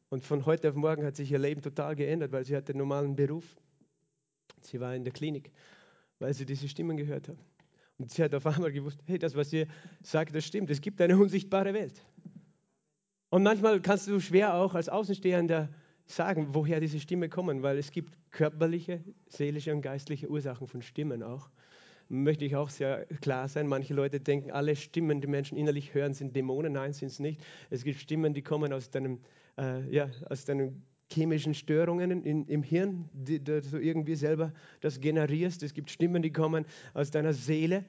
Und 0.09 0.24
von 0.24 0.46
heute 0.46 0.70
auf 0.70 0.74
morgen 0.74 1.05
hat 1.05 1.16
sich 1.16 1.31
ihr 1.31 1.38
Leben 1.38 1.62
total 1.62 1.94
geändert, 1.94 2.33
weil 2.33 2.44
sie 2.44 2.57
hat 2.57 2.68
den 2.68 2.79
normalen 2.79 3.14
Beruf. 3.14 3.57
Sie 4.66 4.81
war 4.81 4.94
in 4.94 5.05
der 5.05 5.12
Klinik, 5.12 5.51
weil 6.18 6.35
sie 6.35 6.47
diese 6.47 6.68
Stimmen 6.68 6.97
gehört 6.97 7.29
hat. 7.29 7.38
Und 7.99 8.11
sie 8.12 8.23
hat 8.23 8.35
auf 8.35 8.47
einmal 8.47 8.73
gewusst, 8.73 9.01
hey, 9.07 9.18
das, 9.18 9.35
was 9.35 9.53
ihr 9.53 9.66
sagt, 10.03 10.35
das 10.35 10.44
stimmt. 10.44 10.71
Es 10.71 10.81
gibt 10.81 11.01
eine 11.01 11.16
unsichtbare 11.16 11.75
Welt. 11.75 12.05
Und 13.31 13.42
manchmal 13.42 13.81
kannst 13.81 14.07
du 14.07 14.21
schwer 14.21 14.55
auch 14.55 14.75
als 14.75 14.88
Außenstehender 14.88 15.68
sagen, 16.07 16.55
woher 16.55 16.81
diese 16.81 17.01
Stimmen 17.01 17.29
kommen, 17.29 17.62
weil 17.62 17.77
es 17.77 17.90
gibt 17.90 18.16
körperliche, 18.31 19.05
seelische 19.27 19.73
und 19.75 19.83
geistliche 19.83 20.31
Ursachen 20.31 20.66
von 20.66 20.81
Stimmen 20.81 21.23
auch. 21.23 21.51
Möchte 22.09 22.47
ich 22.47 22.57
auch 22.57 22.71
sehr 22.71 23.05
klar 23.21 23.49
sein. 23.49 23.66
Manche 23.66 23.92
Leute 23.92 24.18
denken, 24.18 24.51
alle 24.51 24.77
Stimmen, 24.77 25.21
die 25.21 25.27
Menschen 25.27 25.59
innerlich 25.59 25.92
hören, 25.92 26.14
sind 26.14 26.35
Dämonen. 26.35 26.73
Nein, 26.73 26.94
sind 26.94 27.09
es 27.09 27.18
nicht. 27.18 27.42
Es 27.68 27.85
gibt 27.85 28.01
Stimmen, 28.01 28.33
die 28.33 28.42
kommen 28.42 28.73
aus 28.73 28.90
deinem, 28.90 29.21
äh, 29.59 29.87
ja, 29.94 30.09
aus 30.31 30.47
deinem 30.47 30.83
chemischen 31.11 31.55
Störungen 31.55 32.23
in, 32.23 32.47
im 32.47 32.62
Hirn, 32.62 33.09
die, 33.12 33.38
die 33.38 33.61
du 33.61 33.79
irgendwie 33.79 34.14
selber 34.14 34.53
das 34.81 35.01
generierst. 35.01 35.62
Es 35.62 35.75
gibt 35.75 35.90
Stimmen, 35.90 36.23
die 36.23 36.33
kommen 36.33 36.66
aus 36.94 37.11
deiner 37.11 37.33
Seele. 37.33 37.85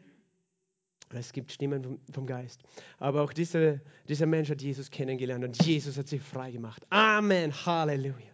Es 1.11 1.33
gibt 1.33 1.51
Stimmen 1.51 1.83
vom, 1.83 1.99
vom 2.11 2.27
Geist. 2.27 2.61
Aber 2.97 3.23
auch 3.23 3.33
dieser, 3.33 3.79
dieser 4.07 4.25
Mensch 4.25 4.49
hat 4.49 4.61
Jesus 4.61 4.91
kennengelernt 4.91 5.43
und 5.43 5.63
Jesus 5.65 5.97
hat 5.97 6.07
sich 6.07 6.21
frei 6.21 6.51
gemacht. 6.51 6.85
Amen. 6.89 7.51
Halleluja. 7.65 8.31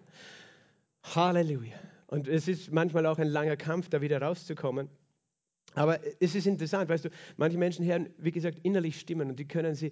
Halleluja. 1.04 1.76
Und 2.08 2.28
es 2.28 2.48
ist 2.48 2.72
manchmal 2.72 3.06
auch 3.06 3.18
ein 3.18 3.28
langer 3.28 3.58
Kampf, 3.58 3.90
da 3.90 4.02
wieder 4.02 4.22
rauszukommen. 4.22 4.90
Aber 5.74 6.00
es 6.20 6.36
ist 6.36 6.48
interessant, 6.48 6.90
weißt 6.90 7.06
du, 7.06 7.10
manche 7.38 7.58
Menschen 7.58 7.86
hören, 7.86 8.10
wie 8.18 8.32
gesagt, 8.32 8.60
innerlich 8.64 9.00
Stimmen 9.00 9.30
und 9.30 9.40
die 9.40 9.48
können 9.48 9.76
sie 9.76 9.92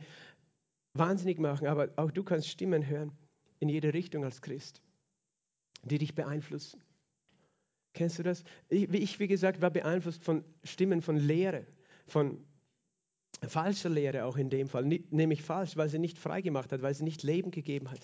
wahnsinnig 0.93 1.39
machen, 1.39 1.67
aber 1.67 1.89
auch 1.95 2.11
du 2.11 2.23
kannst 2.23 2.47
Stimmen 2.47 2.87
hören 2.87 3.11
in 3.63 3.69
jede 3.69 3.93
Richtung 3.93 4.23
als 4.23 4.41
Christ, 4.41 4.81
die 5.83 5.97
dich 5.97 6.13
beeinflussen. 6.13 6.83
Kennst 7.93 8.19
du 8.19 8.23
das? 8.23 8.43
Ich, 8.69 8.91
ich, 8.93 9.19
wie 9.19 9.27
gesagt, 9.27 9.61
war 9.61 9.71
beeinflusst 9.71 10.23
von 10.23 10.43
Stimmen 10.63 11.01
von 11.01 11.15
Lehre, 11.15 11.65
von 12.05 12.43
falscher 13.47 13.89
Lehre 13.89 14.25
auch 14.25 14.37
in 14.37 14.49
dem 14.49 14.67
Fall, 14.67 14.83
nämlich 14.83 15.41
falsch, 15.41 15.77
weil 15.77 15.89
sie 15.89 15.99
nicht 15.99 16.19
freigemacht 16.19 16.71
hat, 16.71 16.81
weil 16.81 16.93
sie 16.93 17.03
nicht 17.03 17.23
Leben 17.23 17.51
gegeben 17.51 17.89
hat. 17.89 18.01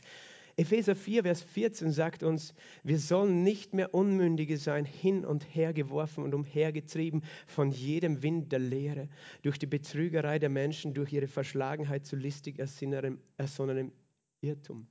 Epheser 0.56 0.96
4, 0.96 1.24
Vers 1.24 1.42
14 1.42 1.92
sagt 1.92 2.24
uns, 2.24 2.54
wir 2.84 3.00
sollen 3.00 3.44
nicht 3.44 3.74
mehr 3.74 3.94
Unmündige 3.94 4.58
sein, 4.58 4.84
hin 4.84 5.26
und 5.26 5.44
her 5.56 5.74
geworfen 5.74 6.24
und 6.24 6.34
umhergetrieben 6.34 7.24
von 7.48 7.72
jedem 7.72 8.24
Wind 8.24 8.52
der 8.52 8.60
Lehre, 8.60 9.08
durch 9.42 9.58
die 9.58 9.68
Betrügerei 9.68 10.38
der 10.38 10.50
Menschen, 10.50 10.94
durch 10.94 11.14
ihre 11.14 11.28
Verschlagenheit 11.28 12.06
zu 12.06 12.18
listig 12.18 12.60
ersonnenem 12.60 13.92
Irrtum. 14.42 14.88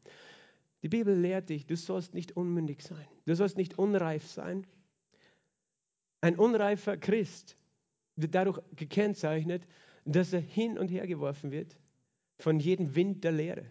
Die 0.83 0.89
Bibel 0.89 1.15
lehrt 1.15 1.49
dich, 1.49 1.67
du 1.67 1.77
sollst 1.77 2.15
nicht 2.15 2.37
unmündig 2.37 2.83
sein. 2.83 3.07
Du 3.25 3.35
sollst 3.35 3.57
nicht 3.57 3.79
unreif 3.79 4.27
sein. 4.27 4.67
Ein 6.21 6.37
unreifer 6.37 6.97
Christ 6.97 7.57
wird 8.17 8.35
dadurch 8.35 8.61
gekennzeichnet, 8.75 9.67
dass 10.05 10.33
er 10.33 10.41
hin 10.41 10.79
und 10.79 10.89
her 10.89 11.07
geworfen 11.07 11.51
wird 11.51 11.77
von 12.39 12.61
jedem 12.61 12.95
Wind 12.95 13.25
der 13.25 13.33
Lehre. 13.33 13.67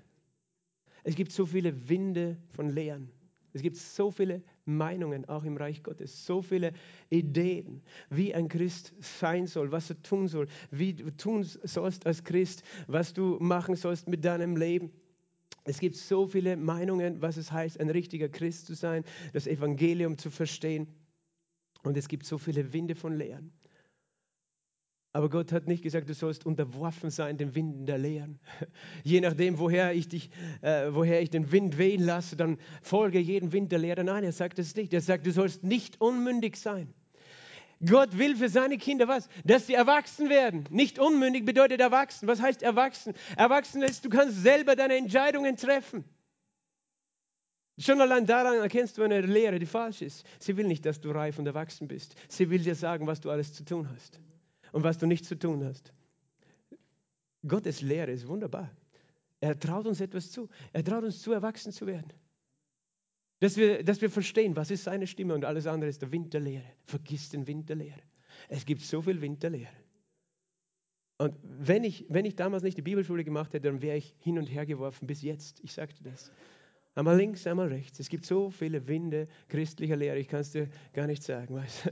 Es 1.04 1.16
gibt 1.16 1.32
so 1.32 1.46
viele 1.46 1.90
Winde 1.90 2.38
von 2.52 2.70
Lehren. 2.70 3.10
Es 3.54 3.62
gibt 3.62 3.78
so 3.78 4.12
viele 4.12 4.44
Meinungen, 4.66 5.26
auch 5.26 5.44
im 5.44 5.58
Reich 5.58 5.82
Gottes, 5.82 6.26
so 6.26 6.42
viele 6.42 6.74
Ideen, 7.10 7.82
wie 8.10 8.36
ein 8.36 8.50
Christ 8.50 8.94
sein 9.00 9.48
soll, 9.48 9.72
was 9.72 9.90
er 9.90 10.02
tun 10.04 10.28
soll, 10.28 10.48
wie 10.70 10.94
du 10.94 11.10
tun 11.16 11.44
sollst 11.44 12.06
als 12.06 12.24
Christ, 12.24 12.64
was 12.88 13.14
du 13.14 13.38
machen 13.40 13.76
sollst 13.76 14.08
mit 14.08 14.26
deinem 14.26 14.58
Leben. 14.58 14.92
Es 15.68 15.80
gibt 15.80 15.98
so 15.98 16.28
viele 16.28 16.56
Meinungen, 16.56 17.22
was 17.22 17.36
es 17.36 17.52
heißt, 17.52 17.80
ein 17.80 17.90
richtiger 17.90 18.30
Christ 18.30 18.68
zu 18.68 18.74
sein, 18.74 19.04
das 19.34 19.48
Evangelium 19.48 20.18
zu 20.18 20.32
verstehen. 20.32 20.88
Und 21.84 21.98
es 21.98 22.08
gibt 22.08 22.26
so 22.26 22.38
viele 22.38 22.72
Winde 22.72 22.96
von 22.96 23.18
Lehren. 23.18 23.52
Aber 25.12 25.30
Gott 25.30 25.52
hat 25.52 25.68
nicht 25.68 25.84
gesagt, 25.84 26.08
du 26.10 26.14
sollst 26.14 26.46
unterworfen 26.46 27.10
sein 27.10 27.38
den 27.38 27.54
Winden 27.56 27.86
der 27.86 27.98
Lehren. 27.98 28.40
Je 29.04 29.20
nachdem, 29.20 29.58
woher 29.58 29.94
ich, 29.94 30.08
dich, 30.08 30.30
äh, 30.62 30.94
woher 30.94 31.22
ich 31.22 31.30
den 31.30 31.52
Wind 31.52 31.78
wehen 31.78 32.04
lasse, 32.04 32.38
dann 32.38 32.58
folge 32.82 33.20
jedem 33.20 33.52
Wind 33.52 33.72
der 33.72 33.80
Lehre. 33.80 34.04
Nein, 34.04 34.24
er 34.24 34.32
sagt 34.32 34.60
es 34.60 34.76
nicht. 34.76 34.94
Er 34.94 35.02
sagt, 35.02 35.26
du 35.26 35.32
sollst 35.32 35.64
nicht 35.64 36.00
unmündig 36.00 36.56
sein. 36.56 36.94
Gott 37.86 38.18
will 38.18 38.36
für 38.36 38.50
seine 38.50 38.78
Kinder 38.78 39.08
was? 39.08 39.30
Dass 39.44 39.68
sie 39.68 39.76
erwachsen 39.76 40.30
werden. 40.30 40.66
Nicht 40.70 41.00
unmündig 41.00 41.46
bedeutet 41.46 41.80
erwachsen. 41.80 42.28
Was 42.28 42.42
heißt 42.42 42.64
erwachsen? 42.64 43.14
Erwachsen 43.36 43.84
ist, 43.84 44.04
du 44.04 44.10
kannst 44.10 44.42
selber 44.42 44.76
deine 44.76 44.96
Entscheidungen 44.98 45.58
treffen. 45.58 46.04
Schon 47.80 48.02
allein 48.02 48.26
daran 48.26 48.58
erkennst 48.58 48.98
du 48.98 49.04
eine 49.04 49.22
Lehre, 49.22 49.60
die 49.60 49.68
falsch 49.68 50.02
ist. 50.02 50.26
Sie 50.40 50.58
will 50.58 50.66
nicht, 50.66 50.86
dass 50.86 51.00
du 51.00 51.12
reif 51.12 51.38
und 51.38 51.46
erwachsen 51.46 51.88
bist. 51.88 52.16
Sie 52.28 52.50
will 52.50 52.60
dir 52.60 52.74
sagen, 52.74 53.06
was 53.06 53.22
du 53.22 53.30
alles 53.30 53.54
zu 53.54 53.64
tun 53.64 53.88
hast 53.94 54.20
und 54.72 54.84
was 54.84 54.98
du 54.98 55.06
nicht 55.06 55.26
zu 55.26 55.38
tun 55.38 55.64
hast. 55.64 55.94
Gottes 57.48 57.82
Lehre 57.82 58.12
ist 58.12 58.28
wunderbar. 58.28 58.72
Er 59.40 59.60
traut 59.60 59.86
uns 59.86 60.02
etwas 60.02 60.32
zu. 60.32 60.50
Er 60.74 60.84
traut 60.84 61.04
uns 61.04 61.22
zu, 61.22 61.32
erwachsen 61.32 61.72
zu 61.72 61.86
werden. 61.86 62.12
Dass 63.40 63.56
wir, 63.58 63.84
dass 63.84 64.02
wir 64.02 64.10
verstehen, 64.10 64.56
was 64.56 64.72
ist 64.72 64.84
seine 64.84 65.06
Stimme 65.06 65.36
und 65.36 65.46
alles 65.46 65.68
andere 65.68 65.90
ist 65.90 66.02
der 66.02 66.12
Wind 66.12 66.34
der 66.34 66.42
Lehre. 66.42 66.66
Vergiss 66.86 67.30
den 67.30 67.46
Wind 67.46 67.70
der 67.70 67.76
Lehre. 67.76 68.02
Es 68.50 68.66
gibt 68.66 68.82
so 68.82 69.02
viel 69.02 69.22
Wind 69.22 69.44
der 69.44 69.52
Lehre. 69.52 69.74
Und 71.20 71.36
wenn 71.42 71.84
ich, 71.84 72.06
wenn 72.10 72.26
ich 72.26 72.36
damals 72.36 72.64
nicht 72.64 72.78
die 72.78 72.84
Bibelschule 72.84 73.24
gemacht 73.24 73.54
hätte, 73.54 73.68
dann 73.70 73.82
wäre 73.82 73.98
ich 73.98 74.16
hin 74.20 74.38
und 74.38 74.46
her 74.48 74.66
geworfen 74.66 75.08
bis 75.08 75.22
jetzt. 75.22 75.60
Ich 75.64 75.74
sagte 75.74 76.04
das. 76.04 76.32
Einmal 76.98 77.16
links, 77.16 77.46
einmal 77.46 77.68
rechts. 77.68 78.00
Es 78.00 78.10
gibt 78.10 78.26
so 78.26 78.50
viele 78.50 78.88
Winde 78.88 79.28
christlicher 79.50 79.96
Lehre, 79.96 80.18
ich 80.18 80.28
kann 80.28 80.40
es 80.40 80.50
dir 80.50 80.68
gar 80.94 81.06
nicht 81.06 81.22
sagen. 81.22 81.54
Weißt? 81.54 81.92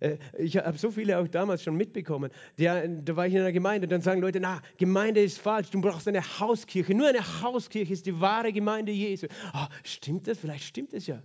Äh, 0.00 0.18
ich 0.36 0.58
habe 0.58 0.76
so 0.76 0.90
viele 0.90 1.18
auch 1.18 1.28
damals 1.28 1.62
schon 1.62 1.76
mitbekommen. 1.76 2.30
Der, 2.58 2.86
da 2.88 3.16
war 3.16 3.26
ich 3.26 3.32
in 3.32 3.40
einer 3.40 3.52
Gemeinde 3.52 3.86
und 3.86 3.92
dann 3.92 4.02
sagen 4.02 4.20
Leute, 4.20 4.40
na, 4.40 4.60
Gemeinde 4.76 5.22
ist 5.22 5.38
falsch, 5.38 5.70
du 5.70 5.80
brauchst 5.80 6.08
eine 6.08 6.20
Hauskirche. 6.40 6.94
Nur 6.94 7.08
eine 7.08 7.42
Hauskirche 7.42 7.92
ist 7.92 8.04
die 8.04 8.20
wahre 8.20 8.52
Gemeinde 8.52 8.92
Jesu. 8.92 9.28
Oh, 9.54 9.66
stimmt 9.82 10.26
das? 10.26 10.38
Vielleicht 10.38 10.64
stimmt 10.64 10.92
es 10.92 11.06
ja. 11.06 11.22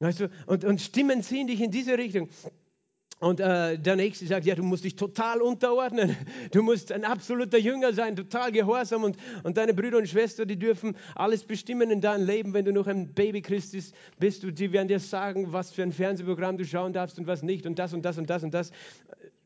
Weißt 0.00 0.20
du? 0.20 0.30
und, 0.46 0.64
und 0.64 0.80
Stimmen 0.80 1.22
ziehen 1.22 1.46
dich 1.46 1.60
in 1.60 1.70
diese 1.70 1.96
Richtung. 1.96 2.28
Und 3.20 3.40
äh, 3.40 3.76
der 3.76 3.96
Nächste 3.96 4.26
sagt, 4.26 4.46
ja, 4.46 4.54
du 4.54 4.62
musst 4.62 4.84
dich 4.84 4.94
total 4.94 5.42
unterordnen. 5.42 6.16
Du 6.52 6.62
musst 6.62 6.92
ein 6.92 7.04
absoluter 7.04 7.58
Jünger 7.58 7.92
sein, 7.92 8.14
total 8.14 8.52
gehorsam. 8.52 9.02
Und, 9.02 9.16
und 9.42 9.56
deine 9.56 9.74
Brüder 9.74 9.98
und 9.98 10.08
Schwestern, 10.08 10.46
die 10.46 10.58
dürfen 10.58 10.96
alles 11.14 11.44
bestimmen 11.44 11.90
in 11.90 12.00
deinem 12.00 12.26
Leben. 12.26 12.54
Wenn 12.54 12.64
du 12.64 12.72
noch 12.72 12.86
ein 12.86 13.12
Baby 13.12 13.42
Christus 13.42 13.92
bist, 14.18 14.42
du, 14.44 14.52
die 14.52 14.72
werden 14.72 14.88
dir 14.88 15.00
sagen, 15.00 15.52
was 15.52 15.72
für 15.72 15.82
ein 15.82 15.92
Fernsehprogramm 15.92 16.56
du 16.56 16.64
schauen 16.64 16.92
darfst 16.92 17.18
und 17.18 17.26
was 17.26 17.42
nicht. 17.42 17.66
Und 17.66 17.78
das 17.78 17.92
und 17.92 18.02
das 18.02 18.18
und 18.18 18.30
das 18.30 18.44
und 18.44 18.54
das. 18.54 18.70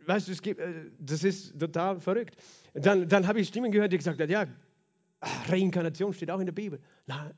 Weißt 0.07 0.29
du, 0.29 0.33
es 0.33 0.43
gibt, 0.43 0.61
äh, 0.61 0.73
das 0.99 1.25
ist 1.25 1.59
total 1.59 1.99
verrückt. 2.01 2.37
Dann, 2.75 3.09
dann 3.09 3.27
habe 3.27 3.41
ich 3.41 3.49
Stimmen 3.49 3.73
gehört, 3.73 3.93
die 3.93 3.99
gesagt 3.99 4.21
haben, 4.21 4.31
ja, 4.31 4.47
Reinkarnation 5.49 6.13
steht 6.13 6.31
auch 6.31 6.41
in 6.41 6.47
der 6.47 6.53
Bibel. 6.53 6.79
Na, 7.07 7.31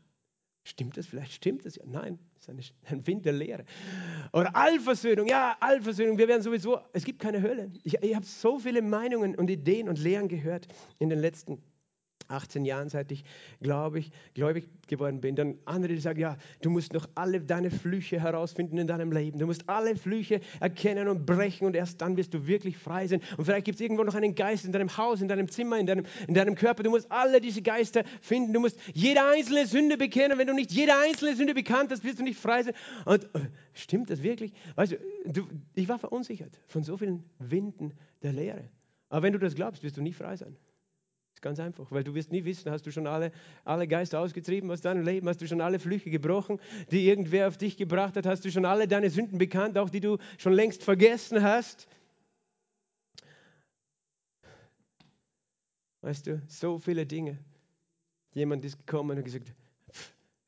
Stimmt 0.65 0.97
das? 0.97 1.07
Vielleicht 1.07 1.33
stimmt 1.33 1.67
das 1.67 1.77
ja. 1.77 1.85
Nein, 1.87 2.19
das 2.47 2.49
ist 2.57 2.75
ein 2.87 3.07
Wind 3.07 3.27
der 3.27 3.35
Lehre. 3.35 3.65
Oder 4.33 4.57
Allversöhnung. 4.57 5.29
Ja, 5.29 5.57
Allversöhnung. 5.61 6.17
Wir 6.17 6.27
werden 6.27 6.43
sowieso, 6.43 6.81
es 6.93 7.05
gibt 7.05 7.21
keine 7.21 7.43
Hölle. 7.43 7.71
Ich, 7.83 7.95
ich 8.03 8.15
habe 8.15 8.25
so 8.25 8.59
viele 8.59 8.81
Meinungen 8.81 9.35
und 9.35 9.51
Ideen 9.51 9.89
und 9.89 9.99
Lehren 9.99 10.29
gehört 10.29 10.67
in 10.99 11.11
den 11.11 11.19
letzten 11.19 11.53
Jahren. 11.53 11.74
18 12.29 12.64
Jahren, 12.64 12.89
seit 12.89 13.12
ich, 13.12 13.25
glaube 13.61 13.99
ich 13.99 14.11
gläubig 14.35 14.68
geworden 14.87 15.20
bin. 15.20 15.37
Dann 15.37 15.59
andere, 15.64 15.95
die 15.95 16.01
sagen, 16.01 16.20
ja, 16.20 16.37
du 16.62 16.70
musst 16.70 16.93
noch 16.93 17.09
alle 17.14 17.41
deine 17.41 17.70
Flüche 17.70 18.20
herausfinden 18.20 18.79
in 18.79 18.87
deinem 18.87 19.12
Leben. 19.12 19.39
Du 19.39 19.47
musst 19.47 19.68
alle 19.68 19.97
Flüche 19.97 20.41
erkennen 20.61 21.09
und 21.09 21.27
brechen 21.27 21.66
und 21.66 21.77
erst 21.77 22.01
dann 22.01 22.16
wirst 22.16 22.35
du 22.35 22.47
wirklich 22.47 22.77
frei 22.77 23.07
sein. 23.07 23.20
Und 23.37 23.45
vielleicht 23.45 23.64
gibt 23.64 23.77
es 23.77 23.81
irgendwo 23.81 24.05
noch 24.05 24.14
einen 24.14 24.35
Geist 24.35 24.64
in 24.64 24.72
deinem 24.72 24.97
Haus, 24.97 25.20
in 25.20 25.29
deinem 25.29 25.49
Zimmer, 25.49 25.79
in 25.79 25.87
deinem, 25.87 26.05
in 26.27 26.35
deinem 26.35 26.55
Körper. 26.55 26.83
Du 26.83 26.91
musst 26.91 27.11
alle 27.11 27.41
diese 27.41 27.62
Geister 27.62 28.05
finden. 28.20 28.53
Du 28.53 28.61
musst 28.61 28.79
jede 28.93 29.25
einzelne 29.25 29.66
Sünde 29.66 29.97
bekennen. 29.97 30.39
Wenn 30.39 30.47
du 30.47 30.55
nicht 30.55 30.72
jede 30.72 30.93
einzelne 30.97 31.37
Sünde 31.37 31.55
bekannt 31.55 31.91
hast, 31.91 32.05
wirst 32.05 32.18
du 32.18 32.22
nicht 32.22 32.39
frei 32.39 32.62
sein. 32.62 32.75
Und 33.05 33.25
äh, 33.35 33.41
stimmt 33.72 34.11
das 34.11 34.22
wirklich? 34.22 34.53
Weißt 34.75 34.93
du, 34.93 34.99
du, 35.27 35.49
ich 35.75 35.89
war 35.89 35.99
verunsichert 35.99 36.61
von 36.66 36.83
so 36.83 36.97
vielen 36.97 37.25
Winden 37.39 37.93
der 38.22 38.33
Lehre. 38.33 38.64
Aber 39.09 39.22
wenn 39.22 39.33
du 39.33 39.39
das 39.39 39.55
glaubst, 39.55 39.83
wirst 39.83 39.97
du 39.97 40.03
nie 40.03 40.12
frei 40.12 40.37
sein. 40.37 40.57
Ganz 41.45 41.61
einfach, 41.61 41.92
weil 41.92 42.03
du 42.03 42.14
wirst 42.14 42.32
nie 42.32 42.47
wissen, 42.47 42.70
hast 42.70 42.86
du 42.86 42.90
schon 42.90 43.07
alle, 43.07 43.30
alle 43.66 43.86
Geister 43.86 44.18
ausgetrieben 44.18 44.70
aus 44.70 44.80
deinem 44.80 45.05
Leben, 45.05 45.28
hast 45.28 45.42
du 45.42 45.47
schon 45.47 45.61
alle 45.61 45.78
Flüche 45.78 46.09
gebrochen, 46.09 46.59
die 46.90 47.07
irgendwer 47.07 47.49
auf 47.49 47.59
dich 47.59 47.76
gebracht 47.76 48.16
hat, 48.16 48.24
hast 48.24 48.47
du 48.47 48.51
schon 48.51 48.64
alle 48.64 48.88
deine 48.88 49.11
Sünden 49.11 49.36
bekannt, 49.36 49.76
auch 49.76 49.90
die 49.90 50.01
du 50.01 50.16
schon 50.38 50.55
längst 50.55 50.82
vergessen 50.82 51.42
hast. 51.42 51.86
Weißt 56.01 56.28
du, 56.28 56.40
so 56.49 56.78
viele 56.78 57.05
Dinge. 57.05 57.36
Jemand 58.32 58.64
ist 58.64 58.78
gekommen 58.78 59.18
und 59.18 59.22
gesagt, 59.22 59.53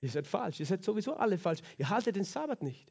ihr 0.00 0.08
seid 0.08 0.26
falsch, 0.26 0.60
ihr 0.60 0.66
seid 0.66 0.82
sowieso 0.82 1.14
alle 1.14 1.36
falsch, 1.36 1.60
ihr 1.76 1.90
haltet 1.90 2.16
den 2.16 2.24
Sabbat 2.24 2.62
nicht. 2.62 2.90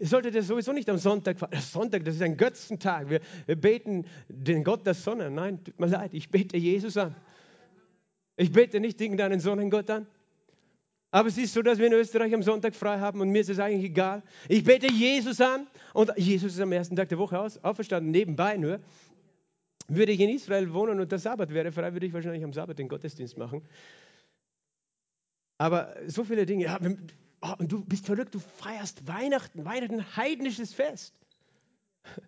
Ihr 0.00 0.06
solltet 0.06 0.34
ja 0.34 0.40
sowieso 0.40 0.72
nicht 0.72 0.88
am 0.88 0.96
Sonntag 0.96 1.38
feiern. 1.38 1.60
Sonntag, 1.60 2.06
das 2.06 2.14
ist 2.14 2.22
ein 2.22 2.38
Götzentag. 2.38 3.10
Wir, 3.10 3.20
wir 3.44 3.56
beten 3.56 4.06
den 4.28 4.64
Gott 4.64 4.86
der 4.86 4.94
Sonne. 4.94 5.30
Nein, 5.30 5.62
tut 5.62 5.78
mir 5.78 5.88
leid, 5.88 6.14
ich 6.14 6.30
bete 6.30 6.56
Jesus 6.56 6.96
an. 6.96 7.14
Ich 8.36 8.50
bete 8.50 8.80
nicht 8.80 8.98
irgendeinen 8.98 9.40
Sonnengott 9.40 9.90
an. 9.90 10.06
Aber 11.10 11.28
es 11.28 11.36
ist 11.36 11.52
so, 11.52 11.60
dass 11.60 11.78
wir 11.78 11.88
in 11.88 11.92
Österreich 11.92 12.32
am 12.32 12.42
Sonntag 12.42 12.74
frei 12.74 12.98
haben 12.98 13.20
und 13.20 13.28
mir 13.28 13.42
ist 13.42 13.50
es 13.50 13.58
eigentlich 13.58 13.90
egal. 13.90 14.22
Ich 14.48 14.64
bete 14.64 14.90
Jesus 14.90 15.38
an 15.38 15.66
und 15.92 16.10
Jesus 16.16 16.54
ist 16.54 16.60
am 16.60 16.72
ersten 16.72 16.96
Tag 16.96 17.10
der 17.10 17.18
Woche 17.18 17.38
aus, 17.38 17.62
auferstanden, 17.62 18.10
nebenbei 18.10 18.56
nur. 18.56 18.80
Würde 19.88 20.12
ich 20.12 20.20
in 20.20 20.30
Israel 20.30 20.72
wohnen 20.72 20.98
und 20.98 21.12
der 21.12 21.18
Sabbat 21.18 21.52
wäre 21.52 21.72
frei, 21.72 21.92
würde 21.92 22.06
ich 22.06 22.14
wahrscheinlich 22.14 22.44
am 22.44 22.54
Sabbat 22.54 22.78
den 22.78 22.88
Gottesdienst 22.88 23.36
machen. 23.36 23.60
Aber 25.58 25.94
so 26.06 26.24
viele 26.24 26.46
Dinge, 26.46 26.64
ja, 26.64 26.78
oh, 27.42 27.54
und 27.58 27.70
du 27.70 27.84
bist 27.84 28.06
verrückt, 28.06 28.34
du 28.34 28.38
feierst 28.38 29.06
Weihnachten, 29.06 29.64
Weihnachten, 29.64 30.16
heidnisches 30.16 30.74
Fest. 30.74 31.14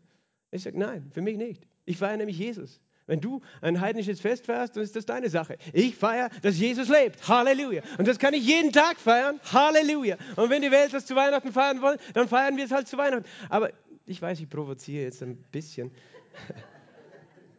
Ich 0.54 0.64
sage, 0.64 0.78
nein, 0.78 1.10
für 1.14 1.22
mich 1.22 1.38
nicht. 1.38 1.66
Ich 1.86 1.96
feiere 1.96 2.18
nämlich 2.18 2.36
Jesus. 2.36 2.78
Wenn 3.06 3.20
du 3.20 3.40
ein 3.62 3.80
heidnisches 3.80 4.20
Fest 4.20 4.46
feierst, 4.46 4.76
dann 4.76 4.82
ist 4.82 4.94
das 4.94 5.06
deine 5.06 5.28
Sache. 5.28 5.56
Ich 5.72 5.96
feiere, 5.96 6.28
dass 6.42 6.58
Jesus 6.58 6.88
lebt. 6.88 7.26
Halleluja. 7.26 7.82
Und 7.98 8.06
das 8.06 8.18
kann 8.18 8.34
ich 8.34 8.46
jeden 8.46 8.70
Tag 8.70 8.98
feiern. 8.98 9.40
Halleluja. 9.52 10.16
Und 10.36 10.50
wenn 10.50 10.62
die 10.62 10.70
Welt 10.70 10.92
das 10.92 11.06
zu 11.06 11.16
Weihnachten 11.16 11.52
feiern 11.52 11.82
wollen, 11.82 11.98
dann 12.14 12.28
feiern 12.28 12.56
wir 12.56 12.64
es 12.64 12.70
halt 12.70 12.86
zu 12.86 12.96
Weihnachten. 12.98 13.24
Aber 13.48 13.70
ich 14.06 14.20
weiß, 14.20 14.40
ich 14.40 14.48
provoziere 14.48 15.04
jetzt 15.04 15.22
ein 15.22 15.36
bisschen. 15.50 15.90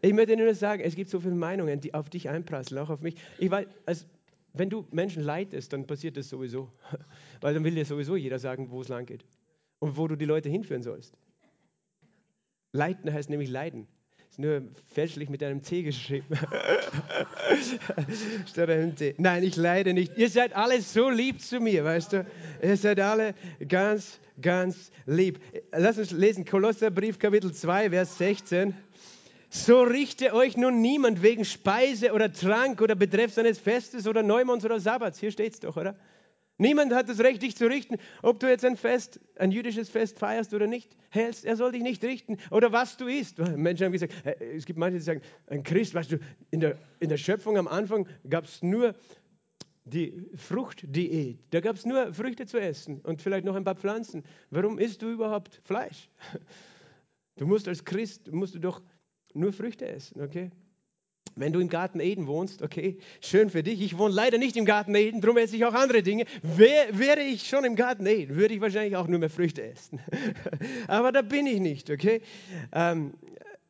Ich 0.05 0.11
möchte 0.11 0.35
nur 0.35 0.53
sagen, 0.53 0.83
es 0.83 0.95
gibt 0.95 1.09
so 1.09 1.21
viele 1.21 1.33
Meinungen, 1.33 1.79
die 1.79 1.93
auf 1.93 2.09
dich 2.09 2.27
einprasseln, 2.27 2.77
auch 2.81 2.89
auf 2.89 2.99
mich. 2.99 3.15
Ich 3.37 3.49
weiß, 3.49 3.65
als 3.85 4.05
wenn 4.53 4.69
du 4.69 4.87
Menschen 4.91 5.23
leitest, 5.23 5.73
dann 5.73 5.87
passiert 5.87 6.15
das 6.15 6.29
sowieso. 6.29 6.71
Weil 7.41 7.53
dann 7.53 7.63
will 7.63 7.75
dir 7.75 7.85
sowieso 7.85 8.15
jeder 8.15 8.39
sagen, 8.39 8.69
wo 8.69 8.81
es 8.81 8.87
lang 8.87 9.05
geht 9.05 9.25
und 9.79 9.97
wo 9.97 10.07
du 10.07 10.15
die 10.15 10.25
Leute 10.25 10.49
hinführen 10.49 10.83
sollst. 10.83 11.17
Leiten 12.71 13.11
heißt 13.11 13.29
nämlich 13.29 13.49
leiden. 13.49 13.87
Ist 14.29 14.39
nur 14.39 14.63
fälschlich 14.87 15.29
mit 15.29 15.43
einem 15.43 15.61
C 15.61 15.83
geschrieben. 15.83 16.35
Statt 18.47 18.67
einem 18.69 18.95
T. 18.95 19.13
Nein, 19.19 19.43
ich 19.43 19.55
leide 19.55 19.93
nicht. 19.93 20.17
Ihr 20.17 20.27
seid 20.27 20.55
alle 20.55 20.81
so 20.81 21.11
lieb 21.11 21.39
zu 21.39 21.59
mir, 21.59 21.83
weißt 21.83 22.13
du? 22.13 22.25
Ihr 22.63 22.77
seid 22.77 22.99
alle 22.99 23.35
ganz, 23.67 24.19
ganz 24.41 24.91
lieb. 25.05 25.39
Lass 25.71 25.99
uns 25.99 26.09
lesen, 26.09 26.45
Kolosserbrief 26.45 27.19
Kapitel 27.19 27.53
2, 27.53 27.91
Vers 27.91 28.17
16. 28.17 28.73
So 29.55 29.83
richte 29.83 30.33
euch 30.33 30.57
nun 30.57 30.81
niemand 30.81 31.21
wegen 31.21 31.45
Speise 31.45 32.13
oder 32.13 32.33
Trank 32.33 32.81
oder 32.81 32.95
betreffs 32.95 33.37
eines 33.37 33.59
Festes 33.59 34.07
oder 34.07 34.23
Neumonds 34.23 34.65
oder 34.65 34.79
Sabbats. 34.79 35.19
Hier 35.19 35.29
steht 35.29 35.53
es 35.53 35.59
doch, 35.59 35.77
oder? 35.77 35.95
Niemand 36.57 36.91
hat 36.91 37.07
das 37.07 37.19
Recht, 37.19 37.43
dich 37.43 37.55
zu 37.55 37.67
richten, 37.67 37.97
ob 38.23 38.39
du 38.39 38.49
jetzt 38.49 38.65
ein 38.65 38.77
Fest, 38.77 39.19
ein 39.37 39.51
jüdisches 39.51 39.89
Fest 39.89 40.17
feierst 40.17 40.55
oder 40.55 40.65
nicht 40.65 40.97
hältst. 41.09 41.45
Er 41.45 41.55
soll 41.55 41.71
dich 41.71 41.83
nicht 41.83 42.03
richten. 42.03 42.37
Oder 42.49 42.71
was 42.71 42.97
du 42.97 43.05
isst. 43.05 43.37
Menschen 43.37 43.85
haben 43.85 43.91
gesagt, 43.91 44.15
äh, 44.25 44.55
es 44.55 44.65
gibt 44.65 44.79
manche, 44.79 44.97
die 44.97 45.03
sagen, 45.03 45.21
ein 45.45 45.61
Christ, 45.61 45.93
weißt 45.93 46.13
du, 46.13 46.17
in 46.49 46.59
der, 46.59 46.79
in 46.99 47.09
der 47.09 47.17
Schöpfung 47.17 47.55
am 47.55 47.67
Anfang 47.67 48.07
gab 48.27 48.45
es 48.45 48.63
nur 48.63 48.95
die 49.85 50.25
Fruchtdiät. 50.35 51.37
Da 51.51 51.59
gab 51.59 51.75
es 51.75 51.85
nur 51.85 52.11
Früchte 52.11 52.47
zu 52.47 52.59
essen 52.59 53.01
und 53.01 53.21
vielleicht 53.21 53.45
noch 53.45 53.55
ein 53.55 53.63
paar 53.63 53.75
Pflanzen. 53.75 54.23
Warum 54.49 54.79
isst 54.79 55.03
du 55.03 55.11
überhaupt 55.11 55.61
Fleisch? 55.63 56.09
Du 57.35 57.47
musst 57.47 57.67
als 57.67 57.83
Christ, 57.83 58.31
musst 58.31 58.53
du 58.55 58.59
doch 58.59 58.81
nur 59.33 59.53
Früchte 59.53 59.87
essen, 59.87 60.21
okay? 60.21 60.51
Wenn 61.35 61.51
du 61.51 61.59
im 61.59 61.69
Garten 61.69 61.99
Eden 61.99 62.27
wohnst, 62.27 62.61
okay, 62.61 62.99
schön 63.19 63.49
für 63.49 63.63
dich. 63.63 63.81
Ich 63.81 63.97
wohne 63.97 64.13
leider 64.13 64.37
nicht 64.37 64.55
im 64.55 64.65
Garten 64.65 64.93
Eden, 64.93 65.19
darum 65.19 65.37
esse 65.37 65.55
ich 65.55 65.65
auch 65.65 65.73
andere 65.73 66.03
Dinge. 66.03 66.25
Wär, 66.43 66.87
wäre 66.91 67.21
ich 67.21 67.47
schon 67.47 67.63
im 67.63 67.75
Garten 67.75 68.05
Eden, 68.05 68.35
würde 68.35 68.53
ich 68.53 68.61
wahrscheinlich 68.61 68.95
auch 68.95 69.07
nur 69.07 69.19
mehr 69.19 69.31
Früchte 69.31 69.63
essen. 69.63 69.99
Aber 70.87 71.11
da 71.11 71.23
bin 71.23 71.47
ich 71.47 71.59
nicht, 71.59 71.89
okay? 71.89 72.21
Ähm, 72.71 73.13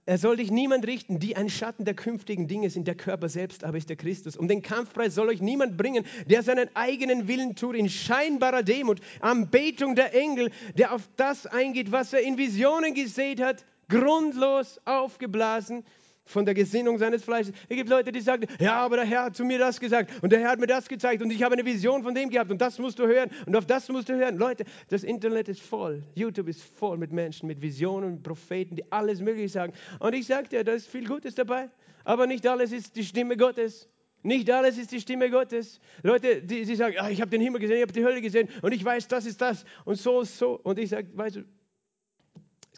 er 0.05 0.17
soll 0.17 0.35
dich 0.35 0.51
niemand 0.51 0.85
richten, 0.85 1.19
die 1.19 1.37
ein 1.37 1.49
Schatten 1.49 1.85
der 1.85 1.93
künftigen 1.93 2.49
Dinge 2.49 2.69
sind. 2.69 2.87
Der 2.87 2.95
Körper 2.95 3.29
selbst 3.29 3.63
aber 3.63 3.77
ist 3.77 3.87
der 3.87 3.95
Christus. 3.95 4.35
Um 4.35 4.49
den 4.49 4.61
Kampfpreis 4.61 5.15
soll 5.15 5.29
euch 5.29 5.41
niemand 5.41 5.77
bringen, 5.77 6.03
der 6.29 6.43
seinen 6.43 6.67
eigenen 6.75 7.29
Willen 7.29 7.55
tut, 7.55 7.77
in 7.77 7.89
scheinbarer 7.89 8.63
Demut, 8.63 8.99
Anbetung 9.21 9.95
der 9.95 10.13
Engel, 10.13 10.51
der 10.77 10.93
auf 10.93 11.09
das 11.15 11.45
eingeht, 11.45 11.93
was 11.93 12.11
er 12.11 12.19
in 12.19 12.37
Visionen 12.37 12.93
gesehen 12.93 13.41
hat 13.41 13.63
grundlos 13.93 14.79
aufgeblasen 14.85 15.85
von 16.25 16.45
der 16.45 16.53
Gesinnung 16.53 16.97
seines 16.97 17.23
Fleisches. 17.23 17.53
Es 17.69 17.75
gibt 17.75 17.89
Leute, 17.89 18.11
die 18.11 18.21
sagen, 18.21 18.47
ja, 18.59 18.75
aber 18.75 18.97
der 18.97 19.05
Herr 19.05 19.25
hat 19.25 19.35
zu 19.35 19.43
mir 19.43 19.59
das 19.59 19.79
gesagt 19.79 20.09
und 20.23 20.31
der 20.31 20.39
Herr 20.39 20.51
hat 20.51 20.59
mir 20.59 20.67
das 20.67 20.87
gezeigt 20.87 21.21
und 21.21 21.31
ich 21.31 21.43
habe 21.43 21.53
eine 21.53 21.65
Vision 21.65 22.01
von 22.01 22.15
dem 22.15 22.29
gehabt 22.29 22.49
und 22.49 22.61
das 22.61 22.79
musst 22.79 22.97
du 22.97 23.05
hören 23.05 23.29
und 23.45 23.55
auf 23.55 23.65
das 23.65 23.89
musst 23.89 24.09
du 24.09 24.15
hören. 24.15 24.37
Leute, 24.37 24.63
das 24.89 25.03
Internet 25.03 25.49
ist 25.49 25.61
voll, 25.61 26.01
YouTube 26.15 26.47
ist 26.47 26.63
voll 26.63 26.97
mit 26.97 27.11
Menschen, 27.11 27.47
mit 27.47 27.61
Visionen, 27.61 28.13
mit 28.13 28.23
Propheten, 28.23 28.75
die 28.75 28.91
alles 28.91 29.21
Mögliche 29.21 29.49
sagen. 29.49 29.73
Und 29.99 30.13
ich 30.15 30.25
sage 30.25 30.47
dir, 30.47 30.63
da 30.63 30.71
ist 30.71 30.87
viel 30.87 31.05
Gutes 31.05 31.35
dabei, 31.35 31.69
aber 32.03 32.25
nicht 32.25 32.47
alles 32.47 32.71
ist 32.71 32.95
die 32.95 33.03
Stimme 33.03 33.37
Gottes. 33.37 33.89
Nicht 34.25 34.49
alles 34.49 34.77
ist 34.77 34.93
die 34.93 35.01
Stimme 35.01 35.29
Gottes. 35.29 35.81
Leute, 36.01 36.41
die, 36.41 36.63
die 36.63 36.75
sagen, 36.75 36.95
ah, 36.97 37.09
ich 37.09 37.19
habe 37.19 37.29
den 37.29 37.41
Himmel 37.41 37.59
gesehen, 37.59 37.75
ich 37.75 37.81
habe 37.81 37.91
die 37.91 38.05
Hölle 38.05 38.21
gesehen 38.21 38.47
und 38.61 38.71
ich 38.71 38.83
weiß, 38.83 39.09
das 39.09 39.25
ist 39.25 39.41
das 39.41 39.65
und 39.83 39.95
so, 39.95 40.23
so. 40.23 40.57
Und 40.63 40.79
ich 40.79 40.89
sage, 40.91 41.09
weißt 41.13 41.35
du, 41.35 41.43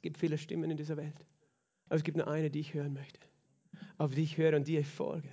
gibt 0.06 0.20
viele 0.20 0.38
Stimmen 0.38 0.70
in 0.70 0.78
dieser 0.78 0.97
Welt. 0.97 1.26
Aber 1.88 1.95
es 1.95 2.03
gibt 2.03 2.16
nur 2.16 2.28
eine, 2.28 2.51
die 2.51 2.60
ich 2.60 2.76
hören 2.76 2.93
möchte. 2.93 3.20
auf 3.97 4.14
die 4.14 4.22
ich 4.22 4.38
höre 4.38 4.56
und 4.56 4.68
die 4.68 4.78
ich 4.78 4.86
folge. 4.86 5.28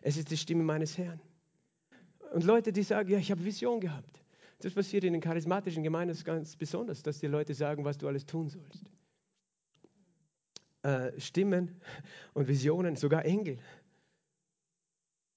Es 0.00 0.16
ist 0.16 0.30
die 0.30 0.38
Stimme 0.38 0.62
meines 0.62 0.96
Herrn. 0.96 1.20
Und 2.32 2.42
Leute, 2.44 2.72
die 2.72 2.82
sagen, 2.82 3.10
ja, 3.10 3.18
ich 3.18 3.30
habe 3.30 3.44
Vision 3.44 3.78
gehabt. 3.78 4.22
Das 4.60 4.72
passiert 4.72 5.04
in 5.04 5.12
den 5.12 5.20
charismatischen 5.20 5.82
Gemeinden 5.82 6.16
ganz 6.24 6.56
besonders, 6.56 7.02
dass 7.02 7.18
die 7.18 7.26
Leute 7.26 7.52
sagen, 7.52 7.84
was 7.84 7.98
du 7.98 8.08
alles 8.08 8.24
tun 8.24 8.48
sollst. 8.48 8.90
Äh, 10.82 11.20
Stimmen 11.20 11.78
und 12.32 12.48
Visionen, 12.48 12.96
sogar 12.96 13.26
Engel. 13.26 13.58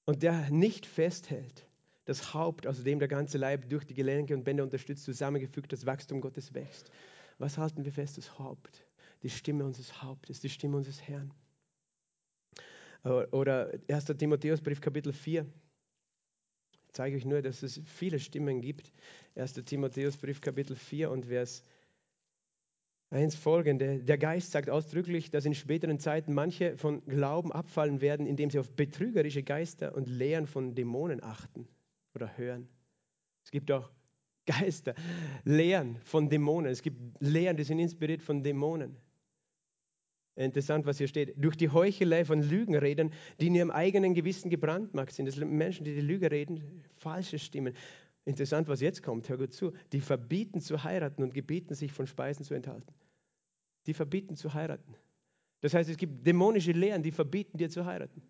Und 0.06 0.24
der 0.24 0.50
nicht 0.52 0.86
festhält, 0.86 1.68
das 2.06 2.34
Haupt, 2.34 2.66
aus 2.66 2.82
dem 2.82 3.00
der 3.00 3.10
ganze 3.10 3.38
Leib 3.38 3.68
durch 3.68 3.84
die 3.84 3.94
Gelenke 3.94 4.34
und 4.34 4.46
Bänder 4.46 4.64
unterstützt, 4.64 5.04
zusammengefügt, 5.04 5.74
das 5.74 5.86
Wachstum 5.86 6.22
Gottes 6.22 6.54
wächst. 6.54 6.90
Was 7.40 7.58
halten 7.58 7.86
wir 7.86 7.92
fest? 7.92 8.18
Das 8.18 8.38
Haupt, 8.38 8.86
die 9.24 9.30
Stimme 9.30 9.66
unseres 9.66 10.04
Hauptes, 10.04 10.42
die 10.42 10.50
Stimme 10.50 10.78
unseres 10.78 11.02
Herrn. 11.02 11.34
Oder 13.04 13.72
1. 13.90 14.06
Timotheusbrief 14.06 14.82
Kapitel 14.82 15.14
4. 15.14 15.46
Ich 16.72 16.94
zeige 16.94 17.16
euch 17.16 17.26
nur, 17.26 17.42
dass 17.42 17.64
es 17.64 17.82
viele 17.86 18.20
Stimmen 18.20 18.62
gibt. 18.62 18.92
1. 19.36 19.54
Timotheusbrief 19.54 20.42
Kapitel 20.42 20.76
4 20.76 21.10
und 21.10 21.28
Vers 21.28 21.64
1 23.12 23.36
folgende. 23.36 24.04
Der 24.04 24.18
Geist 24.18 24.52
sagt 24.52 24.70
ausdrücklich, 24.70 25.32
dass 25.32 25.46
in 25.46 25.56
späteren 25.56 25.98
Zeiten 25.98 26.34
manche 26.34 26.78
von 26.78 27.06
Glauben 27.06 27.54
abfallen 27.54 28.02
werden, 28.02 28.28
indem 28.28 28.50
sie 28.50 28.60
auf 28.60 28.70
betrügerische 28.76 29.44
Geister 29.44 29.96
und 29.96 30.10
Lehren 30.10 30.46
von 30.46 30.76
Dämonen 30.76 31.24
achten 31.24 31.68
oder 32.14 32.38
hören. 32.38 32.68
Es 33.46 33.52
gibt 33.52 33.72
auch 33.72 33.90
Geister, 34.50 34.96
Lehren 35.44 35.98
von 36.04 36.28
Dämonen. 36.28 36.72
Es 36.72 36.82
gibt 36.82 36.98
Lehren, 37.20 37.56
die 37.56 37.64
sind 37.64 37.78
inspiriert 37.78 38.24
von 38.24 38.42
Dämonen. 38.42 38.96
Interessant, 40.36 40.86
was 40.86 40.98
hier 40.98 41.08
steht. 41.08 41.34
Durch 41.38 41.56
die 41.56 41.70
Heuchelei 41.70 42.26
von 42.26 42.42
Lügenredern, 42.42 43.12
die 43.40 43.48
in 43.48 43.56
ihrem 43.56 43.72
eigenen 43.72 44.16
Gewissen 44.16 44.50
gebrandmarkt 44.50 45.14
sind. 45.14 45.28
Das 45.28 45.36
sind 45.36 45.52
Menschen, 45.52 45.84
die 45.84 45.94
die 45.94 46.02
Lüge 46.02 46.32
reden, 46.32 46.84
falsche 46.96 47.38
Stimmen. 47.38 47.76
Interessant, 48.26 48.68
was 48.68 48.82
jetzt 48.82 49.04
kommt. 49.04 49.30
Hör 49.30 49.38
gut 49.38 49.54
zu. 49.54 49.74
Die 49.92 50.02
verbieten 50.02 50.62
zu 50.62 50.84
heiraten 50.84 51.22
und 51.22 51.34
gebieten 51.34 51.76
sich 51.76 51.92
von 51.92 52.08
Speisen 52.08 52.44
zu 52.44 52.54
enthalten. 52.56 52.94
Die 53.86 53.94
verbieten 53.94 54.36
zu 54.36 54.54
heiraten. 54.54 54.96
Das 55.62 55.74
heißt, 55.74 55.90
es 55.90 55.98
gibt 55.98 56.26
dämonische 56.26 56.72
Lehren, 56.72 57.04
die 57.04 57.12
verbieten 57.12 57.58
dir 57.58 57.70
zu 57.70 57.86
heiraten. 57.86 58.22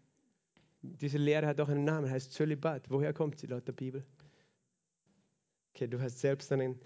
Diese 0.81 1.17
Lehre 1.17 1.47
hat 1.47 1.61
auch 1.61 1.69
einen 1.69 1.83
Namen, 1.85 2.09
heißt 2.09 2.33
Zölibat. 2.33 2.89
Woher 2.89 3.13
kommt 3.13 3.37
sie 3.39 3.47
laut 3.47 3.67
der 3.67 3.73
Bibel? 3.73 4.03
Okay, 5.73 5.87
du 5.87 6.01
hast 6.01 6.19
selbst 6.19 6.51
einen 6.51 6.79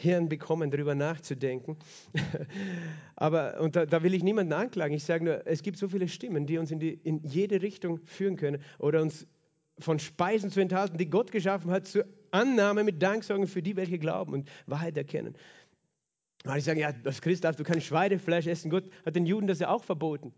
Hirn 0.00 0.28
bekommen, 0.28 0.70
darüber 0.70 0.94
nachzudenken. 0.94 1.76
Aber, 3.16 3.60
und 3.60 3.76
da, 3.76 3.86
da, 3.86 4.02
will 4.02 4.14
ich 4.14 4.22
niemanden 4.22 4.52
anklagen. 4.52 4.94
Ich 4.94 5.04
sage 5.04 5.24
nur, 5.24 5.46
es 5.46 5.62
gibt 5.62 5.78
so 5.78 5.88
viele 5.88 6.08
Stimmen, 6.08 6.46
die 6.46 6.58
uns 6.58 6.70
in, 6.70 6.78
die, 6.78 6.94
in 6.94 7.22
jede 7.24 7.62
Richtung 7.62 8.00
führen 8.04 8.36
können 8.36 8.62
oder 8.78 9.02
uns 9.02 9.26
von 9.78 9.98
Speisen 9.98 10.50
zu 10.50 10.60
enthalten, 10.60 10.98
die 10.98 11.08
Gott 11.08 11.30
geschaffen 11.30 11.70
hat, 11.70 11.86
zur 11.86 12.04
Annahme 12.30 12.84
mit 12.84 13.02
Danksagen 13.02 13.46
für 13.46 13.62
die, 13.62 13.76
welche 13.76 13.98
glauben 13.98 14.32
und 14.32 14.50
Wahrheit 14.66 14.96
erkennen. 14.96 15.36
Weil 16.44 16.58
ich 16.58 16.64
sage, 16.64 16.80
ja, 16.80 16.92
als 17.04 17.20
Christ 17.20 17.44
darfst 17.44 17.60
du 17.60 17.64
kein 17.64 17.80
Schweinefleisch 17.80 18.46
essen. 18.46 18.70
Gott 18.70 18.90
hat 19.04 19.16
den 19.16 19.26
Juden 19.26 19.46
das 19.46 19.58
ja 19.58 19.68
auch 19.70 19.84
verboten. 19.84 20.32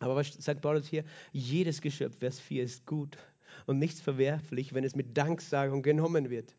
Aber 0.00 0.16
was 0.16 0.32
sagt 0.32 0.60
Paulus 0.60 0.86
hier? 0.86 1.04
Jedes 1.32 1.80
Geschöpf, 1.80 2.18
Vers 2.18 2.38
4, 2.38 2.62
ist 2.62 2.86
gut 2.86 3.18
und 3.66 3.78
nichts 3.78 4.00
verwerflich, 4.00 4.74
wenn 4.74 4.84
es 4.84 4.94
mit 4.94 5.16
Danksagung 5.16 5.82
genommen 5.82 6.30
wird. 6.30 6.54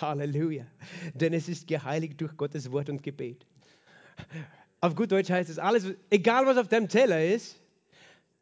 Halleluja. 0.00 0.66
Denn 1.14 1.32
es 1.32 1.48
ist 1.48 1.66
geheiligt 1.66 2.20
durch 2.20 2.36
Gottes 2.36 2.70
Wort 2.70 2.88
und 2.88 3.02
Gebet. 3.02 3.46
Auf 4.80 4.94
gut 4.94 5.12
Deutsch 5.12 5.30
heißt 5.30 5.50
es 5.50 5.58
alles, 5.58 5.86
egal 6.10 6.46
was 6.46 6.56
auf 6.56 6.68
deinem 6.68 6.88
Teller 6.88 7.24
ist, 7.24 7.60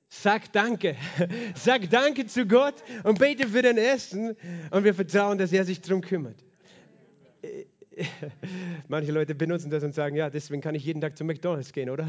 sag 0.08 0.52
Danke. 0.52 0.96
Sag 1.54 1.88
Danke 1.90 2.26
zu 2.26 2.46
Gott 2.46 2.74
und 3.04 3.18
bete 3.18 3.48
für 3.48 3.62
dein 3.62 3.78
Essen 3.78 4.36
und 4.70 4.84
wir 4.84 4.94
vertrauen, 4.94 5.38
dass 5.38 5.52
er 5.52 5.64
sich 5.64 5.80
darum 5.80 6.00
kümmert. 6.00 6.36
Manche 8.88 9.12
Leute 9.12 9.34
benutzen 9.34 9.70
das 9.70 9.82
und 9.82 9.94
sagen, 9.94 10.16
ja, 10.16 10.30
deswegen 10.30 10.60
kann 10.60 10.74
ich 10.74 10.84
jeden 10.84 11.00
Tag 11.00 11.16
zu 11.16 11.24
McDonald's 11.24 11.72
gehen, 11.72 11.90
oder? 11.90 12.08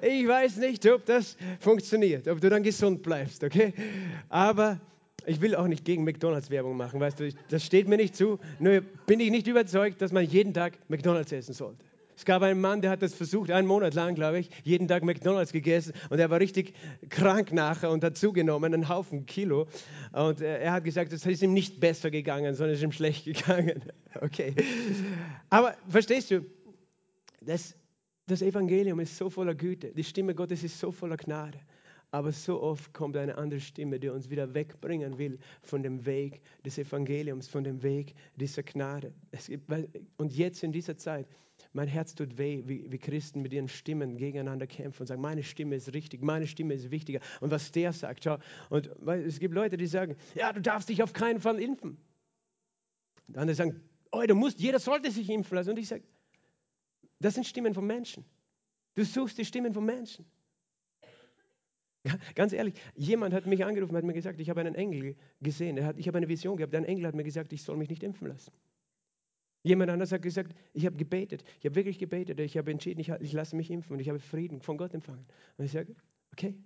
Ich 0.00 0.26
weiß 0.26 0.56
nicht, 0.56 0.86
ob 0.90 1.06
das 1.06 1.36
funktioniert, 1.60 2.28
ob 2.28 2.40
du 2.40 2.48
dann 2.48 2.62
gesund 2.62 3.02
bleibst, 3.02 3.44
okay? 3.44 3.72
Aber 4.28 4.80
ich 5.26 5.40
will 5.40 5.54
auch 5.54 5.66
nicht 5.66 5.84
gegen 5.84 6.04
McDonalds 6.04 6.50
Werbung 6.50 6.76
machen, 6.76 7.00
weißt 7.00 7.20
du, 7.20 7.30
das 7.48 7.64
steht 7.64 7.88
mir 7.88 7.96
nicht 7.96 8.16
zu. 8.16 8.38
Nur 8.58 8.80
bin 9.06 9.20
ich 9.20 9.30
nicht 9.30 9.46
überzeugt, 9.46 10.00
dass 10.00 10.12
man 10.12 10.24
jeden 10.24 10.54
Tag 10.54 10.78
McDonalds 10.88 11.32
essen 11.32 11.54
sollte. 11.54 11.84
Es 12.16 12.24
gab 12.24 12.42
einen 12.42 12.60
Mann, 12.60 12.82
der 12.82 12.90
hat 12.90 13.02
das 13.02 13.14
versucht, 13.14 13.50
einen 13.50 13.66
Monat 13.66 13.94
lang, 13.94 14.14
glaube 14.14 14.38
ich, 14.38 14.50
jeden 14.64 14.86
Tag 14.86 15.02
McDonalds 15.02 15.50
gegessen 15.50 15.92
und 16.10 16.18
er 16.18 16.30
war 16.30 16.40
richtig 16.40 16.74
krank 17.08 17.52
nachher 17.52 17.90
und 17.90 18.04
hat 18.04 18.16
zugenommen, 18.16 18.72
einen 18.72 18.88
Haufen 18.88 19.26
Kilo. 19.26 19.66
Und 20.12 20.40
er 20.40 20.72
hat 20.72 20.84
gesagt, 20.84 21.12
es 21.12 21.24
ist 21.24 21.42
ihm 21.42 21.52
nicht 21.52 21.80
besser 21.80 22.10
gegangen, 22.10 22.54
sondern 22.54 22.74
es 22.74 22.80
ist 22.80 22.84
ihm 22.84 22.92
schlecht 22.92 23.24
gegangen. 23.24 23.82
Okay. 24.20 24.54
Aber 25.48 25.74
verstehst 25.88 26.30
du, 26.30 26.44
das, 27.40 27.74
das 28.26 28.42
Evangelium 28.42 29.00
ist 29.00 29.16
so 29.16 29.30
voller 29.30 29.54
Güte, 29.54 29.90
die 29.90 30.04
Stimme 30.04 30.34
Gottes 30.34 30.62
ist 30.62 30.78
so 30.78 30.92
voller 30.92 31.16
Gnade. 31.16 31.58
Aber 32.12 32.30
so 32.30 32.62
oft 32.62 32.92
kommt 32.92 33.16
eine 33.16 33.38
andere 33.38 33.58
Stimme, 33.58 33.98
die 33.98 34.10
uns 34.10 34.28
wieder 34.28 34.52
wegbringen 34.52 35.16
will 35.16 35.38
von 35.62 35.82
dem 35.82 36.04
Weg 36.04 36.42
des 36.62 36.76
Evangeliums, 36.76 37.48
von 37.48 37.64
dem 37.64 37.82
Weg 37.82 38.14
dieser 38.36 38.62
Gnade. 38.62 39.14
Gibt, 39.46 39.72
und 40.18 40.36
jetzt 40.36 40.62
in 40.62 40.72
dieser 40.72 40.98
Zeit, 40.98 41.26
mein 41.72 41.88
Herz 41.88 42.14
tut 42.14 42.36
weh, 42.36 42.64
wie, 42.66 42.92
wie, 42.92 42.98
Christen 42.98 43.40
mit 43.40 43.54
ihren 43.54 43.68
Stimmen 43.68 44.18
gegeneinander 44.18 44.66
kämpfen 44.66 45.02
und 45.02 45.06
sagen, 45.06 45.22
meine 45.22 45.42
Stimme 45.42 45.74
ist 45.74 45.94
richtig, 45.94 46.20
meine 46.22 46.46
Stimme 46.46 46.74
ist 46.74 46.90
wichtiger. 46.90 47.20
Und 47.40 47.50
was 47.50 47.72
der 47.72 47.94
sagt, 47.94 48.24
schau. 48.24 48.36
Und 48.68 48.90
weil, 48.98 49.22
es 49.24 49.40
gibt 49.40 49.54
Leute, 49.54 49.78
die 49.78 49.86
sagen, 49.86 50.14
ja, 50.34 50.52
du 50.52 50.60
darfst 50.60 50.90
dich 50.90 51.02
auf 51.02 51.14
keinen 51.14 51.40
Fall 51.40 51.58
impfen. 51.58 51.96
Und 53.28 53.38
andere 53.38 53.54
sagen, 53.54 53.80
oh, 54.10 54.22
du 54.26 54.34
musst, 54.34 54.60
jeder 54.60 54.80
sollte 54.80 55.10
sich 55.10 55.30
impfen 55.30 55.56
lassen. 55.56 55.70
Und 55.70 55.78
ich 55.78 55.88
sage, 55.88 56.02
das 57.20 57.34
sind 57.34 57.46
Stimmen 57.46 57.72
von 57.72 57.86
Menschen. 57.86 58.22
Du 58.96 59.02
suchst 59.02 59.38
die 59.38 59.46
Stimmen 59.46 59.72
von 59.72 59.86
Menschen. 59.86 60.26
Ganz 62.34 62.52
ehrlich, 62.52 62.74
jemand 62.94 63.32
hat 63.32 63.46
mich 63.46 63.64
angerufen, 63.64 63.96
hat 63.96 64.04
mir 64.04 64.12
gesagt, 64.12 64.40
ich 64.40 64.50
habe 64.50 64.60
einen 64.60 64.74
Engel 64.74 65.16
gesehen, 65.40 65.84
hat, 65.84 65.98
ich 65.98 66.08
habe 66.08 66.18
eine 66.18 66.28
Vision 66.28 66.56
gehabt, 66.56 66.74
ein 66.74 66.84
Engel 66.84 67.06
hat 67.06 67.14
mir 67.14 67.24
gesagt, 67.24 67.52
ich 67.52 67.62
soll 67.62 67.76
mich 67.76 67.88
nicht 67.88 68.02
impfen 68.02 68.28
lassen. 68.28 68.52
Jemand 69.62 69.90
anders 69.90 70.10
hat 70.10 70.22
gesagt, 70.22 70.56
ich 70.72 70.86
habe 70.86 70.96
gebetet, 70.96 71.44
ich 71.60 71.66
habe 71.66 71.76
wirklich 71.76 72.00
gebetet, 72.00 72.40
ich 72.40 72.56
habe 72.56 72.72
entschieden, 72.72 73.00
ich, 73.00 73.08
ich 73.08 73.32
lasse 73.32 73.54
mich 73.54 73.70
impfen 73.70 73.92
und 73.92 74.00
ich 74.00 74.08
habe 74.08 74.18
Frieden 74.18 74.60
von 74.60 74.76
Gott 74.76 74.92
empfangen. 74.92 75.24
Und 75.56 75.64
ich 75.64 75.70
sage, 75.70 75.94
okay, 76.32 76.56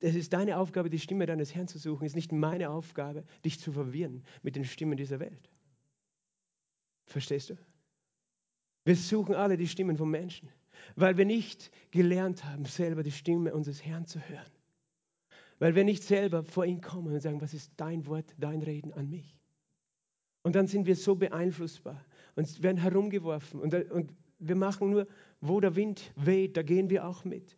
es 0.00 0.16
ist 0.16 0.32
deine 0.32 0.58
Aufgabe, 0.58 0.90
die 0.90 0.98
Stimme 0.98 1.26
deines 1.26 1.54
Herrn 1.54 1.68
zu 1.68 1.78
suchen, 1.78 2.04
es 2.04 2.12
ist 2.12 2.16
nicht 2.16 2.32
meine 2.32 2.70
Aufgabe, 2.70 3.24
dich 3.44 3.60
zu 3.60 3.70
verwirren 3.70 4.24
mit 4.42 4.56
den 4.56 4.64
Stimmen 4.64 4.96
dieser 4.96 5.20
Welt. 5.20 5.50
Verstehst 7.06 7.50
du? 7.50 7.58
Wir 8.84 8.96
suchen 8.96 9.34
alle 9.34 9.56
die 9.56 9.68
Stimmen 9.68 9.96
von 9.96 10.10
Menschen 10.10 10.50
weil 10.96 11.16
wir 11.16 11.24
nicht 11.24 11.70
gelernt 11.90 12.44
haben, 12.44 12.64
selber 12.64 13.02
die 13.02 13.12
Stimme 13.12 13.54
unseres 13.54 13.84
Herrn 13.84 14.06
zu 14.06 14.20
hören. 14.20 14.50
Weil 15.58 15.74
wir 15.74 15.84
nicht 15.84 16.02
selber 16.02 16.44
vor 16.44 16.64
ihn 16.64 16.80
kommen 16.80 17.12
und 17.12 17.20
sagen, 17.20 17.40
was 17.40 17.54
ist 17.54 17.72
dein 17.76 18.06
Wort, 18.06 18.34
dein 18.38 18.62
Reden 18.62 18.92
an 18.92 19.10
mich? 19.10 19.36
Und 20.42 20.54
dann 20.54 20.66
sind 20.66 20.86
wir 20.86 20.96
so 20.96 21.16
beeinflussbar 21.16 22.04
und 22.36 22.62
werden 22.62 22.78
herumgeworfen 22.78 23.60
und, 23.60 23.74
und 23.90 24.12
wir 24.38 24.54
machen 24.54 24.90
nur, 24.90 25.06
wo 25.40 25.60
der 25.60 25.74
Wind 25.74 26.12
weht, 26.16 26.56
da 26.56 26.62
gehen 26.62 26.90
wir 26.90 27.06
auch 27.06 27.24
mit. 27.24 27.56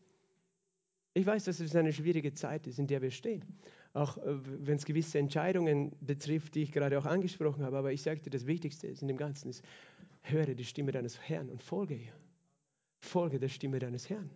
Ich 1.13 1.27
weiß, 1.27 1.45
dass 1.45 1.61
es 1.61 1.75
eine 1.75 1.93
schwierige 1.93 2.33
Zeit 2.35 2.67
ist, 2.67 2.79
in 2.79 2.87
der 2.87 3.03
wir 3.03 3.11
stehen. 3.11 3.45
Auch 3.93 4.17
äh, 4.19 4.37
wenn 4.65 4.77
es 4.77 4.85
gewisse 4.85 5.19
Entscheidungen 5.19 5.93
betrifft, 6.01 6.55
die 6.55 6.63
ich 6.63 6.73
gerade 6.73 6.99
auch 6.99 7.07
angesprochen 7.07 7.65
habe. 7.65 7.77
Aber 7.77 7.93
ich 7.93 8.03
sage 8.03 8.21
dir, 8.21 8.31
das 8.31 8.47
Wichtigste 8.47 8.87
ist 8.87 9.03
in 9.03 9.09
dem 9.09 9.17
Ganzen 9.17 9.51
ist, 9.51 9.65
höre 10.23 10.55
die 10.55 10.65
Stimme 10.65 10.93
deines 10.93 11.21
Herrn 11.21 11.51
und 11.51 11.63
folge 11.63 11.95
ihr. 11.95 12.13
Folge 13.01 13.39
der 13.39 13.49
Stimme 13.49 13.79
deines 13.79 14.09
Herrn. 14.09 14.31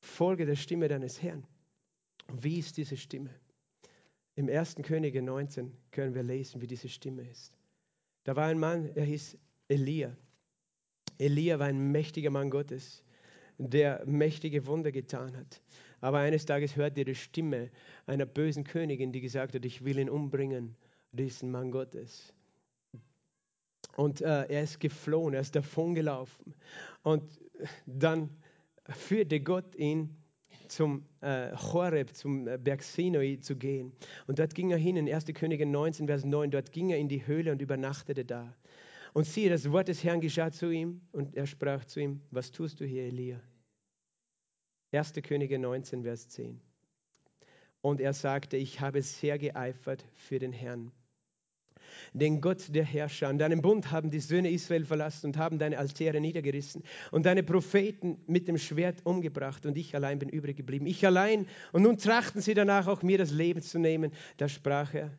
Folge 0.00 0.46
der 0.46 0.56
Stimme 0.56 0.88
deines 0.88 1.22
Herrn. 1.22 1.46
wie 2.40 2.58
ist 2.58 2.76
diese 2.76 2.96
Stimme? 2.96 3.30
Im 4.36 4.48
1. 4.48 4.76
Könige 4.82 5.22
19 5.22 5.72
können 5.90 6.14
wir 6.14 6.22
lesen, 6.22 6.60
wie 6.60 6.66
diese 6.66 6.88
Stimme 6.88 7.28
ist. 7.28 7.56
Da 8.24 8.36
war 8.36 8.46
ein 8.46 8.58
Mann, 8.58 8.90
er 8.94 9.04
hieß 9.04 9.38
Elia. 9.68 10.14
Elia 11.18 11.58
war 11.58 11.66
ein 11.66 11.90
mächtiger 11.90 12.30
Mann 12.30 12.50
Gottes, 12.50 13.02
der 13.58 14.04
mächtige 14.04 14.66
Wunder 14.66 14.92
getan 14.92 15.36
hat. 15.36 15.62
Aber 16.00 16.18
eines 16.18 16.44
Tages 16.44 16.76
hört 16.76 16.98
er 16.98 17.04
die 17.04 17.14
Stimme 17.14 17.70
einer 18.06 18.26
bösen 18.26 18.64
Königin, 18.64 19.12
die 19.12 19.22
gesagt 19.22 19.54
hat, 19.54 19.64
ich 19.64 19.84
will 19.84 19.98
ihn 19.98 20.10
umbringen, 20.10 20.76
diesen 21.12 21.50
Mann 21.50 21.70
Gottes. 21.70 22.34
Und 23.96 24.20
äh, 24.20 24.44
er 24.48 24.62
ist 24.62 24.78
geflohen, 24.78 25.32
er 25.32 25.40
ist 25.40 25.56
davongelaufen. 25.56 26.54
Und 27.02 27.40
dann 27.86 28.30
führte 28.88 29.40
Gott 29.40 29.74
ihn 29.74 30.16
zum 30.68 31.06
äh, 31.20 31.52
Horeb, 31.54 32.14
zum 32.14 32.46
äh, 32.48 32.58
Berg 32.58 32.82
Sinai 32.82 33.36
zu 33.40 33.56
gehen. 33.56 33.92
Und 34.26 34.38
dort 34.38 34.54
ging 34.54 34.70
er 34.70 34.78
hin, 34.78 34.96
in 34.96 35.12
1. 35.12 35.26
Könige 35.34 35.66
19, 35.66 36.06
Vers 36.06 36.24
9, 36.24 36.50
dort 36.50 36.72
ging 36.72 36.90
er 36.90 36.98
in 36.98 37.08
die 37.08 37.26
Höhle 37.26 37.52
und 37.52 37.62
übernachtete 37.62 38.24
da. 38.24 38.54
Und 39.12 39.24
siehe, 39.24 39.48
das 39.48 39.70
Wort 39.70 39.88
des 39.88 40.04
Herrn 40.04 40.20
geschah 40.20 40.50
zu 40.50 40.70
ihm 40.70 41.00
und 41.12 41.34
er 41.36 41.46
sprach 41.46 41.84
zu 41.84 42.00
ihm, 42.00 42.20
was 42.30 42.50
tust 42.50 42.80
du 42.80 42.84
hier, 42.84 43.04
Elia? 43.04 43.40
1. 44.92 45.14
Könige 45.22 45.58
19, 45.58 46.02
Vers 46.02 46.28
10. 46.28 46.60
Und 47.80 48.00
er 48.00 48.12
sagte, 48.12 48.56
ich 48.56 48.80
habe 48.80 49.02
sehr 49.02 49.38
geeifert 49.38 50.04
für 50.14 50.38
den 50.38 50.52
Herrn 50.52 50.92
den 52.12 52.40
Gott 52.40 52.74
der 52.74 52.84
Herrscher. 52.84 53.28
Und 53.28 53.38
deinen 53.38 53.62
Bund 53.62 53.90
haben 53.90 54.10
die 54.10 54.20
Söhne 54.20 54.50
Israel 54.50 54.84
verlassen 54.84 55.26
und 55.26 55.36
haben 55.36 55.58
deine 55.58 55.78
Altäre 55.78 56.20
niedergerissen 56.20 56.82
und 57.10 57.26
deine 57.26 57.42
Propheten 57.42 58.18
mit 58.26 58.48
dem 58.48 58.58
Schwert 58.58 59.04
umgebracht 59.04 59.66
und 59.66 59.76
ich 59.76 59.94
allein 59.94 60.18
bin 60.18 60.28
übrig 60.28 60.56
geblieben. 60.56 60.86
Ich 60.86 61.04
allein. 61.06 61.46
Und 61.72 61.82
nun 61.82 61.98
trachten 61.98 62.40
sie 62.40 62.54
danach 62.54 62.86
auch 62.86 63.02
mir 63.02 63.18
das 63.18 63.30
Leben 63.30 63.62
zu 63.62 63.78
nehmen. 63.78 64.12
Da 64.36 64.48
sprach 64.48 64.94
er, 64.94 65.16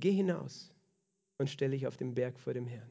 geh 0.00 0.12
hinaus 0.12 0.72
und 1.38 1.50
stelle 1.50 1.72
dich 1.72 1.86
auf 1.86 1.96
den 1.96 2.14
Berg 2.14 2.38
vor 2.38 2.54
dem 2.54 2.66
Herrn. 2.66 2.90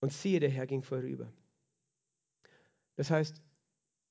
Und 0.00 0.12
siehe, 0.12 0.40
der 0.40 0.50
Herr 0.50 0.66
ging 0.66 0.82
vorüber. 0.82 1.32
Das 2.96 3.10
heißt, 3.10 3.42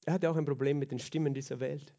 er 0.05 0.13
hatte 0.13 0.29
auch 0.29 0.35
ein 0.35 0.45
Problem 0.45 0.79
mit 0.79 0.91
den 0.91 0.99
Stimmen 0.99 1.33
dieser 1.33 1.59
Welt 1.59 1.93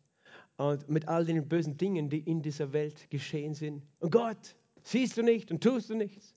und 0.57 0.89
mit 0.89 1.09
all 1.09 1.25
den 1.25 1.49
bösen 1.49 1.77
Dingen, 1.77 2.09
die 2.09 2.21
in 2.21 2.43
dieser 2.43 2.73
Welt 2.73 3.11
geschehen 3.11 3.55
sind. 3.55 3.83
Und 3.99 4.13
Gott, 4.13 4.57
siehst 4.83 5.17
du 5.17 5.23
nicht 5.23 5.51
und 5.51 5.63
tust 5.63 5.91
du 5.91 5.95
nichts? 5.95 6.35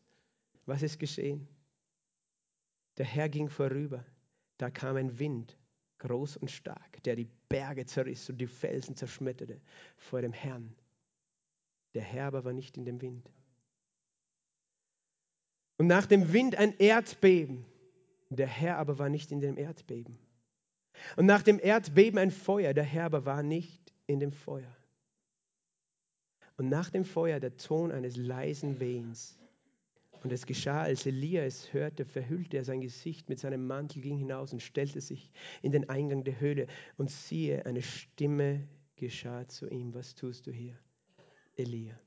Was 0.65 0.81
ist 0.81 0.99
geschehen? 0.99 1.47
Der 2.97 3.05
Herr 3.05 3.29
ging 3.29 3.49
vorüber. 3.49 4.03
Da 4.57 4.71
kam 4.71 4.95
ein 4.95 5.19
Wind, 5.19 5.55
groß 5.99 6.37
und 6.37 6.49
stark, 6.49 7.03
der 7.03 7.15
die 7.15 7.27
Berge 7.47 7.85
zerriss 7.85 8.29
und 8.29 8.39
die 8.39 8.47
Felsen 8.47 8.95
zerschmetterte 8.95 9.61
vor 9.97 10.21
dem 10.21 10.33
Herrn. 10.33 10.75
Der 11.93 12.01
Herr 12.01 12.27
aber 12.27 12.43
war 12.43 12.53
nicht 12.53 12.75
in 12.75 12.85
dem 12.85 13.01
Wind. 13.01 13.31
Und 15.77 15.87
nach 15.87 16.07
dem 16.07 16.33
Wind 16.33 16.55
ein 16.55 16.75
Erdbeben. 16.77 17.65
Der 18.29 18.47
Herr 18.47 18.77
aber 18.77 18.97
war 18.97 19.09
nicht 19.09 19.31
in 19.31 19.41
dem 19.41 19.57
Erdbeben. 19.57 20.17
Und 21.15 21.27
nach 21.27 21.43
dem 21.43 21.59
Erdbeben 21.59 22.19
ein 22.19 22.31
Feuer. 22.31 22.73
Der 22.73 22.83
Herr 22.83 23.05
aber 23.05 23.25
war 23.25 23.43
nicht 23.43 23.86
in 24.07 24.19
dem 24.19 24.31
Feuer. 24.31 24.75
Und 26.57 26.69
nach 26.69 26.89
dem 26.89 27.05
Feuer 27.05 27.39
der 27.39 27.55
Ton 27.55 27.91
eines 27.91 28.17
leisen 28.17 28.79
Wehens. 28.79 29.37
Und 30.23 30.31
es 30.31 30.47
geschah, 30.47 30.81
als 30.81 31.05
Elia 31.05 31.43
es 31.43 31.71
hörte, 31.71 32.03
verhüllte 32.03 32.57
er 32.57 32.63
sein 32.63 32.81
Gesicht 32.81 33.29
mit 33.29 33.39
seinem 33.39 33.67
Mantel, 33.67 34.01
ging 34.01 34.17
hinaus 34.17 34.51
und 34.51 34.61
stellte 34.61 34.99
sich 34.99 35.31
in 35.61 35.71
den 35.71 35.87
Eingang 35.89 36.23
der 36.23 36.39
Höhle. 36.39 36.65
Und 36.97 37.11
siehe, 37.11 37.65
eine 37.67 37.83
Stimme 37.83 38.67
geschah 38.95 39.47
zu 39.47 39.69
ihm. 39.69 39.93
Was 39.93 40.15
tust 40.15 40.47
du 40.47 40.51
hier? 40.51 40.79
Elia. 41.55 41.99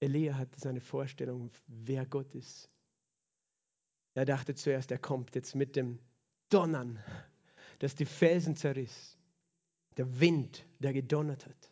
Elia 0.00 0.36
hatte 0.38 0.58
seine 0.58 0.80
Vorstellung, 0.80 1.50
wer 1.66 2.06
Gott 2.06 2.34
ist. 2.34 2.70
Er 4.14 4.24
dachte 4.24 4.54
zuerst, 4.54 4.90
er 4.90 4.98
kommt 4.98 5.34
jetzt 5.34 5.54
mit 5.54 5.76
dem 5.76 5.98
Donnern, 6.48 7.02
das 7.80 7.94
die 7.94 8.04
Felsen 8.06 8.56
zerriss 8.56 9.18
der 9.96 10.20
Wind, 10.20 10.64
der 10.78 10.92
gedonnert 10.92 11.46
hat. 11.46 11.70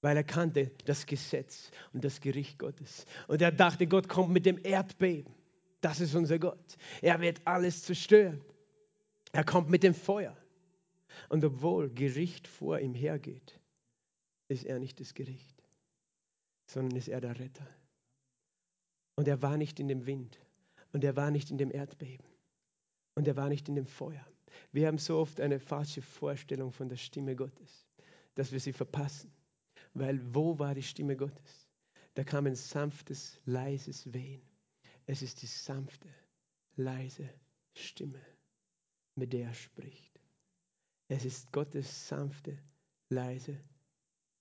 Weil 0.00 0.16
er 0.16 0.24
kannte 0.24 0.70
das 0.84 1.06
Gesetz 1.06 1.70
und 1.92 2.04
das 2.04 2.20
Gericht 2.20 2.58
Gottes. 2.58 3.06
Und 3.26 3.40
er 3.40 3.52
dachte, 3.52 3.86
Gott 3.86 4.08
kommt 4.08 4.30
mit 4.30 4.44
dem 4.44 4.58
Erdbeben. 4.62 5.32
Das 5.80 6.00
ist 6.00 6.14
unser 6.14 6.38
Gott. 6.38 6.76
Er 7.00 7.20
wird 7.20 7.40
alles 7.46 7.82
zerstören. 7.82 8.42
Er 9.32 9.44
kommt 9.44 9.70
mit 9.70 9.82
dem 9.82 9.94
Feuer. 9.94 10.36
Und 11.28 11.44
obwohl 11.44 11.90
Gericht 11.90 12.46
vor 12.46 12.78
ihm 12.80 12.94
hergeht, 12.94 13.58
ist 14.48 14.64
er 14.64 14.78
nicht 14.78 15.00
das 15.00 15.14
Gericht, 15.14 15.62
sondern 16.66 16.96
ist 16.96 17.08
er 17.08 17.20
der 17.20 17.38
Retter. 17.38 17.66
Und 19.16 19.28
er 19.28 19.40
war 19.42 19.56
nicht 19.56 19.80
in 19.80 19.88
dem 19.88 20.06
Wind. 20.06 20.38
Und 20.92 21.04
er 21.04 21.16
war 21.16 21.30
nicht 21.30 21.50
in 21.50 21.58
dem 21.58 21.72
Erdbeben. 21.72 22.26
Und 23.14 23.26
er 23.26 23.36
war 23.36 23.48
nicht 23.48 23.68
in 23.68 23.74
dem 23.74 23.86
Feuer. 23.86 24.26
Wir 24.72 24.86
haben 24.86 24.98
so 24.98 25.18
oft 25.18 25.40
eine 25.40 25.60
falsche 25.60 26.02
Vorstellung 26.02 26.72
von 26.72 26.88
der 26.88 26.96
Stimme 26.96 27.36
Gottes, 27.36 27.86
dass 28.34 28.52
wir 28.52 28.60
sie 28.60 28.72
verpassen. 28.72 29.32
Weil 29.94 30.20
wo 30.34 30.58
war 30.58 30.74
die 30.74 30.82
Stimme 30.82 31.16
Gottes? 31.16 31.68
Da 32.14 32.24
kam 32.24 32.46
ein 32.46 32.56
sanftes, 32.56 33.40
leises 33.44 34.12
Wehen. 34.12 34.42
Es 35.06 35.22
ist 35.22 35.42
die 35.42 35.46
sanfte, 35.46 36.08
leise 36.76 37.28
Stimme, 37.74 38.20
mit 39.16 39.32
der 39.32 39.48
er 39.48 39.54
spricht. 39.54 40.20
Es 41.08 41.24
ist 41.24 41.52
Gottes 41.52 42.08
sanfte, 42.08 42.58
leise, 43.10 43.60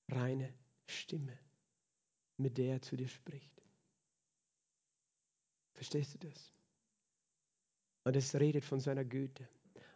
reine 0.10 0.54
Stimme, 0.88 1.38
mit 2.38 2.58
der 2.58 2.76
er 2.76 2.82
zu 2.82 2.96
dir 2.96 3.08
spricht. 3.08 3.62
Verstehst 5.74 6.14
du 6.14 6.30
das? 6.30 6.54
Und 8.06 8.16
es 8.16 8.36
redet 8.36 8.64
von 8.64 8.80
seiner 8.80 9.04
Güte. 9.04 9.48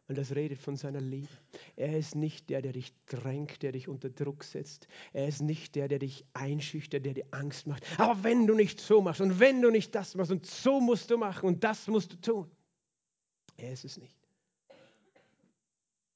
Und 0.07 0.17
das 0.17 0.33
redet 0.33 0.59
von 0.59 0.77
seiner 0.77 1.01
Liebe. 1.01 1.27
Er 1.75 1.97
ist 1.97 2.15
nicht 2.15 2.49
der, 2.49 2.61
der 2.61 2.71
dich 2.71 2.93
drängt, 3.07 3.61
der 3.61 3.73
dich 3.73 3.89
unter 3.89 4.09
Druck 4.09 4.45
setzt. 4.45 4.87
Er 5.11 5.27
ist 5.27 5.41
nicht 5.41 5.75
der, 5.75 5.89
der 5.89 5.99
dich 5.99 6.25
einschüchtert, 6.33 7.05
der 7.05 7.13
dir 7.13 7.25
Angst 7.31 7.67
macht. 7.67 7.83
Aber 7.99 8.23
wenn 8.23 8.47
du 8.47 8.55
nicht 8.55 8.79
so 8.79 9.01
machst 9.01 9.19
und 9.19 9.39
wenn 9.39 9.61
du 9.61 9.69
nicht 9.69 9.93
das 9.93 10.15
machst 10.15 10.31
und 10.31 10.45
so 10.45 10.79
musst 10.79 11.11
du 11.11 11.17
machen 11.17 11.45
und 11.45 11.63
das 11.63 11.87
musst 11.87 12.13
du 12.13 12.21
tun. 12.21 12.51
Er 13.57 13.73
ist 13.73 13.83
es 13.83 13.97
nicht. 13.97 14.15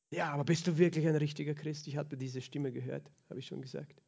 Ja, 0.09 0.31
aber 0.31 0.45
bist 0.45 0.67
du 0.67 0.77
wirklich 0.77 1.07
ein 1.07 1.15
richtiger 1.15 1.53
Christ? 1.53 1.87
Ich 1.87 1.97
habe 1.97 2.15
diese 2.15 2.41
Stimme 2.41 2.71
gehört, 2.71 3.09
habe 3.29 3.39
ich 3.39 3.47
schon 3.47 3.61
gesagt. 3.61 4.01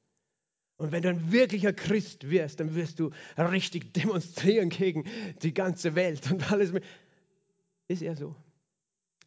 Und 0.78 0.92
wenn 0.92 1.02
du 1.02 1.10
ein 1.10 1.32
wirklicher 1.32 1.74
Christ 1.74 2.30
wirst, 2.30 2.60
dann 2.60 2.76
wirst 2.76 3.00
du 3.00 3.12
richtig 3.38 3.94
demonstrieren 3.94 4.70
gegen 4.70 5.06
die 5.42 5.54
ganze 5.54 5.96
Welt 5.96 6.30
und 6.32 6.52
alles. 6.52 6.74
Ist 7.88 8.02
er 8.02 8.16
so? 8.16 8.36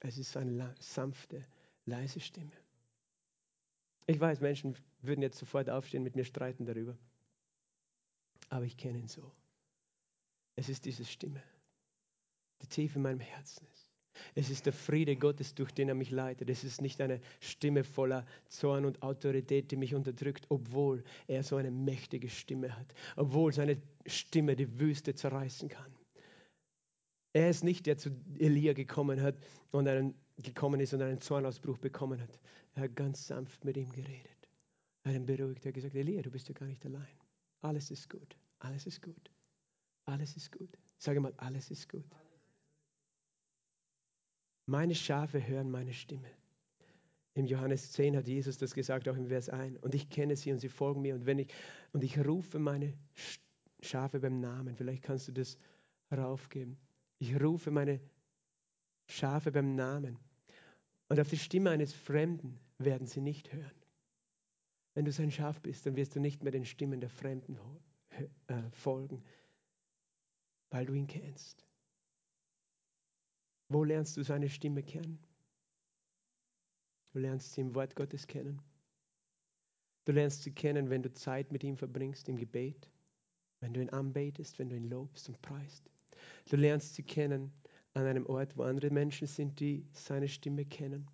Es 0.01 0.19
ist 0.19 0.37
eine 0.37 0.75
sanfte, 0.79 1.45
leise 1.85 2.21
Stimme. 2.21 2.53
Ich 4.07 4.21
weiß, 4.21 4.41
Menschen 4.41 4.77
würden 5.03 5.23
jetzt 5.23 5.39
sofort 5.39 5.69
aufstehen, 5.69 6.03
mit 6.03 6.15
mir 6.15 6.25
streiten 6.25 6.65
darüber. 6.65 6.97
Aber 8.49 8.65
ich 8.65 8.77
kenne 8.77 8.99
ihn 8.99 9.09
so. 9.09 9.33
Es 10.55 10.69
ist 10.69 10.85
diese 10.85 11.05
Stimme, 11.05 11.43
die 12.63 12.67
tief 12.69 12.97
in 12.97 13.03
meinem 13.03 13.21
Herzen 13.21 13.67
ist. 13.73 13.91
Es 14.35 14.51
ist 14.51 14.67
der 14.67 14.73
Friede 14.73 15.17
Gottes, 15.17 15.55
durch 15.55 15.73
den 15.73 15.89
er 15.89 15.95
mich 15.95 16.11
leitet. 16.11 16.49
Es 16.49 16.65
ist 16.65 16.81
nicht 16.81 17.01
eine 17.01 17.21
Stimme 17.41 17.85
voller 17.85 18.27
Zorn 18.49 18.85
und 18.85 19.03
Autorität, 19.03 19.71
die 19.71 19.77
mich 19.77 19.95
unterdrückt, 19.95 20.47
obwohl 20.49 21.05
er 21.27 21.43
so 21.43 21.57
eine 21.57 21.71
mächtige 21.71 22.31
Stimme 22.31 22.75
hat, 22.77 22.95
obwohl 23.17 23.53
seine 23.53 23.81
Stimme 24.07 24.57
die 24.57 24.79
Wüste 24.79 25.15
zerreißen 25.15 25.69
kann. 25.69 25.96
Er 27.37 27.51
ist 27.51 27.65
nicht 27.65 27.85
der, 27.85 27.97
der 27.97 28.03
zu 28.03 28.11
Elia 28.39 28.73
gekommen 28.73 29.21
hat 29.21 29.37
und 29.71 29.87
einen, 29.87 30.15
gekommen 30.39 30.81
ist 30.81 30.95
und 30.95 31.03
einen 31.03 31.21
Zornausbruch 31.21 31.77
bekommen 31.77 32.19
hat. 32.19 32.41
Er 32.73 32.85
hat 32.85 32.97
ganz 32.97 33.27
sanft 33.27 33.63
mit 33.63 33.77
ihm 33.77 33.93
geredet. 33.93 34.49
Er 35.03 35.11
hat 35.11 35.17
ihn 35.17 35.27
beruhigt. 35.27 35.63
Er 35.67 35.69
hat 35.69 35.75
gesagt, 35.75 35.95
Elia, 35.95 36.23
du 36.23 36.31
bist 36.31 36.49
ja 36.49 36.55
gar 36.55 36.65
nicht 36.65 36.83
allein. 36.87 37.21
Alles 37.61 37.91
ist 37.91 38.09
gut. 38.09 38.39
Alles 38.61 38.87
ist 38.87 39.03
gut. 39.03 39.31
Alles 40.07 40.35
ist 40.35 40.51
gut. 40.51 40.79
Sage 40.97 41.21
mal, 41.21 41.35
alles 41.37 41.71
ist 41.71 41.91
gut. 41.91 42.07
Meine 44.65 44.95
Schafe 44.95 45.47
hören 45.47 45.71
meine 45.71 45.93
Stimme. 45.93 46.31
Im 47.35 47.45
Johannes 47.45 47.93
10 47.93 48.17
hat 48.17 48.29
Jesus 48.29 48.57
das 48.57 48.73
gesagt, 48.73 49.11
auch 49.11 49.17
im 49.17 49.27
Vers 49.27 49.51
1. 49.51 49.77
Und 49.83 49.95
ich 49.95 50.09
kenne 50.09 50.37
sie 50.37 50.53
und 50.53 50.59
sie 50.59 50.71
folgen 50.71 51.03
mir. 51.03 51.15
Und 51.15 51.27
wenn 51.27 51.41
ich, 51.41 51.49
und 51.93 52.03
ich 52.03 52.19
rufe 52.19 52.59
meine 52.59 52.95
Schafe 53.83 54.21
beim 54.21 54.41
Namen. 54.41 54.75
Vielleicht 54.75 55.03
kannst 55.03 55.29
du 55.29 55.33
das 55.33 55.59
raufgeben. 56.11 56.79
Ich 57.19 57.41
rufe 57.41 57.71
meine 57.71 58.01
Schafe 59.09 59.53
beim 59.53 59.75
Namen. 59.75 60.19
Und 61.09 61.21
auf 61.21 61.29
die 61.29 61.39
Stimme 61.39 61.71
eines 61.71 61.93
Fremden 61.93 62.59
werden 62.79 63.07
sie 63.07 63.21
nicht 63.21 63.53
hören. 63.53 63.83
Wenn 64.95 65.05
du 65.05 65.13
sein 65.13 65.31
Schaf 65.31 65.61
bist, 65.61 65.87
dann 65.87 65.97
wirst 65.97 66.17
du 66.17 66.21
nicht 66.21 66.43
mehr 66.43 66.53
den 66.53 66.65
Stimmen 66.65 67.01
der 67.01 67.11
Fremden 67.11 67.59
äh, 68.47 68.71
folgen, 68.73 69.23
weil 70.71 70.87
du 70.87 70.95
ihn 70.95 71.07
kennst. 71.07 71.65
Wo 73.69 73.85
lernst 73.85 74.17
du 74.17 74.23
seine 74.23 74.49
Stimme 74.49 74.83
kennen? 74.83 75.19
Du 77.13 77.19
lernst 77.19 77.53
sie 77.53 77.61
im 77.61 77.75
Wort 77.75 77.95
Gottes 77.97 78.27
kennen. 78.27 78.61
Du 80.05 80.13
lernst 80.13 80.43
sie 80.43 80.53
kennen, 80.53 80.89
wenn 80.89 81.03
du 81.03 81.13
Zeit 81.13 81.51
mit 81.51 81.65
ihm 81.65 81.77
verbringst 81.77 82.29
im 82.29 82.37
Gebet, 82.37 82.89
wenn 83.61 83.75
du 83.75 83.81
ihn 83.81 83.91
anbetest, 83.91 84.59
wenn 84.59 84.69
du 84.69 84.77
ihn 84.77 84.89
lobst 84.89 85.29
und 85.29 85.41
preist. 85.43 85.91
Du 86.49 86.57
lernst 86.57 86.95
sie 86.95 87.03
kennen 87.03 87.53
an 87.95 88.07
einem 88.07 88.27
Ort, 88.27 88.57
wo 88.57 88.63
andere 88.63 88.91
Menschen 88.91 89.27
sind, 89.27 89.59
die 89.61 89.87
seine 89.93 90.29
Stimme 90.29 90.65
kennen, 90.65 91.11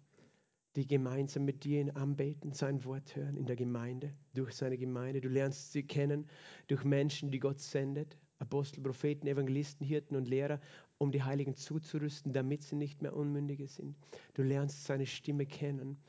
die 0.76 0.86
gemeinsam 0.86 1.44
mit 1.44 1.64
dir 1.64 1.80
ihn 1.80 1.90
anbeten, 1.90 2.52
sein 2.52 2.84
Wort 2.84 3.14
hören 3.14 3.36
in 3.36 3.46
der 3.46 3.56
Gemeinde, 3.56 4.14
durch 4.34 4.54
seine 4.54 4.78
Gemeinde. 4.78 5.20
Du 5.20 5.28
lernst 5.28 5.72
sie 5.72 5.82
kennen 5.82 6.26
durch 6.66 6.84
Menschen, 6.84 7.30
die 7.30 7.38
Gott 7.38 7.60
sendet, 7.60 8.16
Apostel, 8.38 8.82
Propheten, 8.82 9.28
Evangelisten, 9.28 9.86
Hirten 9.86 10.16
und 10.16 10.28
Lehrer, 10.28 10.60
um 10.98 11.12
die 11.12 11.22
Heiligen 11.22 11.54
zuzurüsten, 11.54 12.32
damit 12.32 12.62
sie 12.64 12.76
nicht 12.76 13.00
mehr 13.00 13.14
Unmündige 13.14 13.68
sind. 13.68 13.96
Du 14.34 14.42
lernst 14.42 14.84
seine 14.84 15.06
Stimme 15.06 15.46
kennen 15.46 16.02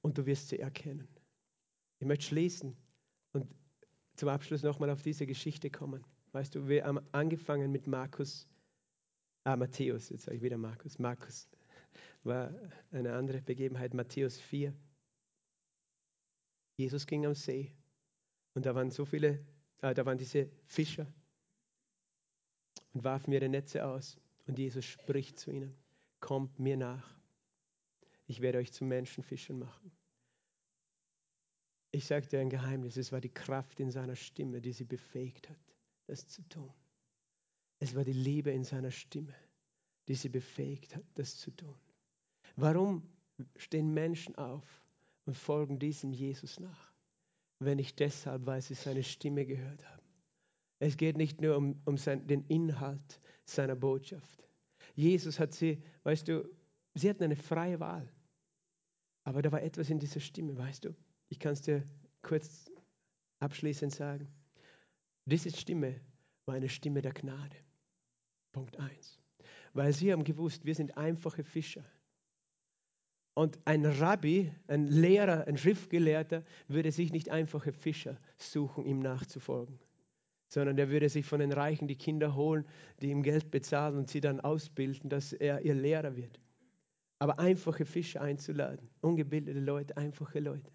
und 0.00 0.16
du 0.16 0.24
wirst 0.24 0.48
sie 0.48 0.58
erkennen. 0.58 1.08
Ich 1.98 2.06
möchte 2.06 2.26
schließen 2.26 2.76
und 3.32 3.46
zum 4.14 4.28
Abschluss 4.28 4.62
nochmal 4.62 4.90
auf 4.90 5.02
diese 5.02 5.26
Geschichte 5.26 5.70
kommen. 5.70 6.04
Weißt 6.36 6.54
du, 6.54 6.68
wir 6.68 6.84
haben 6.84 7.00
angefangen 7.12 7.72
mit 7.72 7.86
Markus 7.86 8.46
Ah, 9.42 9.56
Matthäus, 9.56 10.10
jetzt 10.10 10.24
sage 10.24 10.36
ich 10.36 10.42
wieder 10.42 10.58
Markus. 10.58 10.98
Markus 10.98 11.48
war 12.24 12.52
eine 12.90 13.14
andere 13.14 13.40
Begebenheit, 13.40 13.94
Matthäus 13.94 14.38
4. 14.38 14.74
Jesus 16.76 17.06
ging 17.06 17.24
am 17.24 17.34
See 17.34 17.72
und 18.52 18.66
da 18.66 18.74
waren 18.74 18.90
so 18.90 19.06
viele, 19.06 19.46
äh, 19.80 19.94
da 19.94 20.04
waren 20.04 20.18
diese 20.18 20.50
Fischer 20.66 21.06
und 22.92 23.02
warfen 23.02 23.32
ihre 23.32 23.48
Netze 23.48 23.86
aus. 23.86 24.18
Und 24.46 24.58
Jesus 24.58 24.84
spricht 24.84 25.38
zu 25.38 25.50
ihnen, 25.50 25.74
kommt 26.20 26.58
mir 26.58 26.76
nach. 26.76 27.18
Ich 28.26 28.42
werde 28.42 28.58
euch 28.58 28.74
zu 28.74 28.84
Menschenfischern 28.84 29.58
machen. 29.58 29.90
Ich 31.92 32.04
sage 32.04 32.26
dir 32.26 32.40
ein 32.40 32.50
Geheimnis, 32.50 32.98
es 32.98 33.10
war 33.10 33.22
die 33.22 33.32
Kraft 33.32 33.80
in 33.80 33.90
seiner 33.90 34.16
Stimme, 34.16 34.60
die 34.60 34.72
sie 34.72 34.84
befähigt 34.84 35.48
hat, 35.48 35.75
das 36.06 36.26
zu 36.28 36.42
tun. 36.48 36.72
Es 37.78 37.94
war 37.94 38.04
die 38.04 38.12
Liebe 38.12 38.50
in 38.50 38.64
seiner 38.64 38.90
Stimme, 38.90 39.34
die 40.08 40.14
sie 40.14 40.28
befähigt 40.28 40.96
hat, 40.96 41.04
das 41.14 41.36
zu 41.36 41.50
tun. 41.50 41.74
Warum 42.56 43.02
stehen 43.56 43.92
Menschen 43.92 44.34
auf 44.36 44.64
und 45.26 45.36
folgen 45.36 45.78
diesem 45.78 46.12
Jesus 46.12 46.58
nach? 46.58 46.92
Wenn 47.58 47.76
nicht 47.76 47.98
deshalb, 47.98 48.46
weil 48.46 48.62
sie 48.62 48.74
seine 48.74 49.02
Stimme 49.02 49.44
gehört 49.44 49.84
haben. 49.86 50.06
Es 50.78 50.96
geht 50.96 51.16
nicht 51.16 51.40
nur 51.40 51.56
um, 51.56 51.80
um 51.84 51.96
sein, 51.96 52.26
den 52.26 52.44
Inhalt 52.46 53.20
seiner 53.44 53.76
Botschaft. 53.76 54.46
Jesus 54.94 55.38
hat 55.38 55.54
sie, 55.54 55.82
weißt 56.04 56.28
du, 56.28 56.48
sie 56.94 57.08
hatten 57.08 57.24
eine 57.24 57.36
freie 57.36 57.80
Wahl. 57.80 58.12
Aber 59.24 59.42
da 59.42 59.50
war 59.50 59.62
etwas 59.62 59.90
in 59.90 59.98
dieser 59.98 60.20
Stimme, 60.20 60.56
weißt 60.56 60.84
du. 60.84 60.94
Ich 61.28 61.38
kann 61.38 61.54
es 61.54 61.62
dir 61.62 61.82
kurz 62.22 62.70
abschließend 63.40 63.92
sagen. 63.92 64.28
Diese 65.26 65.50
Stimme 65.50 66.00
war 66.46 66.54
eine 66.54 66.68
Stimme 66.68 67.02
der 67.02 67.12
Gnade. 67.12 67.56
Punkt 68.52 68.78
1. 68.78 69.20
Weil 69.74 69.92
sie 69.92 70.12
haben 70.12 70.24
gewusst, 70.24 70.64
wir 70.64 70.74
sind 70.74 70.96
einfache 70.96 71.42
Fischer. 71.42 71.84
Und 73.34 73.58
ein 73.66 73.84
Rabbi, 73.84 74.50
ein 74.66 74.86
Lehrer, 74.86 75.46
ein 75.46 75.58
Schriftgelehrter 75.58 76.42
würde 76.68 76.90
sich 76.90 77.12
nicht 77.12 77.28
einfache 77.28 77.72
Fischer 77.72 78.18
suchen, 78.38 78.86
ihm 78.86 79.00
nachzufolgen, 79.00 79.78
sondern 80.48 80.78
er 80.78 80.88
würde 80.88 81.10
sich 81.10 81.26
von 81.26 81.40
den 81.40 81.52
Reichen 81.52 81.86
die 81.86 81.98
Kinder 81.98 82.34
holen, 82.34 82.64
die 83.02 83.10
ihm 83.10 83.22
Geld 83.22 83.50
bezahlen 83.50 83.98
und 83.98 84.08
sie 84.08 84.22
dann 84.22 84.40
ausbilden, 84.40 85.10
dass 85.10 85.34
er 85.34 85.60
ihr 85.60 85.74
Lehrer 85.74 86.16
wird. 86.16 86.40
Aber 87.18 87.38
einfache 87.38 87.84
Fischer 87.84 88.22
einzuladen, 88.22 88.88
ungebildete 89.02 89.60
Leute, 89.60 89.96
einfache 89.98 90.40
Leute. 90.40 90.72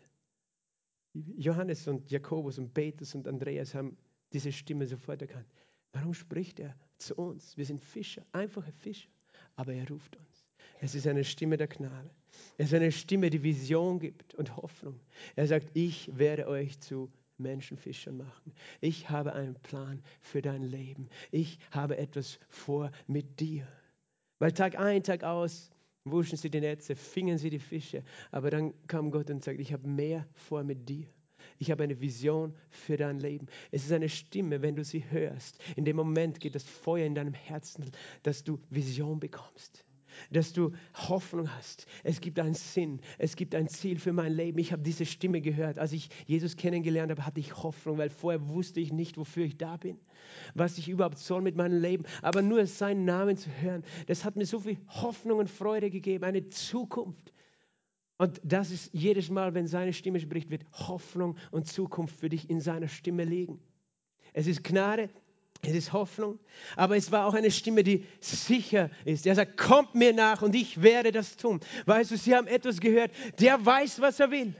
Johannes 1.14 1.88
und 1.88 2.12
Jakobus 2.12 2.60
und 2.60 2.74
Petrus 2.74 3.16
und 3.16 3.28
Andreas 3.28 3.74
haben 3.74 3.98
diese 4.34 4.52
Stimme 4.52 4.86
sofort 4.86 5.22
erkannt. 5.22 5.48
Warum 5.94 6.14
spricht 6.14 6.60
er 6.60 6.76
zu 6.98 7.16
uns? 7.16 7.58
Wir 7.58 7.66
sind 7.66 7.82
Fischer, 7.82 8.24
einfache 8.32 8.72
Fischer, 8.72 9.10
aber 9.56 9.74
er 9.74 9.88
ruft 9.88 10.16
uns. 10.16 10.46
Es 10.80 10.96
ist 10.96 11.08
eine 11.08 11.24
Stimme 11.24 11.58
der 11.58 11.68
Gnade. 11.68 12.10
Es 12.58 12.68
ist 12.68 12.74
eine 12.74 12.92
Stimme, 12.92 13.30
die 13.30 13.44
Vision 13.44 14.00
gibt 14.00 14.34
und 14.36 14.56
Hoffnung. 14.56 15.00
Er 15.36 15.48
sagt, 15.48 15.70
ich 15.74 16.10
werde 16.18 16.48
euch 16.48 16.80
zu 16.80 17.12
Menschenfischern 17.38 18.18
machen. 18.18 18.54
Ich 18.80 19.10
habe 19.10 19.34
einen 19.34 19.56
Plan 19.56 20.02
für 20.22 20.42
dein 20.42 20.64
Leben. 20.64 21.10
Ich 21.32 21.60
habe 21.72 21.98
etwas 21.98 22.40
vor 22.50 22.92
mit 23.08 23.40
dir. 23.40 23.68
Weil 24.40 24.54
Tag 24.54 24.80
ein, 24.80 25.04
Tag 25.04 25.24
aus 25.24 25.70
wuschen 26.04 26.38
sie 26.38 26.50
die 26.50 26.62
Netze, 26.62 26.96
fingen 26.96 27.38
sie 27.38 27.50
die 27.50 27.60
Fische. 27.60 28.04
Aber 28.32 28.50
dann 28.50 28.74
kam 28.88 29.12
Gott 29.12 29.30
und 29.30 29.44
sagt, 29.44 29.60
ich 29.60 29.74
habe 29.74 29.88
mehr 29.88 30.28
vor 30.34 30.64
mit 30.64 30.88
dir. 30.90 31.08
Ich 31.60 31.72
habe 31.72 31.84
eine 31.84 32.00
Vision 32.00 32.54
für 32.70 32.98
dein 32.98 33.20
Leben. 33.20 33.48
Es 33.72 33.86
ist 33.86 33.92
eine 33.92 34.10
Stimme, 34.10 34.62
wenn 34.62 34.76
du 34.76 34.84
sie 34.84 35.04
hörst. 35.10 35.60
In 35.76 35.86
dem 35.86 35.96
Moment 35.96 36.40
geht 36.40 36.56
das 36.56 36.64
Feuer 36.64 37.06
in 37.06 37.16
deinem 37.16 37.34
Herzen, 37.34 37.92
dass 38.24 38.44
du 38.44 38.60
Vision 38.70 39.20
bekommst 39.20 39.86
dass 40.30 40.54
du 40.54 40.74
Hoffnung 40.94 41.50
hast. 41.56 41.88
Es 42.04 42.22
gibt 42.22 42.40
einen 42.40 42.54
Sinn, 42.54 43.00
es 43.18 43.36
gibt 43.36 43.56
ein 43.56 43.68
Ziel 43.68 44.00
für 44.00 44.14
mein 44.14 44.34
Leben. 44.34 44.60
Ich 44.60 44.72
habe 44.72 44.82
diese 44.82 45.06
Stimme 45.06 45.42
gehört. 45.42 45.80
Als 45.80 45.94
ich 45.94 46.10
Jesus 46.26 46.56
kennengelernt 46.56 47.12
habe, 47.12 47.26
hatte 47.26 47.40
ich 47.40 47.64
Hoffnung, 47.64 47.98
weil 47.98 48.10
vorher 48.10 48.48
wusste 48.50 48.80
ich 48.80 48.92
nicht, 48.92 49.18
wofür 49.18 49.46
ich 49.46 49.58
da 49.58 49.78
bin, 49.78 49.98
was 50.54 50.78
ich 50.78 50.90
überhaupt 50.90 51.18
soll 51.18 51.42
mit 51.42 51.56
meinem 51.56 51.82
Leben. 51.82 52.04
Aber 52.22 52.42
nur 52.42 52.66
seinen 52.66 53.06
Namen 53.06 53.38
zu 53.38 53.50
hören, 53.62 53.84
das 54.08 54.26
hat 54.26 54.36
mir 54.36 54.46
so 54.46 54.60
viel 54.60 54.78
Hoffnung 54.88 55.40
und 55.40 55.50
Freude 55.50 55.90
gegeben, 55.90 56.24
eine 56.24 56.48
Zukunft. 56.50 57.34
Und 58.22 58.40
das 58.44 58.70
ist 58.70 58.92
jedes 58.94 59.32
Mal, 59.32 59.56
wenn 59.56 59.66
seine 59.66 59.94
Stimme 59.94 60.20
spricht, 60.20 60.52
wird 60.52 60.64
Hoffnung 60.74 61.38
und 61.50 61.66
Zukunft 61.66 62.20
für 62.20 62.30
dich 62.30 62.52
in 62.52 62.60
seiner 62.62 62.88
Stimme 62.88 63.24
liegen. 63.24 63.60
Es 64.32 64.46
ist 64.46 64.64
Gnade, 64.64 65.10
es 65.64 65.74
ist 65.74 65.92
Hoffnung, 65.92 66.38
aber 66.76 66.96
es 66.96 67.12
war 67.12 67.26
auch 67.26 67.34
eine 67.34 67.50
Stimme, 67.50 67.82
die 67.82 68.06
sicher 68.20 68.92
ist. 69.06 69.26
Er 69.26 69.34
sagt, 69.34 69.58
kommt 69.58 69.96
mir 69.96 70.14
nach 70.14 70.44
und 70.44 70.54
ich 70.54 70.84
werde 70.84 71.12
das 71.12 71.36
tun. 71.36 71.62
Weißt 71.88 72.12
du, 72.12 72.18
sie 72.18 72.36
haben 72.36 72.46
etwas 72.46 72.80
gehört, 72.80 73.10
der 73.40 73.66
weiß, 73.66 74.02
was 74.02 74.20
er 74.20 74.30
will. 74.30 74.54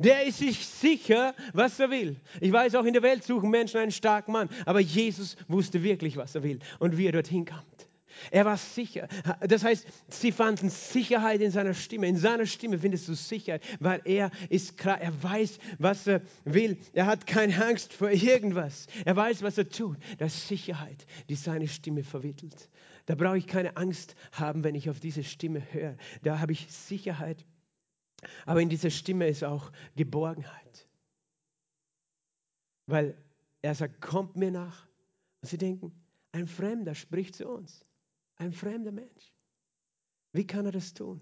Der 0.00 0.24
ist 0.24 0.38
sich 0.38 0.66
sicher, 0.66 1.36
was 1.52 1.78
er 1.78 1.90
will. 1.90 2.16
Ich 2.40 2.50
weiß, 2.50 2.74
auch 2.74 2.84
in 2.84 2.94
der 2.94 3.04
Welt 3.04 3.22
suchen 3.22 3.50
Menschen 3.50 3.78
einen 3.78 3.92
starken 3.92 4.32
Mann, 4.32 4.48
aber 4.66 4.80
Jesus 4.80 5.36
wusste 5.46 5.84
wirklich, 5.84 6.16
was 6.16 6.34
er 6.34 6.42
will 6.42 6.58
und 6.80 6.98
wie 6.98 7.06
er 7.06 7.12
dorthin 7.12 7.44
kommt. 7.44 7.87
Er 8.30 8.44
war 8.44 8.56
sicher. 8.56 9.08
Das 9.40 9.64
heißt, 9.64 9.86
sie 10.08 10.32
fanden 10.32 10.70
Sicherheit 10.70 11.40
in 11.40 11.50
seiner 11.50 11.74
Stimme. 11.74 12.08
In 12.08 12.16
seiner 12.16 12.46
Stimme 12.46 12.78
findest 12.78 13.08
du 13.08 13.14
Sicherheit, 13.14 13.62
weil 13.80 14.00
er 14.04 14.30
ist 14.48 14.76
klar, 14.76 15.00
er 15.00 15.22
weiß, 15.22 15.58
was 15.78 16.06
er 16.06 16.22
will. 16.44 16.78
Er 16.92 17.06
hat 17.06 17.26
keine 17.26 17.64
Angst 17.64 17.92
vor 17.92 18.10
irgendwas. 18.10 18.86
Er 19.04 19.16
weiß, 19.16 19.42
was 19.42 19.58
er 19.58 19.68
tut. 19.68 19.98
Das 20.18 20.34
ist 20.34 20.48
Sicherheit, 20.48 21.06
die 21.28 21.36
seine 21.36 21.68
Stimme 21.68 22.02
vermittelt. 22.02 22.68
Da 23.06 23.14
brauche 23.14 23.38
ich 23.38 23.46
keine 23.46 23.76
Angst 23.76 24.14
haben, 24.32 24.64
wenn 24.64 24.74
ich 24.74 24.90
auf 24.90 25.00
diese 25.00 25.24
Stimme 25.24 25.62
höre. 25.72 25.96
Da 26.22 26.40
habe 26.40 26.52
ich 26.52 26.70
Sicherheit. 26.70 27.44
Aber 28.46 28.60
in 28.60 28.68
dieser 28.68 28.90
Stimme 28.90 29.28
ist 29.28 29.44
auch 29.44 29.72
Geborgenheit. 29.96 30.88
Weil 32.86 33.16
er 33.62 33.74
sagt, 33.74 34.00
kommt 34.00 34.36
mir 34.36 34.50
nach. 34.50 34.86
Und 35.40 35.48
sie 35.48 35.58
denken, 35.58 35.92
ein 36.32 36.46
Fremder 36.46 36.94
spricht 36.94 37.36
zu 37.36 37.48
uns. 37.48 37.84
Ein 38.38 38.52
fremder 38.52 38.92
Mensch. 38.92 39.34
Wie 40.32 40.46
kann 40.46 40.66
er 40.66 40.72
das 40.72 40.94
tun? 40.94 41.20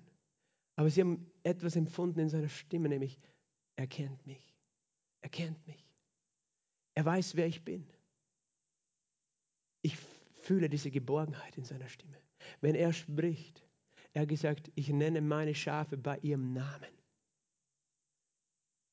Aber 0.76 0.90
sie 0.90 1.00
haben 1.00 1.30
etwas 1.42 1.76
empfunden 1.76 2.20
in 2.20 2.28
seiner 2.28 2.48
Stimme, 2.48 2.88
nämlich 2.88 3.18
er 3.76 3.86
kennt 3.86 4.26
mich. 4.26 4.54
Er 5.22 5.30
kennt 5.30 5.66
mich. 5.66 5.84
Er 6.94 7.04
weiß, 7.04 7.36
wer 7.36 7.46
ich 7.46 7.64
bin. 7.64 7.86
Ich 9.82 9.96
fühle 10.42 10.68
diese 10.68 10.90
Geborgenheit 10.90 11.56
in 11.56 11.64
seiner 11.64 11.88
Stimme. 11.88 12.20
Wenn 12.60 12.74
er 12.74 12.92
spricht, 12.92 13.64
er 14.12 14.22
hat 14.22 14.28
gesagt, 14.28 14.70
ich 14.74 14.88
nenne 14.88 15.20
meine 15.20 15.54
Schafe 15.54 15.96
bei 15.96 16.18
ihrem 16.18 16.52
Namen. 16.52 16.90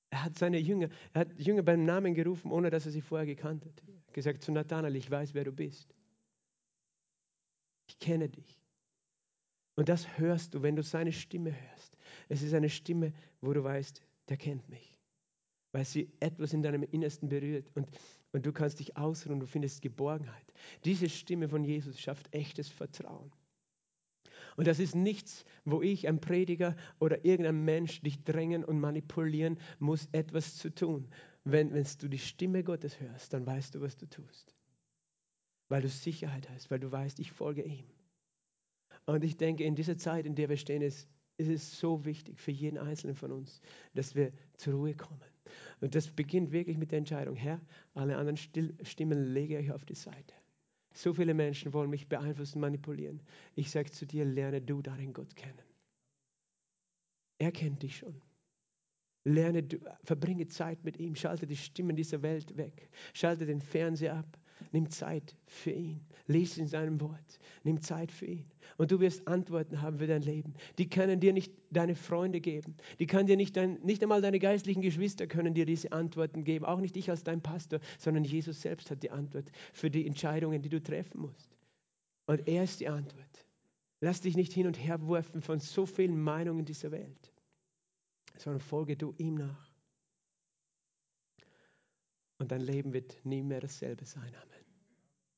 Er 0.09 0.23
hat 0.23 0.37
seine 0.37 0.59
Jünger, 0.59 0.89
er 1.13 1.21
hat 1.21 1.39
Jünger 1.39 1.63
beim 1.63 1.85
Namen 1.85 2.13
gerufen, 2.13 2.51
ohne 2.51 2.69
dass 2.69 2.85
er 2.85 2.91
sie 2.91 3.01
vorher 3.01 3.25
gekannt 3.25 3.65
hat. 3.65 3.83
Er 3.87 3.95
hat 3.95 4.13
gesagt 4.13 4.43
zu 4.43 4.51
Nathanael, 4.51 4.95
ich 4.95 5.09
weiß, 5.09 5.33
wer 5.33 5.43
du 5.43 5.51
bist. 5.51 5.93
Ich 7.93 7.99
kenne 7.99 8.27
dich. 8.27 8.59
Und 9.75 9.87
das 9.87 10.17
hörst 10.17 10.53
du, 10.53 10.63
wenn 10.63 10.75
du 10.75 10.81
seine 10.81 11.11
Stimme 11.11 11.51
hörst. 11.51 11.95
Es 12.27 12.41
ist 12.41 12.53
eine 12.53 12.69
Stimme, 12.69 13.13
wo 13.41 13.53
du 13.53 13.63
weißt, 13.63 14.01
der 14.29 14.37
kennt 14.37 14.67
mich. 14.67 14.99
Weil 15.71 15.85
sie 15.85 16.11
etwas 16.19 16.53
in 16.53 16.63
deinem 16.63 16.83
Innersten 16.83 17.29
berührt 17.29 17.69
und, 17.75 17.87
und 18.31 18.45
du 18.45 18.51
kannst 18.51 18.79
dich 18.79 18.97
ausruhen 18.97 19.35
und 19.35 19.39
du 19.41 19.47
findest 19.47 19.83
Geborgenheit. 19.83 20.53
Diese 20.85 21.07
Stimme 21.07 21.49
von 21.49 21.63
Jesus 21.63 21.99
schafft 21.99 22.33
echtes 22.33 22.67
Vertrauen. 22.69 23.31
Und 24.55 24.67
das 24.67 24.79
ist 24.79 24.95
nichts, 24.95 25.45
wo 25.63 25.83
ich, 25.83 26.07
ein 26.07 26.19
Prediger 26.19 26.75
oder 26.99 27.25
irgendein 27.25 27.63
Mensch, 27.63 28.01
dich 28.01 28.23
drängen 28.23 28.63
und 28.63 28.79
manipulieren 28.79 29.59
muss, 29.77 30.07
etwas 30.11 30.55
zu 30.57 30.73
tun. 30.73 31.07
Wenn, 31.43 31.73
wenn 31.73 31.85
du 31.99 32.07
die 32.07 32.19
Stimme 32.19 32.63
Gottes 32.63 32.99
hörst, 32.99 33.33
dann 33.33 33.45
weißt 33.45 33.75
du, 33.75 33.81
was 33.81 33.97
du 33.97 34.07
tust 34.07 34.55
weil 35.69 35.81
du 35.81 35.89
Sicherheit 35.89 36.49
hast, 36.49 36.71
weil 36.71 36.79
du 36.79 36.91
weißt, 36.91 37.19
ich 37.19 37.31
folge 37.31 37.63
ihm. 37.63 37.85
Und 39.05 39.23
ich 39.23 39.37
denke, 39.37 39.63
in 39.63 39.75
dieser 39.75 39.97
Zeit, 39.97 40.25
in 40.25 40.35
der 40.35 40.49
wir 40.49 40.57
stehen, 40.57 40.81
ist, 40.81 41.09
ist 41.37 41.49
es 41.49 41.79
so 41.79 42.05
wichtig 42.05 42.39
für 42.39 42.51
jeden 42.51 42.77
Einzelnen 42.77 43.15
von 43.15 43.31
uns, 43.31 43.61
dass 43.93 44.15
wir 44.15 44.31
zur 44.55 44.75
Ruhe 44.75 44.93
kommen. 44.93 45.19
Und 45.81 45.95
das 45.95 46.09
beginnt 46.09 46.51
wirklich 46.51 46.77
mit 46.77 46.91
der 46.91 46.99
Entscheidung, 46.99 47.35
Herr, 47.35 47.59
alle 47.93 48.17
anderen 48.17 48.37
Stimmen 48.37 49.33
lege 49.33 49.59
ich 49.59 49.71
auf 49.71 49.85
die 49.85 49.95
Seite. 49.95 50.33
So 50.93 51.13
viele 51.13 51.33
Menschen 51.33 51.73
wollen 51.73 51.89
mich 51.89 52.07
beeinflussen, 52.07 52.59
manipulieren. 52.61 53.21
Ich 53.55 53.71
sage 53.71 53.91
zu 53.91 54.05
dir, 54.05 54.25
lerne 54.25 54.61
du 54.61 54.81
deinen 54.81 55.11
Gott 55.11 55.35
kennen. 55.35 55.61
Er 57.39 57.51
kennt 57.51 57.81
dich 57.81 57.97
schon. 57.97 58.21
Lerne, 59.25 59.67
verbringe 60.03 60.47
Zeit 60.47 60.83
mit 60.83 60.97
ihm, 60.97 61.15
schalte 61.15 61.47
die 61.47 61.57
Stimmen 61.57 61.95
dieser 61.95 62.21
Welt 62.21 62.55
weg, 62.57 62.89
schalte 63.13 63.45
den 63.45 63.61
Fernseher 63.61 64.17
ab, 64.17 64.37
Nimm 64.71 64.89
Zeit 64.89 65.35
für 65.45 65.71
ihn. 65.71 66.01
Lies 66.27 66.57
in 66.57 66.67
seinem 66.67 66.99
Wort. 67.01 67.39
Nimm 67.63 67.81
Zeit 67.81 68.11
für 68.11 68.25
ihn. 68.25 68.45
Und 68.77 68.91
du 68.91 68.99
wirst 68.99 69.27
Antworten 69.27 69.81
haben 69.81 69.99
für 69.99 70.07
dein 70.07 70.21
Leben. 70.21 70.53
Die 70.77 70.89
können 70.89 71.19
dir 71.19 71.33
nicht 71.33 71.53
deine 71.69 71.95
Freunde 71.95 72.41
geben. 72.41 72.75
Die 72.99 73.07
kann 73.07 73.27
dir 73.27 73.37
nicht, 73.37 73.55
dein, 73.57 73.79
nicht 73.83 74.01
einmal 74.01 74.21
deine 74.21 74.39
geistlichen 74.39 74.81
Geschwister 74.81 75.27
können 75.27 75.53
dir 75.53 75.65
diese 75.65 75.91
Antworten 75.91 76.43
geben. 76.43 76.65
Auch 76.65 76.79
nicht 76.79 76.97
ich 76.97 77.09
als 77.09 77.23
dein 77.23 77.41
Pastor, 77.41 77.79
sondern 77.97 78.23
Jesus 78.23 78.61
selbst 78.61 78.89
hat 78.89 79.03
die 79.03 79.11
Antwort 79.11 79.51
für 79.73 79.89
die 79.89 80.07
Entscheidungen, 80.07 80.61
die 80.61 80.69
du 80.69 80.81
treffen 80.81 81.21
musst. 81.21 81.49
Und 82.25 82.47
er 82.47 82.63
ist 82.63 82.79
die 82.79 82.87
Antwort. 82.87 83.45
Lass 83.99 84.21
dich 84.21 84.35
nicht 84.35 84.53
hin 84.53 84.67
und 84.67 84.77
her 84.77 85.07
werfen 85.07 85.41
von 85.41 85.59
so 85.59 85.85
vielen 85.85 86.21
Meinungen 86.21 86.65
dieser 86.65 86.91
Welt, 86.91 87.31
sondern 88.37 88.59
folge 88.59 88.97
du 88.97 89.13
ihm 89.17 89.35
nach. 89.35 89.72
Und 92.43 92.51
dein 92.51 92.59
Leben 92.59 92.91
wird 92.91 93.25
nie 93.25 93.41
mehr 93.41 93.61
dasselbe 93.61 94.03
sein. 94.03 94.35
Amen. 94.35 94.65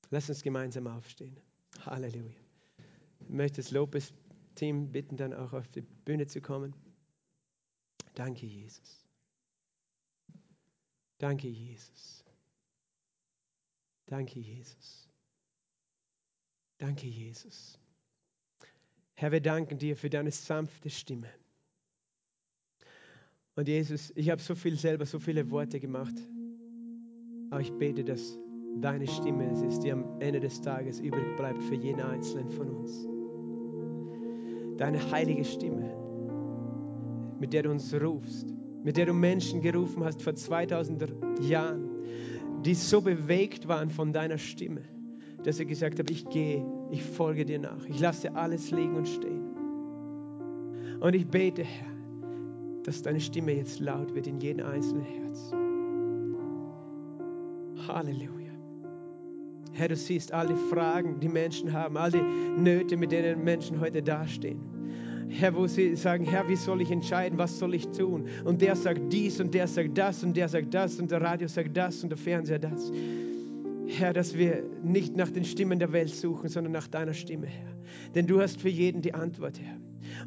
Lass 0.10 0.28
uns 0.28 0.42
gemeinsam 0.42 0.88
aufstehen. 0.88 1.40
Halleluja. 1.86 2.34
Ich 3.20 3.30
möchte 3.30 3.58
das 3.58 3.70
Lopez-Team 3.70 4.92
bitten, 4.92 5.16
dann 5.16 5.32
auch 5.32 5.54
auf 5.54 5.68
die 5.68 5.82
Bühne 5.82 6.26
zu 6.26 6.42
kommen. 6.42 6.74
Danke, 8.16 8.48
Jesus. 8.48 9.06
Danke, 11.20 11.48
Jesus. 11.48 12.26
Danke, 14.08 14.40
Jesus. 14.40 15.08
Danke, 16.80 17.06
Jesus. 17.06 17.78
Herr, 19.14 19.32
wir 19.32 19.42
danken 19.42 19.78
dir 19.78 19.96
für 19.96 20.10
deine 20.10 20.32
sanfte 20.32 20.90
Stimme. 20.90 21.30
Und 23.54 23.68
Jesus, 23.68 24.12
ich 24.16 24.32
habe 24.32 24.42
so 24.42 24.56
viel 24.56 24.80
selber, 24.80 25.06
so 25.06 25.20
viele 25.20 25.52
Worte 25.52 25.80
gemacht. 25.80 26.16
Aber 27.56 27.62
ich 27.62 27.72
bete, 27.72 28.04
dass 28.04 28.38
deine 28.82 29.08
Stimme 29.08 29.50
es 29.50 29.62
ist, 29.62 29.80
die 29.80 29.90
am 29.90 30.04
Ende 30.20 30.42
des 30.42 30.60
Tages 30.60 31.00
übrig 31.00 31.38
bleibt 31.38 31.64
für 31.64 31.76
jeden 31.76 32.02
Einzelnen 32.02 32.50
von 32.50 32.70
uns. 32.70 33.08
Deine 34.76 35.00
heilige 35.10 35.46
Stimme, 35.46 35.90
mit 37.40 37.54
der 37.54 37.64
du 37.64 37.72
uns 37.72 37.94
rufst, 37.94 38.54
mit 38.84 38.98
der 38.98 39.06
du 39.06 39.14
Menschen 39.14 39.62
gerufen 39.62 40.04
hast 40.04 40.22
vor 40.22 40.36
2000 40.36 41.08
Jahren, 41.44 41.90
die 42.66 42.74
so 42.74 43.00
bewegt 43.00 43.70
waren 43.70 43.90
von 43.90 44.12
deiner 44.12 44.38
Stimme, 44.38 44.82
dass 45.46 45.56
sie 45.56 45.66
gesagt 45.66 45.98
haben, 45.98 46.12
ich 46.12 46.28
gehe, 46.28 46.66
ich 46.92 47.04
folge 47.04 47.46
dir 47.46 47.60
nach, 47.60 47.86
ich 47.86 48.02
lasse 48.02 48.36
alles 48.36 48.72
liegen 48.72 48.98
und 48.98 49.08
stehen. 49.08 49.46
Und 51.00 51.16
ich 51.16 51.26
bete, 51.26 51.64
Herr, 51.64 51.88
dass 52.84 53.02
deine 53.02 53.22
Stimme 53.22 53.54
jetzt 53.54 53.80
laut 53.80 54.14
wird 54.14 54.28
in 54.28 54.42
jedem 54.42 54.66
einzelnen 54.66 55.06
Herz. 55.06 55.54
Halleluja. 57.88 58.52
Herr, 59.74 59.90
du 59.90 59.96
siehst 59.96 60.32
all 60.32 60.48
die 60.48 60.74
Fragen, 60.74 61.20
die 61.20 61.28
Menschen 61.28 61.74
haben, 61.74 61.98
all 61.98 62.12
die 62.12 62.22
Nöte, 62.58 62.96
mit 62.96 63.12
denen 63.12 63.44
Menschen 63.44 63.80
heute 63.80 64.02
dastehen. 64.02 64.60
Herr, 65.28 65.54
wo 65.54 65.68
sie 65.68 65.96
sagen, 65.96 66.24
Herr, 66.24 66.48
wie 66.48 66.56
soll 66.56 66.82
ich 66.82 66.92
entscheiden, 66.92 67.38
was 67.38 67.60
soll 67.60 67.74
ich 67.74 67.88
tun? 67.90 68.28
Und 68.46 68.62
der 68.62 68.76
sagt 68.76 69.12
dies 69.12 69.40
und 69.42 69.54
der 69.54 69.68
sagt 69.68 69.98
das 69.98 70.24
und 70.24 70.38
der 70.38 70.48
sagt 70.48 70.74
das 70.74 71.00
und 71.00 71.12
der 71.12 71.22
Radio 71.22 71.48
sagt 71.48 71.76
das 71.76 72.04
und 72.04 72.10
der 72.10 72.18
Fernseher 72.18 72.60
das. 72.60 72.92
Herr, 73.88 74.14
dass 74.14 74.38
wir 74.38 74.64
nicht 74.84 75.16
nach 75.16 75.30
den 75.30 75.44
Stimmen 75.44 75.80
der 75.80 75.92
Welt 75.92 76.10
suchen, 76.10 76.48
sondern 76.48 76.74
nach 76.74 76.88
deiner 76.88 77.14
Stimme, 77.14 77.48
Herr. 77.48 77.76
Denn 78.14 78.28
du 78.28 78.40
hast 78.40 78.62
für 78.62 78.70
jeden 78.70 79.02
die 79.02 79.14
Antwort, 79.14 79.60
Herr. 79.60 79.78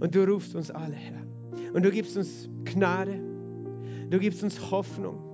Und 0.00 0.14
du 0.14 0.24
rufst 0.24 0.54
uns 0.54 0.70
alle, 0.70 0.94
Herr. 0.94 1.22
Und 1.72 1.84
du 1.84 1.90
gibst 1.90 2.16
uns 2.16 2.48
Gnade, 2.64 3.20
du 4.10 4.18
gibst 4.18 4.42
uns 4.42 4.70
Hoffnung, 4.70 5.27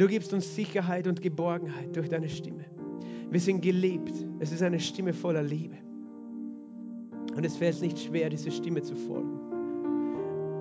du 0.00 0.06
gibst 0.08 0.32
uns 0.32 0.54
Sicherheit 0.54 1.06
und 1.06 1.20
Geborgenheit 1.20 1.94
durch 1.94 2.08
deine 2.08 2.28
Stimme. 2.28 2.64
Wir 3.30 3.40
sind 3.40 3.60
geliebt. 3.60 4.14
Es 4.38 4.50
ist 4.50 4.62
eine 4.62 4.80
Stimme 4.80 5.12
voller 5.12 5.42
Liebe. 5.42 5.76
Und 7.36 7.44
es 7.44 7.56
fällt 7.56 7.80
nicht 7.82 7.98
schwer, 7.98 8.30
dieser 8.30 8.50
Stimme 8.50 8.82
zu 8.82 8.96
folgen, 8.96 9.38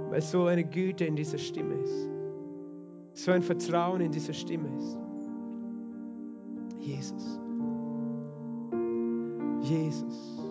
weil 0.10 0.22
so 0.22 0.46
eine 0.46 0.64
Güte 0.64 1.06
in 1.06 1.16
dieser 1.16 1.38
Stimme 1.38 1.76
ist, 1.76 2.10
so 3.14 3.32
ein 3.32 3.42
Vertrauen 3.42 4.02
in 4.02 4.12
dieser 4.12 4.34
Stimme 4.34 4.70
ist. 4.78 4.98
Jesus. 6.80 7.40
Jesus. 9.62 10.49